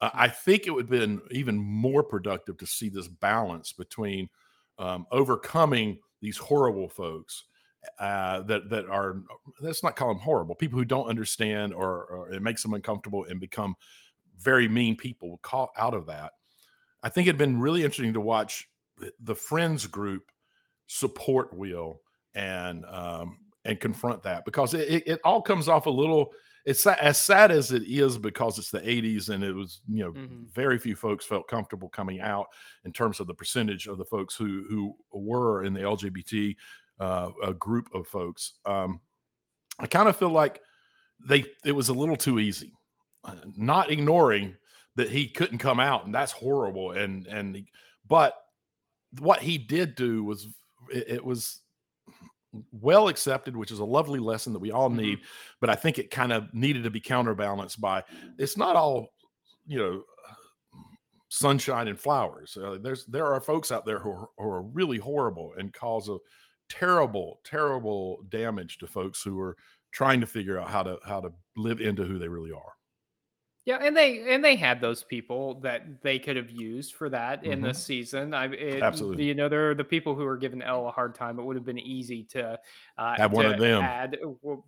Uh, 0.00 0.10
I 0.12 0.28
think 0.28 0.66
it 0.66 0.70
would 0.70 0.90
have 0.90 1.00
been 1.00 1.20
even 1.30 1.56
more 1.56 2.02
productive 2.02 2.56
to 2.58 2.66
see 2.66 2.88
this 2.88 3.08
balance 3.08 3.72
between 3.72 4.28
um, 4.78 5.06
overcoming 5.10 5.98
these 6.20 6.36
horrible 6.36 6.88
folks 6.88 7.44
uh, 7.98 8.40
that 8.42 8.68
that 8.68 8.86
are 8.88 9.22
let's 9.60 9.82
not 9.82 9.96
call 9.96 10.08
them 10.08 10.18
horrible 10.18 10.54
people 10.54 10.78
who 10.78 10.84
don't 10.84 11.08
understand 11.08 11.72
or, 11.72 12.04
or 12.06 12.32
it 12.32 12.42
makes 12.42 12.62
them 12.62 12.74
uncomfortable 12.74 13.24
and 13.28 13.40
become 13.40 13.74
very 14.38 14.68
mean 14.68 14.96
people 14.96 15.38
caught 15.42 15.70
out 15.76 15.94
of 15.94 16.06
that. 16.06 16.32
I 17.06 17.08
think 17.08 17.28
it'd 17.28 17.38
been 17.38 17.60
really 17.60 17.84
interesting 17.84 18.14
to 18.14 18.20
watch 18.20 18.68
the 19.20 19.34
friends 19.36 19.86
group 19.86 20.24
support 20.88 21.54
Will 21.54 22.00
and 22.34 22.84
um, 22.86 23.38
and 23.64 23.78
confront 23.78 24.24
that 24.24 24.44
because 24.44 24.74
it, 24.74 24.88
it, 24.88 25.02
it, 25.06 25.20
all 25.22 25.40
comes 25.40 25.68
off 25.68 25.86
a 25.86 25.90
little. 25.90 26.32
It's 26.64 26.84
as 26.84 27.20
sad 27.20 27.52
as 27.52 27.70
it 27.70 27.84
is 27.86 28.18
because 28.18 28.58
it's 28.58 28.72
the 28.72 28.80
80s 28.80 29.28
and 29.28 29.44
it 29.44 29.52
was 29.52 29.82
you 29.88 30.02
know 30.02 30.10
mm-hmm. 30.10 30.46
very 30.52 30.80
few 30.80 30.96
folks 30.96 31.24
felt 31.24 31.46
comfortable 31.46 31.88
coming 31.88 32.20
out 32.20 32.46
in 32.84 32.92
terms 32.92 33.20
of 33.20 33.28
the 33.28 33.34
percentage 33.34 33.86
of 33.86 33.98
the 33.98 34.04
folks 34.04 34.34
who 34.34 34.64
who 34.68 34.96
were 35.12 35.62
in 35.62 35.74
the 35.74 35.82
LGBT 35.82 36.56
uh, 36.98 37.30
a 37.44 37.54
group 37.54 37.88
of 37.94 38.08
folks. 38.08 38.54
Um, 38.64 39.00
I 39.78 39.86
kind 39.86 40.08
of 40.08 40.16
feel 40.16 40.30
like 40.30 40.60
they 41.24 41.44
it 41.64 41.70
was 41.70 41.88
a 41.88 41.94
little 41.94 42.16
too 42.16 42.40
easy 42.40 42.72
not 43.56 43.90
ignoring 43.90 44.56
that 44.96 45.10
he 45.10 45.28
couldn't 45.28 45.58
come 45.58 45.80
out, 45.80 46.04
and 46.04 46.14
that's 46.14 46.32
horrible. 46.32 46.92
And 46.92 47.26
and 47.26 47.66
but 48.08 48.34
what 49.20 49.40
he 49.40 49.58
did 49.58 49.94
do 49.94 50.24
was 50.24 50.48
it, 50.90 51.04
it 51.08 51.24
was 51.24 51.60
well 52.72 53.08
accepted, 53.08 53.56
which 53.56 53.70
is 53.70 53.78
a 53.78 53.84
lovely 53.84 54.18
lesson 54.18 54.52
that 54.52 54.58
we 54.58 54.72
all 54.72 54.88
mm-hmm. 54.88 54.98
need. 54.98 55.18
Mm-hmm. 55.18 55.56
But 55.60 55.70
I 55.70 55.74
think 55.74 55.98
it 55.98 56.10
kind 56.10 56.32
of 56.32 56.52
needed 56.52 56.84
to 56.84 56.90
be 56.90 57.00
counterbalanced 57.00 57.80
by 57.80 58.04
it's 58.38 58.56
not 58.56 58.76
all, 58.76 59.08
you 59.66 59.78
know, 59.78 60.02
sunshine 61.28 61.88
and 61.88 61.98
flowers. 61.98 62.56
Uh, 62.56 62.78
there's 62.80 63.04
there 63.06 63.26
are 63.26 63.40
folks 63.40 63.70
out 63.70 63.84
there 63.84 63.98
who 63.98 64.10
are, 64.10 64.28
who 64.38 64.48
are 64.48 64.62
really 64.62 64.98
horrible 64.98 65.52
and 65.58 65.72
cause 65.72 66.08
a 66.08 66.18
terrible, 66.68 67.40
terrible 67.44 68.22
damage 68.28 68.78
to 68.78 68.86
folks 68.86 69.22
who 69.22 69.38
are 69.40 69.56
trying 69.92 70.20
to 70.20 70.26
figure 70.26 70.58
out 70.58 70.68
how 70.68 70.82
to 70.82 70.98
how 71.04 71.20
to 71.20 71.30
live 71.56 71.80
into 71.80 72.04
who 72.04 72.18
they 72.18 72.28
really 72.28 72.52
are. 72.52 72.75
Yeah, 73.66 73.78
and 73.82 73.96
they 73.96 74.32
and 74.32 74.44
they 74.44 74.54
had 74.54 74.80
those 74.80 75.02
people 75.02 75.54
that 75.62 76.00
they 76.00 76.20
could 76.20 76.36
have 76.36 76.50
used 76.50 76.94
for 76.94 77.08
that 77.08 77.44
in 77.44 77.54
mm-hmm. 77.54 77.66
the 77.66 77.74
season. 77.74 78.32
I 78.32 78.46
it, 78.52 78.80
absolutely, 78.80 79.24
you 79.24 79.34
know, 79.34 79.48
there 79.48 79.68
are 79.68 79.74
the 79.74 79.82
people 79.82 80.14
who 80.14 80.24
are 80.24 80.36
giving 80.36 80.62
El 80.62 80.86
a 80.86 80.92
hard 80.92 81.16
time. 81.16 81.40
It 81.40 81.44
would 81.44 81.56
have 81.56 81.64
been 81.64 81.80
easy 81.80 82.22
to 82.30 82.60
uh, 82.96 83.16
have 83.16 83.32
to 83.32 83.36
one 83.36 83.46
of 83.46 83.58
them 83.58 83.82
add 83.82 84.18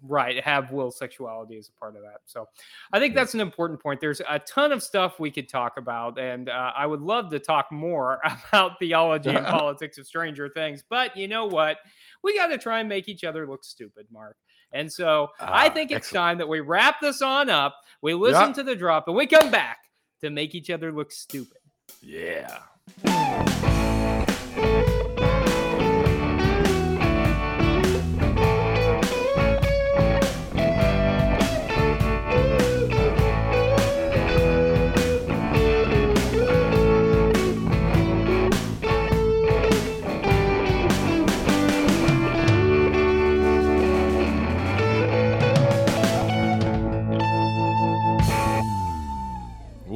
right, 0.03 0.43
have 0.43 0.73
Will 0.73 0.91
sexuality 0.91 1.57
as 1.59 1.69
a 1.69 1.79
part 1.79 1.95
of 1.95 2.03
that. 2.03 2.23
So, 2.27 2.49
I 2.93 2.99
think 2.99 3.15
that's 3.15 3.35
an 3.35 3.41
important 3.41 3.81
point. 3.81 4.01
There's 4.01 4.21
a 4.29 4.41
ton 4.41 4.73
of 4.73 4.83
stuff 4.83 5.21
we 5.21 5.31
could 5.31 5.49
talk 5.49 5.77
about, 5.77 6.19
and 6.19 6.49
uh, 6.49 6.73
I 6.77 6.85
would 6.85 7.01
love 7.01 7.31
to 7.31 7.39
talk 7.39 7.71
more 7.71 8.19
about 8.49 8.81
theology 8.81 9.31
and 9.31 9.47
politics 9.47 9.99
of 9.99 10.09
Stranger 10.09 10.49
Things. 10.49 10.83
But 10.91 11.17
you 11.17 11.29
know 11.29 11.47
what? 11.47 11.79
We 12.25 12.37
got 12.37 12.49
to 12.49 12.59
try 12.59 12.81
and 12.81 12.89
make 12.89 13.09
each 13.09 13.23
other 13.23 13.47
look 13.47 13.63
stupid, 13.63 14.07
Mark. 14.11 14.37
And 14.73 14.93
so 14.93 15.29
I 15.41 15.69
ah, 15.69 15.71
think 15.71 15.91
it's 15.91 16.07
excellent. 16.09 16.23
time 16.23 16.39
that 16.39 16.49
we 16.49 16.61
wrap 16.61 17.01
this 17.01 17.23
on 17.23 17.49
up. 17.49 17.77
We 18.03 18.15
listen 18.15 18.49
yep. 18.49 18.55
to 18.55 18.63
the 18.63 18.77
drop 18.77 19.09
and 19.09 19.17
we 19.17 19.27
come 19.27 19.51
back 19.51 19.79
to 20.21 20.31
make 20.31 20.55
each 20.55 20.71
other 20.71 20.93
look 20.93 21.11
stupid. 21.11 21.59
Yeah. 22.03 22.59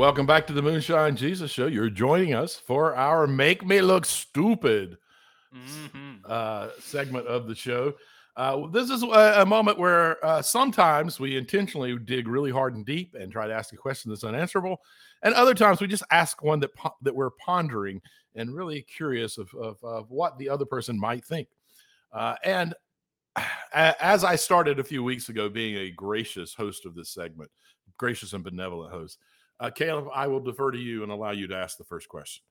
Welcome 0.02 0.26
back 0.26 0.48
to 0.48 0.52
the 0.52 0.62
Moonshine 0.62 1.14
Jesus 1.14 1.52
Show. 1.52 1.68
You're 1.68 1.88
joining 1.88 2.34
us 2.34 2.56
for 2.56 2.96
our 2.96 3.28
Make 3.28 3.64
Me 3.64 3.80
Look 3.80 4.04
Stupid 4.04 4.98
mm-hmm. 5.54 6.14
uh, 6.24 6.70
segment 6.80 7.28
of 7.28 7.46
the 7.46 7.54
show. 7.54 7.94
Uh, 8.36 8.66
this 8.72 8.90
is 8.90 9.04
a, 9.04 9.42
a 9.42 9.46
moment 9.46 9.78
where 9.78 10.18
uh, 10.26 10.42
sometimes 10.42 11.20
we 11.20 11.36
intentionally 11.36 11.96
dig 11.96 12.26
really 12.26 12.50
hard 12.50 12.74
and 12.74 12.84
deep 12.84 13.14
and 13.14 13.30
try 13.30 13.46
to 13.46 13.54
ask 13.54 13.72
a 13.72 13.76
question 13.76 14.10
that's 14.10 14.24
unanswerable, 14.24 14.80
and 15.22 15.34
other 15.34 15.54
times 15.54 15.80
we 15.80 15.86
just 15.86 16.02
ask 16.10 16.42
one 16.42 16.58
that 16.58 16.70
that 17.02 17.14
we're 17.14 17.30
pondering 17.30 18.02
and 18.34 18.52
really 18.52 18.82
curious 18.82 19.38
of, 19.38 19.54
of, 19.54 19.76
of 19.84 20.10
what 20.10 20.36
the 20.36 20.48
other 20.48 20.66
person 20.66 20.98
might 20.98 21.24
think. 21.24 21.46
Uh, 22.12 22.34
and 22.42 22.74
as 23.72 24.24
I 24.24 24.34
started 24.34 24.80
a 24.80 24.84
few 24.84 25.04
weeks 25.04 25.28
ago, 25.28 25.48
being 25.48 25.76
a 25.76 25.92
gracious 25.92 26.54
host 26.54 26.86
of 26.86 26.96
this 26.96 27.10
segment, 27.10 27.52
gracious 27.98 28.32
and 28.32 28.42
benevolent 28.42 28.92
host, 28.92 29.18
uh, 29.62 29.70
Caleb, 29.70 30.08
I 30.12 30.26
will 30.26 30.40
defer 30.40 30.72
to 30.72 30.78
you 30.78 31.02
and 31.02 31.12
allow 31.12 31.30
you 31.30 31.46
to 31.46 31.56
ask 31.56 31.78
the 31.78 31.84
first 31.84 32.08
question. 32.08 32.42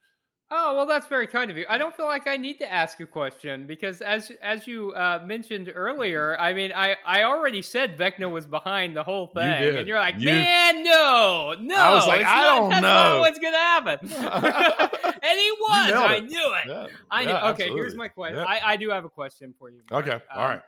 Oh 0.54 0.76
well, 0.76 0.86
that's 0.86 1.08
very 1.08 1.28
kind 1.28 1.50
of 1.50 1.56
you. 1.56 1.66
I 1.70 1.78
don't 1.78 1.96
feel 1.96 2.08
like 2.08 2.28
I 2.28 2.36
need 2.36 2.58
to 2.60 2.70
ask 2.70 3.00
a 3.00 3.06
question 3.06 3.66
because, 3.66 4.02
as 4.02 4.34
as 4.42 4.68
you 4.68 4.92
uh, 4.92 5.24
mentioned 5.26 5.72
earlier, 5.74 6.38
I 6.38 6.52
mean, 6.52 6.74
I 6.76 6.98
I 7.06 7.24
already 7.24 7.62
said 7.62 7.98
Vecna 7.98 8.30
was 8.30 8.46
behind 8.46 8.94
the 8.94 9.02
whole 9.04 9.28
thing, 9.28 9.64
you 9.64 9.78
and 9.78 9.88
you're 9.88 10.00
like, 10.00 10.20
you, 10.20 10.26
man, 10.26 10.84
no, 10.84 11.56
no. 11.58 11.76
I 11.76 11.94
was 11.94 12.06
like, 12.06 12.26
I 12.26 12.42
not, 12.42 12.56
don't 12.58 12.70
that's 12.70 12.82
know 12.82 12.90
not 12.90 13.20
what's 13.22 13.40
gonna 13.40 13.58
happen, 13.58 14.00
and 15.24 15.40
he 15.40 15.52
was. 15.52 15.94
I 15.94 16.20
knew 16.20 16.54
it. 16.56 16.68
Yeah, 16.68 16.88
I 17.10 17.24
knew. 17.24 17.30
Yeah, 17.30 17.38
okay, 17.38 17.50
absolutely. 17.50 17.76
here's 17.78 17.96
my 17.96 18.10
question. 18.10 18.40
Yeah. 18.40 18.44
I 18.44 18.74
I 18.74 18.76
do 18.76 18.90
have 18.90 19.06
a 19.06 19.10
question 19.10 19.54
for 19.58 19.70
you. 19.70 19.84
Mark. 19.90 20.06
Okay, 20.06 20.20
all 20.36 20.44
um, 20.44 20.50
right. 20.50 20.62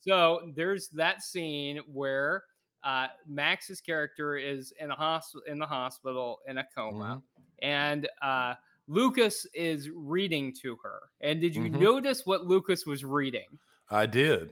So 0.00 0.50
there's 0.54 0.88
that 0.90 1.22
scene 1.22 1.80
where 1.92 2.42
uh, 2.84 3.08
Max's 3.26 3.80
character 3.80 4.36
is 4.36 4.72
in 4.80 4.90
a 4.90 4.94
hospital 4.94 5.42
in 5.46 5.58
the 5.58 5.66
hospital 5.66 6.40
in 6.46 6.58
a 6.58 6.64
coma, 6.74 7.22
mm-hmm. 7.22 7.66
and 7.66 8.08
uh, 8.22 8.54
Lucas 8.88 9.46
is 9.54 9.90
reading 9.90 10.52
to 10.62 10.76
her. 10.82 11.00
And 11.20 11.40
did 11.40 11.54
you 11.54 11.64
mm-hmm. 11.64 11.80
notice 11.80 12.24
what 12.24 12.46
Lucas 12.46 12.86
was 12.86 13.04
reading? 13.04 13.58
I 13.90 14.06
did. 14.06 14.50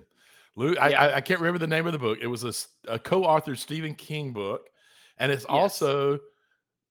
Luke, 0.57 0.77
yeah. 0.77 0.85
I, 0.85 1.17
I, 1.17 1.21
can't 1.21 1.41
remember 1.41 1.59
the 1.59 1.67
name 1.67 1.87
of 1.87 1.93
the 1.93 1.99
book. 1.99 2.19
It 2.23 2.29
was 2.29 2.45
a, 2.45 2.93
a 2.93 2.99
co-authored 2.99 3.59
Stephen 3.59 3.95
King 3.95 4.33
book, 4.33 4.69
and 5.19 5.33
it's 5.33 5.45
yes. 5.49 5.51
also 5.51 6.21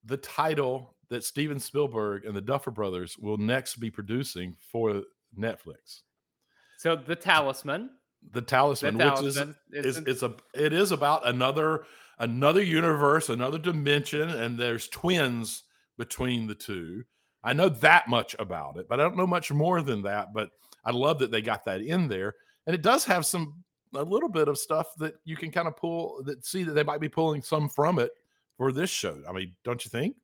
the 0.04 0.18
title 0.18 0.96
that 1.10 1.24
Steven 1.24 1.60
Spielberg 1.60 2.26
and 2.26 2.36
the 2.36 2.42
Duffer 2.42 2.72
Brothers 2.72 3.18
will 3.18 3.38
next 3.38 3.78
be 3.78 3.90
producing 3.90 4.56
for 4.72 5.04
Netflix. 5.38 6.02
So 6.78 6.96
the 6.96 7.16
Talisman 7.16 7.92
the 8.32 8.42
talisman, 8.42 8.98
the 8.98 9.04
talisman 9.04 9.56
which 9.70 9.86
is, 9.86 9.98
is 9.98 10.04
it's 10.08 10.24
a 10.24 10.34
it 10.54 10.74
is 10.74 10.92
about 10.92 11.28
another 11.28 11.86
another 12.20 12.62
universe, 12.62 13.30
another 13.30 13.58
dimension, 13.58 14.30
and 14.30 14.58
there's 14.58 14.88
twins 14.88 15.64
between 15.98 16.48
the 16.48 16.56
two. 16.56 17.04
I 17.44 17.54
know 17.54 17.70
that 17.70 18.08
much 18.08 18.36
about 18.40 18.78
it, 18.78 18.88
but 18.88 19.00
I 19.00 19.04
don't 19.04 19.18
know 19.18 19.28
much 19.28 19.52
more 19.52 19.82
than 19.82 20.04
that. 20.04 20.34
But 20.34 20.50
I 20.86 20.92
love 20.92 21.20
that 21.20 21.32
they 21.32 21.42
got 21.42 21.66
that 21.66 21.82
in 21.82 22.08
there, 22.08 22.36
and 22.66 22.74
it 22.74 22.82
does 22.82 23.06
have 23.06 23.26
some 23.26 23.64
a 23.96 24.04
little 24.04 24.30
bit 24.30 24.48
of 24.48 24.58
stuff 24.58 24.88
that 24.98 25.16
you 25.24 25.36
can 25.36 25.52
kind 25.52 25.68
of 25.68 25.78
pull 25.78 26.24
that 26.24 26.46
see 26.46 26.64
that 26.64 26.74
they 26.74 26.84
might 26.84 27.02
be 27.02 27.10
pulling 27.10 27.42
some 27.42 27.70
from 27.70 28.00
it 28.00 28.12
for 28.58 28.72
this 28.72 28.90
show. 28.90 29.18
I 29.28 29.34
mean, 29.34 29.54
don't 29.64 29.84
you 29.84 29.90
think? 29.90 30.16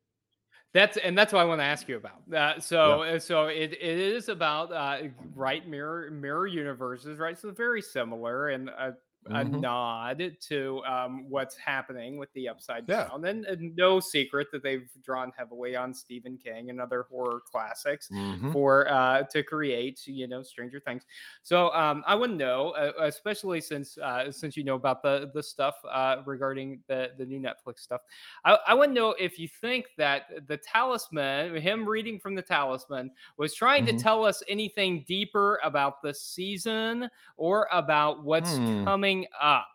That's 0.73 0.97
and 0.97 1.17
that's 1.17 1.33
what 1.33 1.39
I 1.39 1.45
want 1.45 1.61
to 1.61 1.65
ask 1.65 1.87
you 1.87 1.97
about. 1.97 2.21
Uh, 2.33 2.59
so 2.59 3.03
yeah. 3.03 3.13
Uh, 3.13 3.19
so 3.19 3.47
it, 3.47 3.73
it 3.73 3.81
is 3.81 4.29
about 4.29 4.71
uh, 4.71 5.07
right 5.35 5.67
mirror 5.67 6.11
mirror 6.11 6.45
universes, 6.45 7.17
right? 7.17 7.37
So 7.39 7.49
very 7.51 7.81
similar, 7.81 8.49
and 8.49 8.69
uh, 8.69 8.91
mm-hmm. 9.27 9.55
a 9.55 9.57
nod 9.59 10.31
to 10.47 10.81
um, 10.85 11.25
what's 11.29 11.55
happening 11.55 12.17
with 12.17 12.31
the 12.33 12.47
Upside 12.47 12.85
yeah. 12.87 13.07
Down. 13.07 13.25
And, 13.25 13.45
and, 13.45 13.75
no 13.75 13.99
secret 13.99 14.47
that 14.51 14.63
they've 14.63 14.89
drawn 15.03 15.31
heavily 15.37 15.75
on 15.75 15.93
Stephen 15.93 16.37
King 16.37 16.69
and 16.69 16.81
other 16.81 17.05
horror 17.09 17.41
classics 17.49 18.09
mm-hmm. 18.11 18.51
for 18.51 18.91
uh, 18.91 19.23
to 19.31 19.43
create, 19.43 20.05
you 20.07 20.27
know, 20.27 20.41
Stranger 20.41 20.79
Things. 20.79 21.03
So 21.43 21.71
um, 21.73 22.03
I 22.07 22.15
to 22.15 22.31
know, 22.31 22.71
uh, 22.71 22.91
especially 23.01 23.61
since 23.61 23.97
uh, 23.97 24.31
since 24.31 24.57
you 24.57 24.63
know 24.63 24.75
about 24.75 25.03
the 25.03 25.31
the 25.33 25.43
stuff 25.43 25.75
uh, 25.89 26.17
regarding 26.25 26.81
the 26.87 27.11
the 27.17 27.25
new 27.25 27.39
Netflix 27.39 27.79
stuff. 27.79 28.01
I, 28.43 28.57
I 28.67 28.73
to 28.73 28.91
know 28.91 29.11
if 29.19 29.37
you 29.37 29.47
think 29.47 29.87
that 29.97 30.47
the 30.47 30.57
Talisman, 30.57 31.55
him 31.61 31.87
reading 31.87 32.19
from 32.19 32.35
the 32.35 32.41
Talisman, 32.41 33.11
was 33.37 33.53
trying 33.53 33.85
mm-hmm. 33.85 33.97
to 33.97 34.03
tell 34.03 34.25
us 34.25 34.41
anything 34.47 35.05
deeper 35.07 35.59
about 35.63 36.01
the 36.01 36.13
season 36.13 37.09
or 37.37 37.67
about 37.71 38.23
what's 38.23 38.51
mm. 38.51 38.83
coming 38.83 39.08
coming 39.09 39.27
up. 39.41 39.67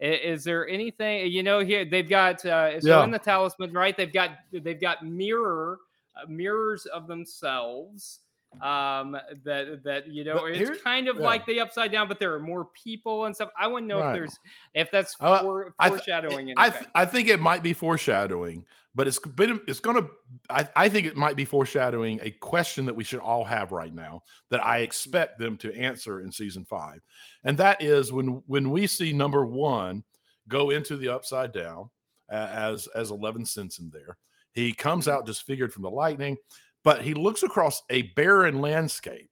Is, 0.00 0.44
there 0.44 0.68
anything 0.68 1.30
you 1.32 1.42
know 1.42 1.60
here? 1.60 1.84
They've 1.84 2.08
got 2.08 2.44
uh, 2.44 2.80
so 2.80 2.88
yeah. 2.88 3.04
in 3.04 3.10
the 3.10 3.18
talisman, 3.18 3.72
right? 3.72 3.96
They've 3.96 4.12
got 4.12 4.32
they've 4.52 4.80
got 4.80 5.06
mirror 5.06 5.78
uh, 6.16 6.28
mirrors 6.28 6.84
of 6.86 7.06
themselves 7.06 8.20
um 8.62 9.16
that 9.44 9.82
that 9.84 10.08
you 10.08 10.24
know 10.24 10.46
it's 10.46 10.82
kind 10.82 11.08
of 11.08 11.16
yeah. 11.16 11.22
like 11.22 11.46
the 11.46 11.60
upside 11.60 11.92
down 11.92 12.08
but 12.08 12.18
there 12.18 12.34
are 12.34 12.40
more 12.40 12.66
people 12.66 13.26
and 13.26 13.34
stuff. 13.34 13.50
I 13.58 13.66
to 13.66 13.86
know 13.86 14.00
right. 14.00 14.10
if 14.10 14.14
there's 14.14 14.38
if 14.74 14.90
that's 14.90 15.16
uh, 15.20 15.40
for, 15.42 15.74
foreshadowing 15.86 16.54
I, 16.56 16.70
th- 16.70 16.74
I, 16.74 16.78
th- 16.78 16.90
I 16.94 17.06
think 17.06 17.28
it 17.28 17.40
might 17.40 17.62
be 17.62 17.72
foreshadowing 17.72 18.64
but 18.94 19.08
it's 19.08 19.18
been 19.18 19.60
it's 19.66 19.80
gonna 19.80 20.06
I, 20.48 20.68
I 20.76 20.88
think 20.88 21.06
it 21.06 21.16
might 21.16 21.36
be 21.36 21.44
foreshadowing 21.44 22.20
a 22.22 22.30
question 22.30 22.86
that 22.86 22.94
we 22.94 23.04
should 23.04 23.20
all 23.20 23.44
have 23.44 23.72
right 23.72 23.92
now 23.92 24.22
that 24.50 24.64
i 24.64 24.78
expect 24.78 25.38
them 25.38 25.56
to 25.58 25.74
answer 25.76 26.20
in 26.20 26.30
season 26.30 26.64
five. 26.64 27.00
And 27.44 27.58
that 27.58 27.82
is 27.82 28.12
when 28.12 28.42
when 28.46 28.70
we 28.70 28.86
see 28.86 29.12
number 29.12 29.44
one 29.44 30.04
go 30.48 30.70
into 30.70 30.96
the 30.96 31.08
upside 31.08 31.52
down 31.52 31.90
uh, 32.30 32.48
as 32.52 32.86
as 32.88 33.10
11 33.10 33.46
cents 33.46 33.78
in 33.78 33.90
there 33.90 34.16
he 34.52 34.72
comes 34.72 35.08
out 35.08 35.26
disfigured 35.26 35.72
from 35.72 35.82
the 35.82 35.90
lightning 35.90 36.36
but 36.84 37.02
he 37.02 37.14
looks 37.14 37.42
across 37.42 37.82
a 37.90 38.02
barren 38.02 38.60
landscape 38.60 39.30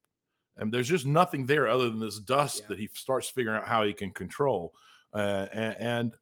and 0.57 0.73
there's 0.73 0.89
just 0.89 1.07
nothing 1.07 1.47
there 1.47 1.69
other 1.69 1.89
than 1.89 2.01
this 2.01 2.19
dust 2.19 2.61
yeah. 2.61 2.67
that 2.69 2.79
he 2.79 2.89
starts 2.95 3.29
figuring 3.29 3.59
out 3.59 3.69
how 3.69 3.85
he 3.85 3.93
can 3.93 4.11
control 4.11 4.73
uh, 5.15 5.47
and, 5.53 5.77
and 5.79 6.13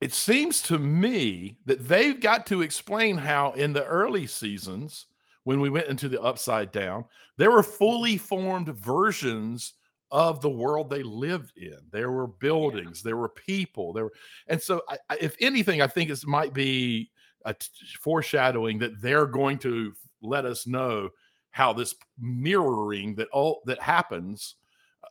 it 0.00 0.12
seems 0.12 0.62
to 0.62 0.78
me 0.78 1.58
that 1.64 1.88
they've 1.88 2.20
got 2.20 2.46
to 2.46 2.62
explain 2.62 3.16
how 3.16 3.52
in 3.52 3.72
the 3.72 3.84
early 3.84 4.26
seasons 4.26 5.06
when 5.44 5.60
we 5.60 5.70
went 5.70 5.86
into 5.86 6.08
the 6.08 6.20
upside 6.20 6.70
down 6.72 7.04
there 7.36 7.50
were 7.50 7.62
fully 7.62 8.16
formed 8.16 8.68
versions 8.68 9.74
of 10.10 10.40
the 10.40 10.50
world 10.50 10.88
they 10.88 11.02
lived 11.02 11.52
in. 11.56 11.78
There 11.90 12.12
were 12.12 12.26
buildings, 12.26 13.00
yeah. 13.00 13.10
there 13.10 13.16
were 13.16 13.28
people, 13.28 13.92
there 13.92 14.04
were, 14.04 14.12
and 14.46 14.60
so 14.60 14.82
I, 14.88 14.98
I, 15.10 15.16
if 15.20 15.36
anything, 15.40 15.82
I 15.82 15.86
think 15.86 16.10
it 16.10 16.26
might 16.26 16.54
be 16.54 17.10
a 17.46 17.54
t- 17.54 17.68
foreshadowing 17.98 18.78
that 18.80 19.00
they're 19.00 19.26
going 19.26 19.56
to 19.58 19.94
let 20.20 20.44
us 20.44 20.66
know 20.66 21.08
how 21.50 21.72
this 21.72 21.94
mirroring 22.18 23.14
that 23.14 23.28
all 23.28 23.62
that 23.64 23.80
happens 23.80 24.56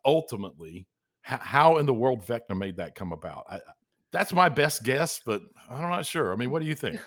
ultimately 0.06 0.86
how 1.22 1.78
in 1.78 1.88
the 1.88 1.94
world 1.94 2.24
Vecna 2.24 2.56
made 2.56 2.78
that 2.78 2.94
come 2.94 3.12
about. 3.12 3.46
I, 3.50 3.60
that's 4.12 4.32
my 4.32 4.48
best 4.48 4.84
guess, 4.84 5.20
but 5.26 5.42
I'm 5.70 5.82
not 5.82 6.06
sure. 6.06 6.32
I 6.32 6.36
mean, 6.36 6.52
what 6.52 6.62
do 6.62 6.68
you 6.68 6.76
think? 6.76 7.00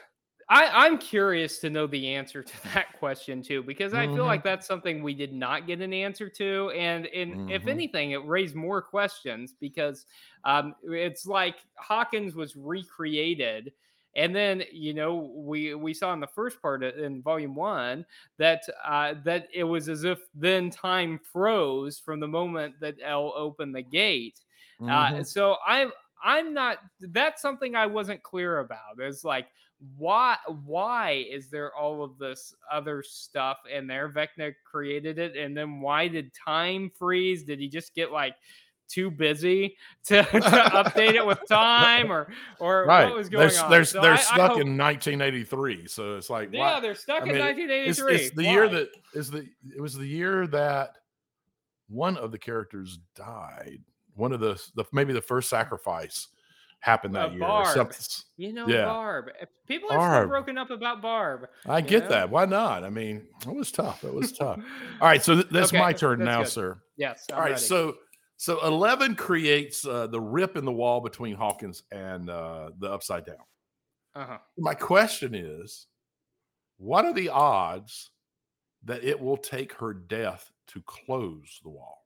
I, 0.50 0.86
am 0.86 0.98
curious 0.98 1.58
to 1.60 1.70
know 1.70 1.86
the 1.86 2.14
answer 2.14 2.42
to 2.42 2.52
that 2.74 2.98
question 2.98 3.42
too, 3.42 3.62
because 3.62 3.94
I 3.94 4.06
mm-hmm. 4.06 4.16
feel 4.16 4.24
like 4.24 4.42
that's 4.42 4.66
something 4.66 5.02
we 5.02 5.14
did 5.14 5.32
not 5.32 5.66
get 5.66 5.80
an 5.80 5.92
answer 5.92 6.28
to, 6.30 6.70
and 6.70 7.06
and 7.06 7.32
mm-hmm. 7.32 7.50
if 7.50 7.66
anything, 7.66 8.12
it 8.12 8.26
raised 8.26 8.54
more 8.54 8.82
questions 8.82 9.54
because 9.60 10.06
um, 10.44 10.74
it's 10.82 11.26
like 11.26 11.56
Hawkins 11.76 12.34
was 12.34 12.56
recreated, 12.56 13.72
and 14.16 14.34
then 14.34 14.62
you 14.72 14.94
know 14.94 15.30
we 15.34 15.74
we 15.74 15.94
saw 15.94 16.12
in 16.12 16.20
the 16.20 16.26
first 16.26 16.60
part 16.60 16.82
in 16.82 17.22
Volume 17.22 17.54
One 17.54 18.04
that 18.38 18.62
uh, 18.84 19.14
that 19.24 19.48
it 19.54 19.64
was 19.64 19.88
as 19.88 20.04
if 20.04 20.18
then 20.34 20.70
time 20.70 21.20
froze 21.32 21.98
from 21.98 22.20
the 22.20 22.28
moment 22.28 22.74
that 22.80 22.96
El 23.02 23.32
opened 23.36 23.74
the 23.74 23.82
gate. 23.82 24.40
Uh, 24.80 24.84
mm-hmm. 24.84 25.20
Uh, 25.20 25.24
so 25.24 25.56
I'm 25.66 25.92
I'm 26.22 26.54
not. 26.54 26.78
That's 27.00 27.42
something 27.42 27.74
I 27.74 27.86
wasn't 27.86 28.22
clear 28.22 28.58
about. 28.58 28.98
It's 28.98 29.24
like 29.24 29.48
why 29.96 30.36
why 30.64 31.24
is 31.30 31.48
there 31.48 31.74
all 31.74 32.02
of 32.02 32.18
this 32.18 32.54
other 32.70 33.02
stuff 33.02 33.58
in 33.72 33.86
there? 33.86 34.08
Vecna 34.08 34.52
created 34.64 35.18
it, 35.18 35.36
and 35.36 35.56
then 35.56 35.80
why 35.80 36.08
did 36.08 36.32
time 36.34 36.90
freeze? 36.98 37.44
Did 37.44 37.60
he 37.60 37.68
just 37.68 37.94
get 37.94 38.10
like 38.10 38.34
too 38.88 39.10
busy 39.10 39.76
to, 40.06 40.22
to 40.24 40.40
update 40.40 41.14
it 41.14 41.26
with 41.26 41.40
time 41.48 42.10
or 42.10 42.32
or 42.58 42.84
right. 42.86 43.06
what 43.06 43.16
was 43.16 43.28
going 43.28 43.48
they're, 43.48 43.64
on? 43.64 43.70
They're, 43.70 43.84
so 43.84 44.00
they're 44.00 44.14
I, 44.14 44.16
stuck 44.16 44.38
I 44.38 44.46
hope, 44.48 44.60
in 44.60 44.76
1983, 44.76 45.86
so 45.86 46.16
it's 46.16 46.30
like 46.30 46.50
yeah, 46.52 46.74
why? 46.74 46.80
they're 46.80 46.94
stuck 46.94 47.22
I 47.22 47.30
in 47.30 47.38
1983. 47.38 48.14
It's, 48.14 48.24
it's 48.24 48.36
the 48.36 48.44
why? 48.44 48.52
year 48.52 48.68
that 48.68 48.88
is 49.14 49.30
the 49.30 49.46
it 49.74 49.80
was 49.80 49.94
the 49.94 50.06
year 50.06 50.46
that 50.48 50.96
one 51.88 52.16
of 52.16 52.32
the 52.32 52.38
characters 52.38 52.98
died. 53.14 53.80
One 54.14 54.32
of 54.32 54.40
the 54.40 54.60
the 54.74 54.84
maybe 54.92 55.12
the 55.12 55.22
first 55.22 55.48
sacrifice 55.48 56.28
happened 56.80 57.14
that 57.14 57.28
uh, 57.28 57.30
year. 57.30 57.40
Barb. 57.40 57.94
You 58.36 58.52
know, 58.52 58.66
yeah. 58.66 58.84
Barb. 58.84 59.30
Eh, 59.40 59.44
people 59.66 59.90
are 59.90 59.98
Barb. 59.98 60.22
still 60.22 60.28
broken 60.28 60.58
up 60.58 60.70
about 60.70 61.02
Barb. 61.02 61.48
I 61.66 61.80
get 61.80 62.04
know? 62.04 62.10
that. 62.10 62.30
Why 62.30 62.44
not? 62.44 62.84
I 62.84 62.90
mean, 62.90 63.26
it 63.46 63.54
was 63.54 63.70
tough. 63.72 64.04
It 64.04 64.12
was 64.12 64.32
tough. 64.32 64.60
All 65.00 65.08
right, 65.08 65.22
so 65.22 65.34
th- 65.34 65.48
that's 65.50 65.70
okay. 65.70 65.78
my 65.78 65.92
turn 65.92 66.20
that's 66.20 66.26
now, 66.26 66.42
good. 66.42 66.48
sir. 66.48 66.78
Yes. 66.96 67.26
I'm 67.30 67.36
All 67.36 67.42
right, 67.42 67.50
ready. 67.52 67.62
so 67.62 67.96
so 68.38 68.64
Eleven 68.64 69.16
creates 69.16 69.84
uh, 69.84 70.06
the 70.06 70.20
rip 70.20 70.56
in 70.56 70.64
the 70.64 70.72
wall 70.72 71.00
between 71.00 71.34
Hawkins 71.34 71.82
and 71.90 72.30
uh, 72.30 72.70
the 72.78 72.90
Upside 72.90 73.26
Down. 73.26 73.36
Uh-huh. 74.14 74.38
My 74.56 74.74
question 74.74 75.34
is, 75.34 75.86
what 76.76 77.04
are 77.04 77.12
the 77.12 77.28
odds 77.28 78.10
that 78.84 79.02
it 79.02 79.20
will 79.20 79.36
take 79.36 79.72
her 79.74 79.92
death 79.92 80.50
to 80.68 80.80
close 80.86 81.60
the 81.64 81.68
wall? 81.68 81.98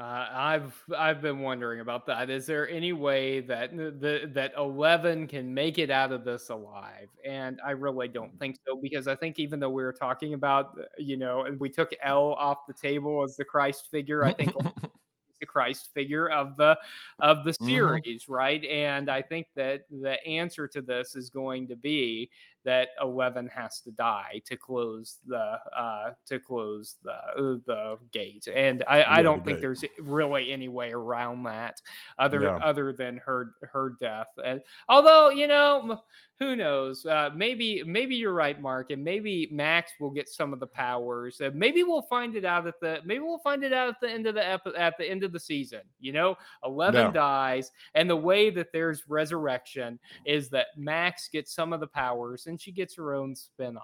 Uh, 0.00 0.26
I've 0.32 0.82
I've 0.96 1.20
been 1.20 1.40
wondering 1.40 1.80
about 1.80 2.06
that. 2.06 2.30
Is 2.30 2.46
there 2.46 2.66
any 2.70 2.94
way 2.94 3.40
that 3.40 3.76
the 3.76 4.30
that 4.32 4.52
Eleven 4.56 5.26
can 5.26 5.52
make 5.52 5.78
it 5.78 5.90
out 5.90 6.10
of 6.10 6.24
this 6.24 6.48
alive? 6.48 7.10
And 7.22 7.60
I 7.62 7.72
really 7.72 8.08
don't 8.08 8.38
think 8.38 8.56
so 8.66 8.76
because 8.80 9.06
I 9.06 9.14
think 9.14 9.38
even 9.38 9.60
though 9.60 9.68
we 9.68 9.82
were 9.82 9.92
talking 9.92 10.32
about 10.32 10.70
uh, 10.78 10.84
you 10.96 11.18
know 11.18 11.44
and 11.44 11.60
we 11.60 11.68
took 11.68 11.90
El 12.02 12.32
off 12.34 12.66
the 12.66 12.72
table 12.72 13.22
as 13.22 13.36
the 13.36 13.44
Christ 13.44 13.88
figure, 13.90 14.24
I 14.24 14.32
think 14.32 14.54
the 15.40 15.46
Christ 15.46 15.90
figure 15.92 16.30
of 16.30 16.56
the 16.56 16.78
of 17.18 17.44
the 17.44 17.50
mm-hmm. 17.50 17.66
series, 17.66 18.22
mm-hmm. 18.22 18.32
right? 18.32 18.64
And 18.64 19.10
I 19.10 19.20
think 19.20 19.48
that 19.56 19.82
the 19.90 20.24
answer 20.26 20.66
to 20.68 20.80
this 20.80 21.14
is 21.14 21.28
going 21.28 21.68
to 21.68 21.76
be 21.76 22.30
that 22.64 22.88
Eleven 23.00 23.48
has 23.48 23.80
to 23.80 23.90
die 23.90 24.42
to 24.46 24.56
close 24.56 25.18
the 25.26 25.58
uh, 25.76 26.12
to 26.26 26.38
close 26.38 26.96
the 27.02 27.12
uh, 27.12 27.58
the 27.66 27.98
gate, 28.12 28.48
and 28.54 28.84
I, 28.88 29.18
I 29.18 29.22
don't 29.22 29.44
think 29.44 29.60
there's 29.60 29.84
really 29.98 30.52
any 30.52 30.68
way 30.68 30.92
around 30.92 31.44
that 31.44 31.80
other 32.18 32.42
yeah. 32.42 32.56
other 32.56 32.92
than 32.92 33.18
her 33.18 33.54
her 33.72 33.96
death. 34.00 34.28
And 34.44 34.60
although 34.88 35.30
you 35.30 35.46
know 35.46 36.00
who 36.40 36.56
knows? 36.56 37.04
Uh, 37.04 37.28
maybe 37.36 37.82
maybe 37.84 38.16
you're 38.16 38.32
right, 38.32 38.58
Mark, 38.60 38.90
and 38.90 39.04
maybe 39.04 39.46
Max 39.52 39.92
will 40.00 40.10
get 40.10 40.26
some 40.26 40.54
of 40.54 40.58
the 40.58 40.66
powers. 40.66 41.38
Uh, 41.38 41.50
maybe 41.52 41.82
we'll 41.82 42.00
find 42.02 42.34
it 42.34 42.46
out 42.46 42.66
at 42.66 42.80
the 42.80 43.00
maybe 43.04 43.20
we'll 43.20 43.40
find 43.40 43.62
it 43.62 43.74
out 43.74 43.90
at 43.90 44.00
the 44.00 44.10
end 44.10 44.26
of 44.26 44.34
the 44.34 44.48
epi- 44.48 44.74
at 44.74 44.96
the 44.98 45.08
end 45.08 45.22
of 45.22 45.32
the 45.32 45.38
season. 45.38 45.80
You 46.00 46.12
know, 46.12 46.36
Eleven 46.64 47.08
no. 47.08 47.12
dies, 47.12 47.70
and 47.94 48.08
the 48.08 48.16
way 48.16 48.48
that 48.50 48.72
there's 48.72 49.04
resurrection 49.06 49.98
is 50.24 50.48
that 50.48 50.68
Max 50.78 51.28
gets 51.28 51.54
some 51.54 51.74
of 51.74 51.80
the 51.80 51.86
powers, 51.86 52.46
and 52.50 52.60
she 52.60 52.72
gets 52.72 52.94
her 52.96 53.14
own 53.14 53.34
spinoff. 53.34 53.80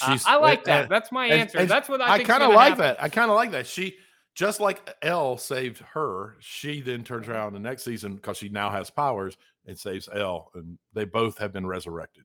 Uh, 0.00 0.18
I 0.26 0.36
like 0.36 0.64
that. 0.64 0.88
That's 0.88 1.10
my 1.10 1.26
answer. 1.26 1.58
And, 1.58 1.68
That's 1.68 1.88
what 1.88 2.00
I. 2.00 2.14
I 2.14 2.24
kind 2.24 2.42
of 2.42 2.52
like 2.52 2.70
happen. 2.70 2.84
that. 2.84 3.02
I 3.02 3.08
kind 3.08 3.30
of 3.30 3.36
like 3.36 3.50
that. 3.52 3.66
She 3.66 3.96
just 4.34 4.60
like 4.60 4.94
El 5.02 5.38
saved 5.38 5.78
her, 5.94 6.36
she 6.40 6.80
then 6.80 7.02
turns 7.02 7.28
around 7.28 7.54
the 7.54 7.58
next 7.58 7.84
season 7.84 8.16
because 8.16 8.36
she 8.36 8.48
now 8.48 8.70
has 8.70 8.90
powers 8.90 9.36
and 9.66 9.78
saves 9.78 10.08
El, 10.12 10.50
and 10.54 10.78
they 10.92 11.04
both 11.04 11.38
have 11.38 11.52
been 11.52 11.66
resurrected. 11.66 12.24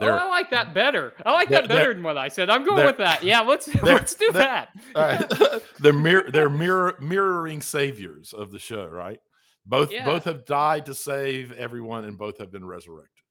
oh, 0.00 0.08
I 0.08 0.26
like 0.28 0.50
that 0.50 0.72
better. 0.72 1.12
I 1.26 1.32
like 1.32 1.50
that 1.50 1.68
better 1.68 1.92
than 1.92 2.02
what 2.02 2.16
I 2.16 2.28
said. 2.28 2.48
I'm 2.48 2.64
going 2.64 2.86
with 2.86 2.96
that. 2.96 3.22
Yeah, 3.22 3.40
let's 3.42 3.72
let's 3.82 4.14
do 4.14 4.32
that. 4.32 4.70
right. 4.96 5.30
they're 5.80 5.92
mirror 5.92 6.30
they're 6.30 6.48
mirror 6.48 6.96
mirroring 7.00 7.60
saviors 7.60 8.32
of 8.32 8.50
the 8.50 8.58
show, 8.58 8.86
right? 8.86 9.20
Both 9.66 9.92
yeah. 9.92 10.04
both 10.04 10.24
have 10.24 10.46
died 10.46 10.86
to 10.86 10.94
save 10.94 11.52
everyone, 11.52 12.04
and 12.04 12.16
both 12.16 12.38
have 12.38 12.50
been 12.50 12.64
resurrected. 12.64 13.22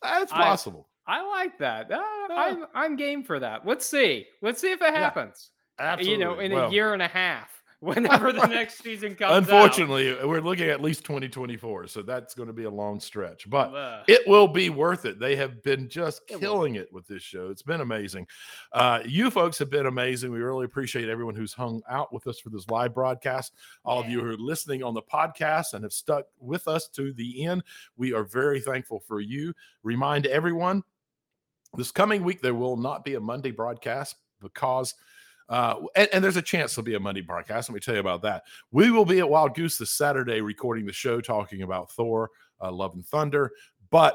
That's 0.00 0.30
possible. 0.30 0.88
I, 1.08 1.26
like 1.26 1.58
that. 1.58 1.90
Uh, 1.90 2.00
I'm 2.30 2.66
I'm 2.74 2.96
game 2.96 3.24
for 3.24 3.40
that. 3.40 3.66
Let's 3.66 3.86
see. 3.86 4.26
Let's 4.42 4.60
see 4.60 4.72
if 4.72 4.82
it 4.82 4.94
happens. 4.94 5.50
Yeah, 5.78 5.92
absolutely. 5.92 6.12
You 6.12 6.18
know, 6.18 6.38
in 6.40 6.52
well, 6.52 6.68
a 6.68 6.72
year 6.72 6.92
and 6.92 7.02
a 7.02 7.08
half 7.08 7.58
whenever 7.80 8.32
the 8.32 8.46
next 8.46 8.82
season 8.82 9.14
comes. 9.14 9.36
Unfortunately, 9.36 10.10
out. 10.10 10.26
we're 10.26 10.40
looking 10.40 10.68
at 10.68 10.82
least 10.82 11.04
2024, 11.04 11.86
so 11.86 12.02
that's 12.02 12.34
going 12.34 12.48
to 12.48 12.52
be 12.52 12.64
a 12.64 12.70
long 12.70 12.98
stretch, 12.98 13.48
but 13.48 13.72
uh, 13.72 14.02
it 14.08 14.26
will 14.26 14.48
be 14.48 14.68
worth 14.68 15.04
it. 15.04 15.20
They 15.20 15.36
have 15.36 15.62
been 15.62 15.88
just 15.88 16.26
killing 16.26 16.74
it, 16.74 16.82
it 16.82 16.92
with 16.92 17.06
this 17.06 17.22
show. 17.22 17.50
It's 17.50 17.62
been 17.62 17.80
amazing. 17.80 18.26
Uh, 18.72 19.02
you 19.06 19.30
folks 19.30 19.60
have 19.60 19.70
been 19.70 19.86
amazing. 19.86 20.32
We 20.32 20.40
really 20.40 20.64
appreciate 20.64 21.08
everyone 21.08 21.36
who's 21.36 21.52
hung 21.52 21.80
out 21.88 22.12
with 22.12 22.26
us 22.26 22.40
for 22.40 22.50
this 22.50 22.68
live 22.68 22.94
broadcast. 22.94 23.54
All 23.84 24.00
yeah. 24.00 24.06
of 24.06 24.10
you 24.10 24.20
who 24.22 24.30
are 24.30 24.36
listening 24.36 24.82
on 24.82 24.94
the 24.94 25.02
podcast 25.02 25.74
and 25.74 25.84
have 25.84 25.92
stuck 25.92 26.24
with 26.40 26.66
us 26.66 26.88
to 26.88 27.12
the 27.12 27.44
end, 27.44 27.62
we 27.96 28.12
are 28.12 28.24
very 28.24 28.60
thankful 28.60 28.98
for 28.98 29.20
you. 29.20 29.54
Remind 29.84 30.26
everyone 30.26 30.82
this 31.76 31.90
coming 31.90 32.24
week 32.24 32.40
there 32.40 32.54
will 32.54 32.76
not 32.76 33.04
be 33.04 33.14
a 33.14 33.20
Monday 33.20 33.50
broadcast 33.50 34.16
because 34.40 34.94
uh, 35.48 35.76
and, 35.96 36.08
and, 36.12 36.22
there's 36.22 36.36
a 36.36 36.42
chance 36.42 36.74
there'll 36.74 36.84
be 36.84 36.94
a 36.94 37.00
Monday 37.00 37.22
broadcast. 37.22 37.70
Let 37.70 37.74
me 37.74 37.80
tell 37.80 37.94
you 37.94 38.00
about 38.00 38.20
that. 38.22 38.42
We 38.70 38.90
will 38.90 39.06
be 39.06 39.20
at 39.20 39.30
Wild 39.30 39.54
Goose 39.54 39.78
this 39.78 39.92
Saturday 39.92 40.42
recording 40.42 40.84
the 40.84 40.92
show 40.92 41.22
talking 41.22 41.62
about 41.62 41.90
Thor, 41.90 42.30
uh, 42.60 42.70
Love 42.70 42.92
and 42.92 43.06
Thunder. 43.06 43.52
But 43.90 44.14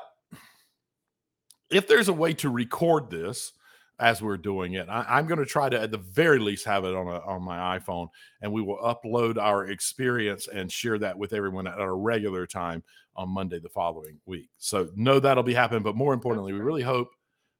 if 1.71 1.87
there's 1.87 2.07
a 2.07 2.13
way 2.13 2.33
to 2.35 2.49
record 2.49 3.09
this 3.09 3.53
as 3.97 4.21
we're 4.21 4.37
doing 4.37 4.73
it, 4.73 4.87
I, 4.89 5.17
am 5.17 5.25
going 5.25 5.39
to 5.39 5.45
try 5.45 5.69
to, 5.69 5.81
at 5.81 5.89
the 5.89 5.97
very 5.97 6.37
least, 6.37 6.65
have 6.65 6.85
it 6.85 6.93
on 6.93 7.07
a, 7.07 7.19
on 7.21 7.41
my 7.41 7.79
iPhone, 7.79 8.09
and 8.43 8.51
we 8.51 8.61
will 8.61 8.77
upload 8.77 9.37
our 9.37 9.65
experience 9.65 10.47
and 10.47 10.71
share 10.71 10.99
that 10.99 11.17
with 11.17 11.33
everyone 11.33 11.65
at 11.65 11.79
a 11.79 11.91
regular 11.91 12.45
time 12.45 12.83
on 13.15 13.29
Monday 13.29 13.57
the 13.57 13.69
following 13.69 14.19
week. 14.27 14.49
So 14.59 14.89
know 14.95 15.19
that'll 15.19 15.41
be 15.41 15.53
happening. 15.55 15.81
But 15.81 15.95
more 15.95 16.13
importantly, 16.13 16.53
we 16.53 16.59
really 16.59 16.83
hope 16.83 17.09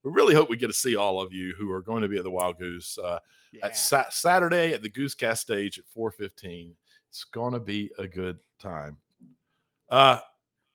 we 0.03 0.11
really 0.11 0.35
hope 0.35 0.49
we 0.49 0.57
get 0.57 0.67
to 0.67 0.73
see 0.73 0.95
all 0.95 1.21
of 1.21 1.31
you 1.33 1.53
who 1.57 1.71
are 1.71 1.81
going 1.81 2.01
to 2.01 2.07
be 2.07 2.17
at 2.17 2.23
the 2.23 2.31
Wild 2.31 2.57
Goose. 2.59 2.97
Uh, 2.97 3.19
yeah. 3.51 3.65
at 3.67 3.77
sa- 3.77 4.09
Saturday 4.09 4.73
at 4.73 4.81
the 4.81 4.89
Goosecast 4.89 5.37
stage 5.37 5.79
at 5.79 5.85
4:15. 5.95 6.73
It's 7.09 7.23
gonna 7.25 7.59
be 7.59 7.91
a 7.99 8.07
good 8.07 8.39
time. 8.59 8.97
Uh, 9.89 10.19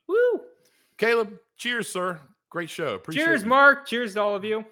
woo, 0.06 0.40
Caleb. 0.96 1.38
Cheers, 1.56 1.88
sir. 1.90 2.20
Great 2.50 2.70
show. 2.70 2.94
Appreciate 2.94 3.24
cheers, 3.24 3.42
you. 3.42 3.48
Mark. 3.48 3.86
Cheers 3.86 4.14
to 4.14 4.22
all 4.22 4.36
of 4.36 4.44
you. 4.44 4.64